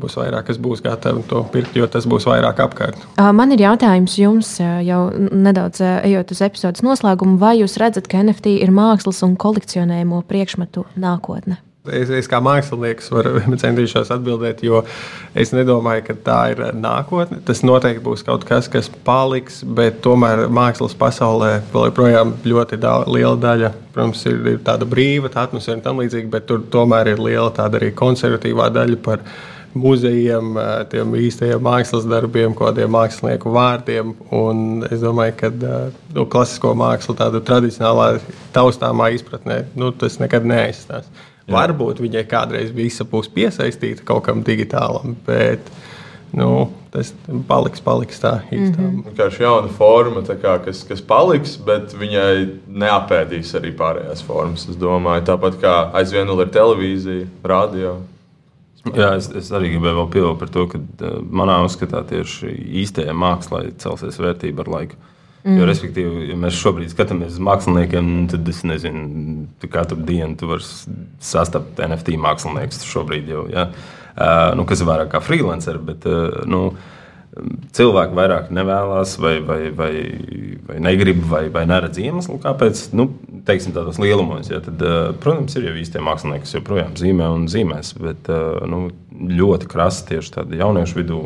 Būs 0.00 0.14
vairāk, 0.18 0.46
kas 0.46 0.58
būs 0.58 0.82
gatavi 0.82 1.22
to 1.30 1.44
pirkt, 1.52 1.74
jo 1.78 1.86
tas 1.90 2.06
būs 2.06 2.26
vairāk 2.26 2.62
apkārt. 2.62 2.98
Man 3.18 3.54
ir 3.54 3.62
jautājums 3.62 4.14
jums, 4.18 4.52
jau 4.58 5.00
nedaudz 5.14 5.82
ejot 5.82 6.30
uz 6.34 6.42
epizodes 6.46 6.86
noslēgumu, 6.86 7.38
vai 7.42 7.56
jūs 7.60 7.78
redzat, 7.78 8.10
ka 8.10 8.22
NFT 8.22 8.58
ir 8.62 8.74
mākslas 8.74 9.22
un 9.26 9.38
kolekcionējumu 9.38 10.22
priekšmetu 10.30 10.86
nākotne? 10.98 11.60
Es, 11.88 12.10
es 12.12 12.26
kā 12.28 12.42
mākslinieks 12.44 13.06
varu 13.08 13.40
centīšos 13.62 14.10
atbildēt, 14.12 14.58
jo 14.66 14.82
es 15.32 15.54
nedomāju, 15.56 16.02
ka 16.10 16.16
tā 16.26 16.40
ir 16.52 16.58
nākotne. 16.76 17.38
Tas 17.46 17.62
noteikti 17.64 18.02
būs 18.04 18.24
kaut 18.26 18.44
kas, 18.48 18.68
kas 18.68 18.90
paliks, 19.06 19.62
bet 19.64 20.02
tomēr 20.04 20.44
mākslas 20.52 20.92
pasaulē 21.00 21.54
vēl 21.72 21.86
joprojām 21.88 22.34
ļoti 22.44 22.80
da 22.82 22.98
liela 23.08 23.38
daļa. 23.40 23.70
Protams, 23.94 24.26
ir, 24.28 24.42
ir 24.52 24.58
tāda 24.66 24.88
brīva 24.88 25.32
tā 25.32 25.46
atmosfēra 25.48 25.78
un 25.78 25.86
tam 25.86 26.02
līdzīgi, 26.04 26.28
bet 26.34 26.50
tur 26.50 26.60
tomēr 26.68 27.14
ir 27.14 27.24
liela 27.24 27.48
tāda 27.56 27.80
arī 27.80 27.94
konservatīvā 27.96 28.68
daļa 28.76 29.00
par 29.06 29.24
muzejiem, 29.72 30.60
tiem 30.92 31.16
īstajiem 31.16 31.64
mākslas 31.64 32.04
darbiem, 32.10 32.52
kādiem 32.58 32.92
mākslinieku 32.92 33.54
vārdiem. 33.56 34.12
Un 34.36 34.84
es 34.90 35.00
domāju, 35.00 35.38
ka 35.40 35.52
nu, 35.56 36.28
klasisko 36.28 36.76
mākslu, 36.76 37.16
tāda 37.16 37.40
tradicionālā, 37.40 38.12
taustāmā 38.52 39.14
izpratnē, 39.16 39.62
nu, 39.80 39.94
tas 39.96 40.20
nekad 40.20 40.44
neaizstās. 40.44 41.08
Jā. 41.50 41.56
Varbūt 41.56 42.02
viņai 42.04 42.24
kādreiz 42.30 42.70
visa 42.74 43.04
būs 43.04 43.28
piesaistīta 43.34 44.06
kaut 44.06 44.22
kam 44.28 44.44
digitālam, 44.46 45.16
bet 45.26 45.66
nu, 46.36 46.70
tas 46.94 47.10
paliks, 47.48 47.82
paliks 47.82 48.22
tā 48.22 48.36
īstenībā. 48.50 48.86
Mm 48.86 49.00
-hmm. 49.00 49.08
Vienkārši 49.10 49.42
jauna 49.42 49.68
forma, 49.68 50.22
kā, 50.22 50.58
kas, 50.64 50.84
kas 50.84 51.00
paliks, 51.00 51.56
bet 51.56 51.94
viņai 51.94 52.48
neapēdīs 52.68 53.54
arī 53.58 53.74
pārējās 53.76 54.22
formas. 54.22 54.68
Es 54.68 54.76
domāju, 54.76 55.26
tāpat 55.26 55.60
kā 55.60 55.90
aizvien 55.92 56.28
ir 56.28 56.48
televīzija, 56.48 57.26
radio. 57.42 57.98
Jā, 58.94 59.16
es, 59.16 59.28
es 59.36 59.50
arī 59.52 59.74
gribēju 59.74 59.96
vēl 59.96 60.10
piebilst 60.10 60.38
par 60.40 60.48
to, 60.48 60.66
ka 60.66 60.78
manā 61.30 61.58
uzskatā 61.64 62.00
tieši 62.08 62.46
īstajai 62.82 63.12
mākslai 63.12 63.72
celsies 63.78 64.18
vērtība 64.18 64.60
ar 64.60 64.68
laiku. 64.68 64.94
Mm. 65.40 65.56
Jo, 65.56 65.66
respektīvi, 65.68 66.26
ja 66.28 66.36
mēs 66.36 66.58
šobrīd 66.60 66.92
skatāmies 66.92 67.32
uz 67.38 67.42
māksliniekiem, 67.44 68.08
tad 68.28 68.48
es 68.52 68.60
nezinu, 68.68 69.46
katru 69.72 69.96
dienu 70.04 70.36
tu 70.36 70.50
vari 70.50 70.66
sastapt 71.24 71.80
NFT 71.80 72.18
māksliniekus 72.20 72.84
šobrīd 72.84 73.30
jau. 73.32 73.46
Ja? 73.52 73.70
Uh, 74.10 74.50
nu, 74.58 74.66
kas 74.68 74.82
ir 74.82 74.90
vairāk 74.90 75.14
kā 75.14 75.22
freelanceri, 75.24 75.80
bet 75.86 76.04
uh, 76.10 76.42
nu, 76.50 76.66
cilvēki 77.76 78.16
vairāk 78.18 78.48
nevēlas, 78.54 79.12
vai, 79.22 79.36
vai, 79.46 79.58
vai, 79.74 79.90
vai 80.66 80.78
negrib, 80.82 81.20
vai, 81.30 81.44
vai 81.52 81.62
neredz 81.70 82.00
iemeslu, 82.02 82.40
kāpēc. 82.42 82.88
Nu, 82.96 83.06
teiksim, 83.46 83.74
tādos 83.76 84.00
lielumos, 84.02 84.50
ja, 84.50 84.58
tad, 84.64 84.82
protams, 85.22 85.54
ir 85.56 85.68
jau 85.68 85.76
īstie 85.78 86.02
mākslinieki, 86.02 86.44
kas 86.46 86.56
joprojām 86.58 86.96
zīmē 86.98 87.30
un 87.30 87.46
zīmēs. 87.50 87.92
Bet 88.02 88.30
nu, 88.70 88.82
ļoti 89.30 89.70
krasi 89.70 90.08
tieši 90.10 90.34
tādā 90.34 90.58
jauniešu 90.58 90.98
vidū, 90.98 91.20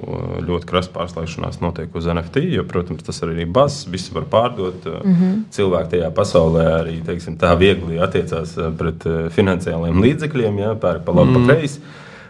ļoti 0.45 0.69
krasi 0.69 0.93
pārslēgšanās 0.95 1.61
notiek 1.65 1.97
uz 1.97 2.09
NFT. 2.13 2.45
Jo, 2.59 2.67
protams, 2.69 3.05
tas 3.07 3.25
arī 3.25 3.47
ir 3.47 3.53
bazs, 3.57 3.89
visu 3.91 4.15
var 4.19 4.29
pārdot. 4.31 4.85
Mm 4.85 5.17
-hmm. 5.17 5.43
Cilvēki 5.57 5.97
tajā 5.97 6.13
pasaulē 6.15 6.69
arī 6.83 7.01
teiksim, 7.07 7.41
tā 7.41 7.57
viegli 7.59 7.99
attiecās 7.99 8.57
pret 8.79 9.09
finansiāliem 9.33 10.01
līdzekļiem, 10.05 10.59
ja, 10.59 10.75
pērk 10.75 11.05
pa 11.05 11.13
labi, 11.13 11.31
mm 11.31 11.37
-hmm. 11.37 11.47
pa 11.47 11.55
kreisi. 11.55 11.81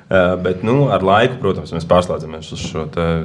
Eh, 0.09 0.35
bet 0.43 0.63
nu, 0.63 0.91
ar 0.93 1.01
laiku, 1.01 1.39
protams, 1.41 1.71
mēs 1.73 1.87
pārslēdzamies 1.89 2.51
uz 2.53 2.61
šo 2.61 2.83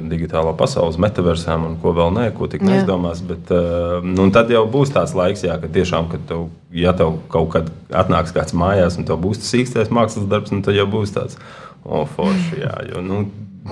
digitālo 0.08 0.54
pasauli, 0.56 0.96
metaversām 1.04 1.66
un 1.68 1.74
ko 1.82 1.92
vēl 1.96 2.14
nē, 2.16 2.24
ko 2.38 2.48
tik 2.48 2.64
neizdomās. 2.64 3.20
Bet, 3.20 3.52
eh, 3.52 4.00
nu, 4.06 4.30
tad 4.32 4.48
jau 4.48 4.64
būs 4.64 4.94
tāds 4.94 5.12
laiks, 5.16 5.44
jā, 5.44 5.58
ka 5.60 5.68
tiešām, 5.68 6.08
kad 6.08 6.24
tev, 6.30 6.48
ja 6.72 6.96
tev 6.96 7.18
kaut 7.28 7.52
kad 7.52 7.68
atnāks 7.92 8.32
kāds 8.32 8.56
mājās 8.56 8.96
un 8.96 9.04
tev 9.04 9.20
būs 9.20 9.42
tas 9.44 9.52
īstais 9.60 9.92
mākslas 9.92 10.24
darbs, 10.30 10.54
nu, 10.56 10.64
tad 10.64 10.78
jau 10.78 10.88
būs 10.88 11.12
tāds 11.12 11.36
oh, 11.84 12.08
forši. 12.16 12.64
Jā, 12.64 12.74
jo, 12.94 13.04
nu, 13.04 13.28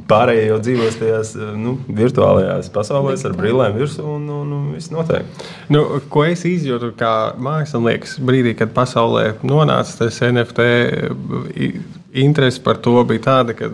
Pārējie 0.08 0.42
jau 0.50 0.58
dzīvo 0.62 0.88
tajās 1.00 1.30
nu, 1.58 1.72
virtuālajās 1.88 2.68
pasaulēs 2.70 3.24
ar 3.24 3.32
brīvlēm 3.34 3.72
virsū, 3.74 4.04
un, 4.04 4.26
un, 4.30 4.50
un 4.52 4.66
viss 4.76 4.92
notiek. 4.92 5.24
Nu, 5.72 5.80
ko 6.12 6.26
es 6.28 6.44
izjūtu 6.46 6.92
kā 7.00 7.32
mākslinieks 7.40 8.18
brīdī, 8.20 8.52
kad 8.60 8.74
pasaulē 8.76 9.32
nonāca 9.40 10.04
tas 10.04 10.20
NFT 10.28 10.68
interese 12.12 12.62
par 12.62 12.80
to 12.82 12.96
bija 13.04 13.24
tāda, 13.26 13.54
ka 13.56 13.68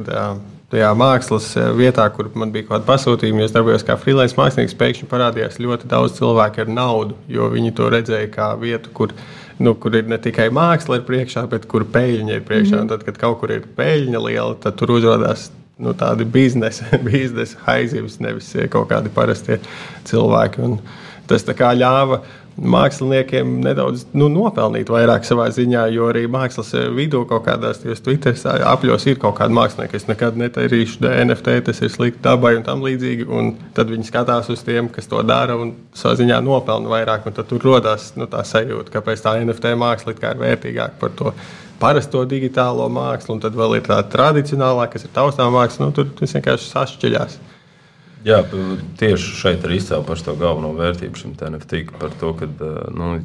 tajā 0.75 0.91
mākslas 0.99 1.53
vietā, 1.79 2.07
kur 2.15 2.31
man 2.35 2.53
bija 2.55 2.67
kaut 2.67 2.77
kāda 2.79 2.89
pasūtījuma, 2.89 3.45
es 3.47 3.55
darbojos 3.55 3.87
kā 3.87 3.97
freelance 4.01 4.37
mākslinieks, 4.39 4.77
pēkšņi 4.81 5.09
parādījās 5.11 5.61
ļoti 5.63 5.91
daudz 5.91 6.19
cilvēku 6.19 6.65
ar 6.65 6.73
naudu, 6.73 7.19
jo 7.31 7.49
viņi 7.53 7.75
to 7.79 7.91
redzēja 7.95 8.31
kā 8.35 8.51
vietu, 8.61 8.91
kur, 8.97 9.15
nu, 9.63 9.77
kur 9.79 9.95
ir 9.95 10.09
ne 10.11 10.19
tikai 10.19 10.49
māksla 10.55 11.01
ir 11.01 11.07
priekšā, 11.09 11.47
bet 11.53 11.69
kur 11.71 11.87
peļņa 11.95 12.39
ir 12.39 12.47
priekšā. 12.49 12.77
Mm 12.77 12.83
-hmm. 12.83 12.89
Tad, 12.95 13.05
kad 13.05 13.21
kaut 13.21 13.41
kur 13.41 13.53
ir 13.55 13.69
peļņa 13.77 14.25
liela, 14.27 14.55
tad 14.61 14.77
tur 14.81 14.97
uzrādās 14.99 15.51
nu, 15.79 15.95
tādi 15.95 16.25
biznesa, 16.25 16.99
biznesa 17.11 17.59
haizības, 17.67 18.21
nevis 18.21 18.53
kaut 18.71 18.89
kādi 18.91 19.15
parastie 19.15 19.61
cilvēki. 20.05 20.63
Un 20.63 20.79
tas 21.27 21.45
ļāva 21.45 22.21
māksliniekiem 22.55 23.57
nedaudz 23.65 24.05
nu, 24.15 24.29
nopelnīt 24.31 24.91
vairāk 24.93 25.27
savā 25.27 25.49
ziņā, 25.55 25.87
jo 25.95 26.07
arī 26.11 26.25
mākslas 26.31 26.71
vidū 26.95 27.25
kaut 27.29 27.47
kādās 27.49 27.83
Twitter 27.83 28.37
apļos 28.71 29.07
ir 29.11 29.19
kaut 29.23 29.37
kāda 29.41 29.55
mākslinieka, 29.57 29.93
kas 29.97 30.07
nekad 30.11 30.39
netarīšu 30.39 31.03
NFT, 31.03 31.57
tas 31.67 31.83
ir 31.83 31.91
slikti 31.93 32.23
dabai 32.25 32.55
un 32.59 32.67
tam 32.67 32.85
līdzīgi. 32.87 33.27
Un 33.27 33.53
tad 33.75 33.91
viņi 33.91 34.07
skatās 34.09 34.51
uz 34.55 34.63
tiem, 34.67 34.89
kas 34.93 35.11
to 35.11 35.23
dara 35.27 35.57
un 35.59 35.75
savā 35.97 36.15
ziņā 36.21 36.41
nopelna 36.45 36.93
vairāk. 36.93 37.27
Tad 37.35 37.51
tur 37.51 37.65
rodas 37.67 38.13
nu, 38.19 38.29
tā 38.31 38.45
sajūta, 38.47 38.93
kāpēc 38.95 39.25
tā 39.25 39.37
NFT 39.43 39.75
māksla 39.81 40.15
ir 40.15 40.43
vērtīgāka 40.45 41.01
par 41.01 41.15
to 41.19 41.35
parasto 41.81 42.23
digitālo 42.29 42.87
mākslu, 42.93 43.35
un 43.35 43.43
tad 43.43 43.57
vēl 43.59 43.81
ir 43.81 43.89
tā 43.89 43.99
tradicionālā, 44.11 44.87
kas 44.93 45.09
ir 45.09 45.13
taustām 45.17 45.53
māksla. 45.57 45.89
Nu, 45.89 45.97
tur 45.97 46.13
tas 46.21 46.37
vienkārši 46.39 46.71
sašķeļās. 46.71 47.41
Jā, 48.25 48.41
tieši 49.01 49.37
šeit 49.37 49.65
ir 49.67 49.77
izcēlta 49.77 50.09
par 50.09 50.21
to 50.25 50.35
galveno 50.41 50.73
vērtību 50.79 51.21
šim 51.21 51.35
NFT. 51.37 51.85
Par 52.01 52.15
to, 52.21 52.33
ka 52.39 52.49
nu, 52.97 53.19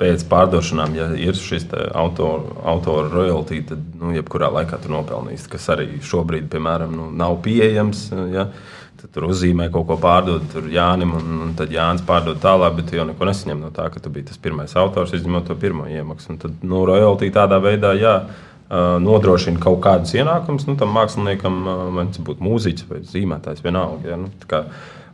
pēc 0.00 0.26
pārdošanām, 0.28 0.96
ja 0.96 1.06
ir 1.16 1.38
šis 1.40 1.64
autora, 1.72 2.56
autora 2.68 3.08
royalty, 3.12 3.62
tad 3.70 3.84
nu, 3.96 4.12
jebkurā 4.16 4.50
laikā 4.52 4.80
tur 4.82 4.92
nopelnīs, 4.98 5.46
kas 5.48 5.70
arī 5.72 6.02
šobrīd, 6.04 6.50
piemēram, 6.52 6.92
nu, 6.98 7.08
nav 7.16 7.38
pieejams. 7.46 8.10
Ja? 8.34 8.50
Tad 9.00 9.12
tur 9.12 9.28
uzzīmē 9.30 9.70
kaut 9.72 9.88
ko 9.88 9.96
pārdot, 10.00 10.44
tur 10.52 10.68
Jānis, 10.72 11.16
un, 11.16 11.40
un 11.46 11.56
tad 11.56 11.72
Jānis 11.72 12.04
pārdod 12.04 12.40
tālāk, 12.42 12.76
bet 12.76 12.90
tu 12.90 13.00
jau 13.00 13.08
neko 13.08 13.28
nesaņem 13.28 13.64
no 13.64 13.72
tā, 13.72 13.88
ka 13.92 14.00
tu 14.04 14.12
biji 14.12 14.30
tas 14.30 14.40
pirmais 14.40 14.76
autors, 14.76 15.16
izņemot 15.16 15.48
to 15.48 15.56
pirmo 15.60 15.88
iemaksu. 15.88 16.34
Un 16.34 16.44
tad 16.44 16.64
nu, 16.64 16.84
royalty 16.88 17.32
tādā 17.32 17.60
veidā, 17.64 17.96
jā 17.96 18.18
nodrošina 18.68 19.60
kaut 19.62 19.80
kādus 19.84 20.14
ienākumus 20.16 20.66
nu, 20.66 20.74
tam 20.78 20.94
māksliniekam, 20.96 21.58
vai 21.94 22.06
tas 22.10 22.22
būtu 22.26 22.42
mūziķis 22.42 22.88
vai 22.90 23.02
zīmētājs, 23.06 23.62
vienalga. 23.62 24.10
Ja, 24.10 24.16
nu, 24.18 24.30
kā, 24.50 24.64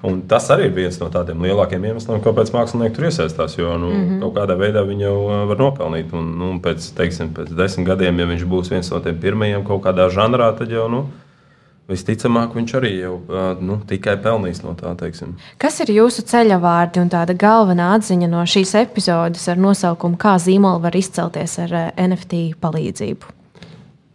un 0.09 0.23
tas 0.29 0.49
arī 0.55 0.71
ir 0.71 0.77
viens 0.77 0.97
no 1.03 1.11
tādiem 1.13 1.43
lielākiem 1.45 1.85
iemesliem, 1.91 2.23
kāpēc 2.25 2.53
mākslinieki 2.55 2.97
tur 2.97 3.09
iesaistās. 3.11 3.59
Jo 3.59 3.77
nu, 3.77 3.91
mm 3.91 4.07
-hmm. 4.07 4.21
kaut 4.25 4.39
kādā 4.39 4.57
veidā 4.57 4.87
viņi 4.89 5.05
jau 5.05 5.19
var 5.51 5.59
nopelnīt. 5.59 6.13
Un, 6.13 6.33
nu, 6.39 6.53
pēc, 6.65 6.95
teiksim, 6.97 7.35
pēc 7.37 7.53
desmit 7.57 7.87
gadiem, 7.87 8.19
ja 8.19 8.27
viņš 8.27 8.47
būs 8.49 8.71
viens 8.71 8.91
no 8.91 9.01
tiem 9.01 9.19
pirmajiem 9.19 9.65
kaut 9.65 9.85
kādā 9.85 10.09
žanrā, 10.09 10.57
tad 10.59 10.71
jau. 10.71 10.89
Nu, 10.89 11.07
Visticamāk, 11.89 12.55
viņš 12.55 12.73
arī 12.79 12.91
jau 13.01 13.21
nu, 13.61 13.81
tikai 13.89 14.15
pelnīs 14.17 14.63
no 14.63 14.73
tā. 14.79 14.95
Teiksim. 14.97 15.35
Kas 15.59 15.81
ir 15.81 15.91
jūsu 15.91 16.23
ceļa 16.23 16.61
vārdi 16.63 17.03
un 17.03 17.11
tāda 17.11 17.35
galvenā 17.35 17.91
atziņa 17.97 18.29
no 18.29 18.45
šīs 18.47 18.75
epizodes 18.75 19.49
ar 19.49 19.57
nosaukumu, 19.57 20.17
kā 20.17 20.39
zīmola 20.39 20.81
var 20.81 20.97
izcelties 20.97 21.59
ar 21.59 21.93
NFT 21.97 22.55
palīdzību? 22.63 23.42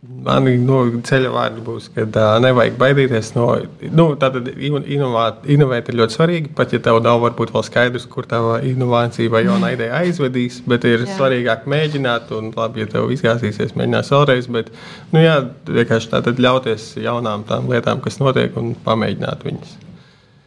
Mani 0.07 0.53
no 0.63 0.79
ceļa 1.03 1.29
vārdi 1.33 1.61
būs, 1.65 1.89
ka 1.91 2.05
uh, 2.05 2.37
nevajag 2.39 2.77
baidīties 2.79 3.33
no. 3.35 3.47
Nu, 3.91 4.05
tātad 4.19 4.47
inovēt 4.55 5.89
ir 5.91 5.97
ļoti 5.99 6.15
svarīgi. 6.15 6.51
Pat 6.55 6.71
ja 6.71 6.79
tev 6.83 7.01
nav 7.03 7.19
varbūt 7.25 7.51
vēl 7.51 7.65
skaidrs, 7.67 8.07
kur 8.11 8.27
tā 8.29 8.39
inovācija 8.69 9.33
vai 9.33 9.43
jauna 9.43 9.73
ideja 9.75 9.99
aizvedīs, 9.99 10.61
bet 10.67 10.87
ir 10.87 11.03
jā. 11.03 11.11
svarīgāk 11.17 11.67
mēģināt. 11.67 12.31
Un 12.39 12.53
labi, 12.55 12.85
ja 12.85 12.91
tev 12.95 13.11
izgāzīsies, 13.15 13.75
mēģinās 13.75 14.11
vēlreiz. 14.15 14.47
Bet, 14.57 14.71
nu, 15.11 15.23
jā, 15.25 15.41
vienkārši 15.67 16.13
tātad 16.15 16.39
ļauties 16.43 16.93
jaunām 17.03 17.43
tām 17.49 17.67
lietām, 17.71 17.99
kas 18.03 18.21
notiek, 18.23 18.55
un 18.59 18.77
pamēģināt 18.87 19.43
viņas. 19.47 19.75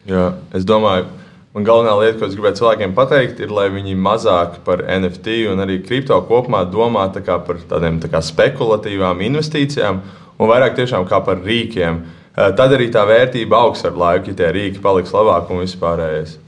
Jā, 0.08 0.30
es 0.56 0.64
domāju, 0.68 1.04
ka 1.10 1.29
Man 1.50 1.64
galvenā 1.66 1.96
lieta, 1.98 2.14
ko 2.20 2.28
es 2.28 2.36
gribētu 2.38 2.60
cilvēkiem 2.60 2.92
pateikt, 2.94 3.40
ir, 3.42 3.50
lai 3.50 3.64
viņi 3.74 3.96
mazāk 3.98 4.60
par 4.62 4.84
NFT 4.86 5.48
un 5.50 5.58
arī 5.64 5.80
kripto 5.82 6.14
kopumā 6.28 6.60
domā 6.70 7.08
tā 7.10 7.24
par 7.26 7.58
tādām 7.72 7.98
tā 7.98 8.20
spekulatīvām 8.22 9.24
investīcijām 9.26 9.98
un 10.38 10.50
vairāk 10.52 10.76
tiešām 10.78 11.08
kā 11.10 11.18
par 11.26 11.42
rīkiem. 11.42 11.98
Eh, 12.36 12.52
tad 12.54 12.70
arī 12.76 12.86
tā 12.94 13.02
vērtība 13.02 13.64
augs 13.64 13.82
ar 13.82 13.98
laiku, 13.98 14.30
ja 14.30 14.38
tie 14.38 14.52
rīki 14.54 14.78
paliks 14.84 15.10
labāk 15.10 15.50
un 15.50 15.64
vispārējais. 15.64 16.38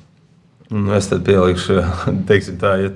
Nu, 0.73 0.95
es 0.97 1.09
tad 1.09 1.21
pielikšu, 1.27 1.75
teiksim, 2.31 2.57
tā, 2.61 2.71
ja, 2.81 2.91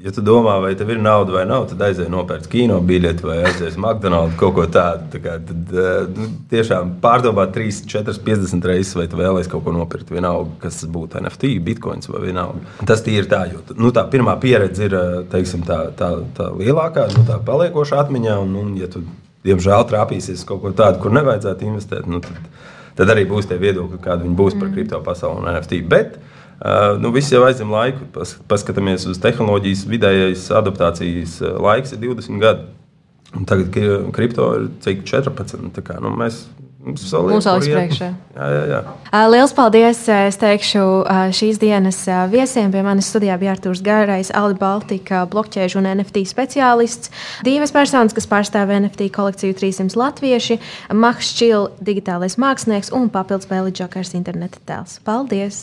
ja 0.00 0.12
tu 0.14 0.22
domā, 0.24 0.54
vai 0.62 0.70
tev 0.78 0.94
ir 0.94 1.00
nauda 1.02 1.34
vai 1.34 1.42
nav, 1.44 1.66
tad 1.68 1.82
aizej 1.84 2.08
nopērts 2.10 2.48
kino 2.50 2.78
biļeti 2.88 3.26
vai 3.26 3.36
aizies 3.44 3.76
McDonald's 3.76 4.38
kaut 4.40 4.54
ko 4.56 4.64
tādu. 4.72 5.10
Tā 5.12 5.20
kā, 5.20 5.34
tad 5.50 5.74
eh, 5.76 5.90
nu, 6.16 6.28
tiešām 6.48 6.94
pārdomā 7.02 7.44
3, 7.52 7.82
4, 7.92 8.16
50 8.24 8.68
reizes, 8.70 8.94
vai 8.96 9.06
tu 9.12 9.20
vēlēsies 9.20 9.50
kaut 9.52 9.66
ko 9.66 9.76
nopirkt. 9.76 10.08
Vienalga, 10.14 10.56
kas 10.64 10.80
tas 10.80 10.92
būtu 10.94 11.20
NFT, 11.20 11.52
bitkoins 11.66 12.08
vai 12.08 12.24
vienalga. 12.24 12.64
Tas 12.88 13.04
ir 13.12 13.28
tā, 13.28 13.44
jo 13.52 13.60
nu, 13.76 13.92
tā 13.92 14.06
pirmā 14.12 14.38
pieredze 14.40 14.88
ir 14.88 14.96
eh, 14.96 15.14
teiksim, 15.36 15.68
tā, 15.68 15.82
tā, 15.98 16.14
tā 16.38 16.48
lielākā, 16.56 17.10
nu, 17.12 17.26
tā 17.28 17.36
paliekošā 17.44 18.00
atmiņā. 18.06 18.40
Un, 18.46 18.56
un, 18.64 18.74
ja 18.80 18.88
tu, 18.88 19.04
diemžēl, 19.44 19.84
trāpīsies 19.92 20.48
kaut 20.48 20.64
ko 20.64 20.72
tādu, 20.80 21.04
kur 21.04 21.12
nevajadzētu 21.12 21.68
investēt, 21.68 22.08
nu, 22.08 22.24
tad, 22.24 22.40
tad 22.96 23.12
arī 23.12 23.28
būs 23.28 23.52
tie 23.52 23.60
viedokļi, 23.60 24.00
kādi 24.00 24.30
viņi 24.30 24.38
būs 24.40 24.56
par 24.56 24.70
mm. 24.70 24.76
kripto 24.78 25.04
pasauli 25.04 25.44
un 25.44 25.52
NFT. 25.52 25.84
Bet, 25.92 26.22
nu, 27.02 27.10
viss 27.14 27.32
jau 27.32 27.42
aizņem 27.46 27.72
laiku. 27.72 28.06
Pas, 28.14 28.36
paskatāmies 28.50 29.06
uz 29.10 29.20
tehnoloģijas, 29.22 29.86
vidējais 29.90 30.48
adaptācijas 30.54 31.40
laiks 31.42 31.96
ir 31.96 32.02
20 32.04 32.42
gadi. 32.42 32.68
Un 33.32 33.48
tagad 33.48 33.72
kripto 34.12 34.50
ir 34.58 34.68
cik 34.84 35.06
14. 35.08 35.80
Kā, 35.86 35.96
nu, 36.04 36.12
mēs 36.20 36.44
Mums 36.82 37.12
vēl 37.14 37.62
ir 37.62 37.76
priekšā. 37.76 38.06
Jā, 38.34 38.46
jā, 38.50 38.62
jā. 38.66 38.78
Lielas 39.30 39.52
paldies! 39.54 40.00
Es 40.10 40.38
teikšu 40.40 40.82
šīs 41.38 41.60
dienas 41.62 42.00
viesiem. 42.32 42.72
Pie 42.74 42.82
manis 42.82 43.06
studijā 43.12 43.36
bija 43.38 43.54
Artūrs 43.54 43.84
Gārais, 43.86 44.32
Ali 44.34 44.58
Baltika, 44.58 45.22
blokķēžu 45.30 45.78
un 45.78 45.86
NFT 45.92 46.24
speciālists. 46.26 47.12
Divas 47.46 47.74
personas, 47.74 48.16
kas 48.16 48.26
pārstāv 48.26 48.74
NFT 48.80 49.12
kolekciju 49.14 49.54
300 49.62 49.98
latvieši, 50.00 50.58
Mahs 50.90 51.30
Čil, 51.38 51.70
digitālais 51.78 52.34
mākslinieks 52.34 52.90
un 52.98 53.06
papildus 53.14 53.50
Bēlī 53.50 53.70
Džokars 53.78 54.16
interneta 54.18 54.58
tēls. 54.66 54.98
Paldies! 55.06 55.62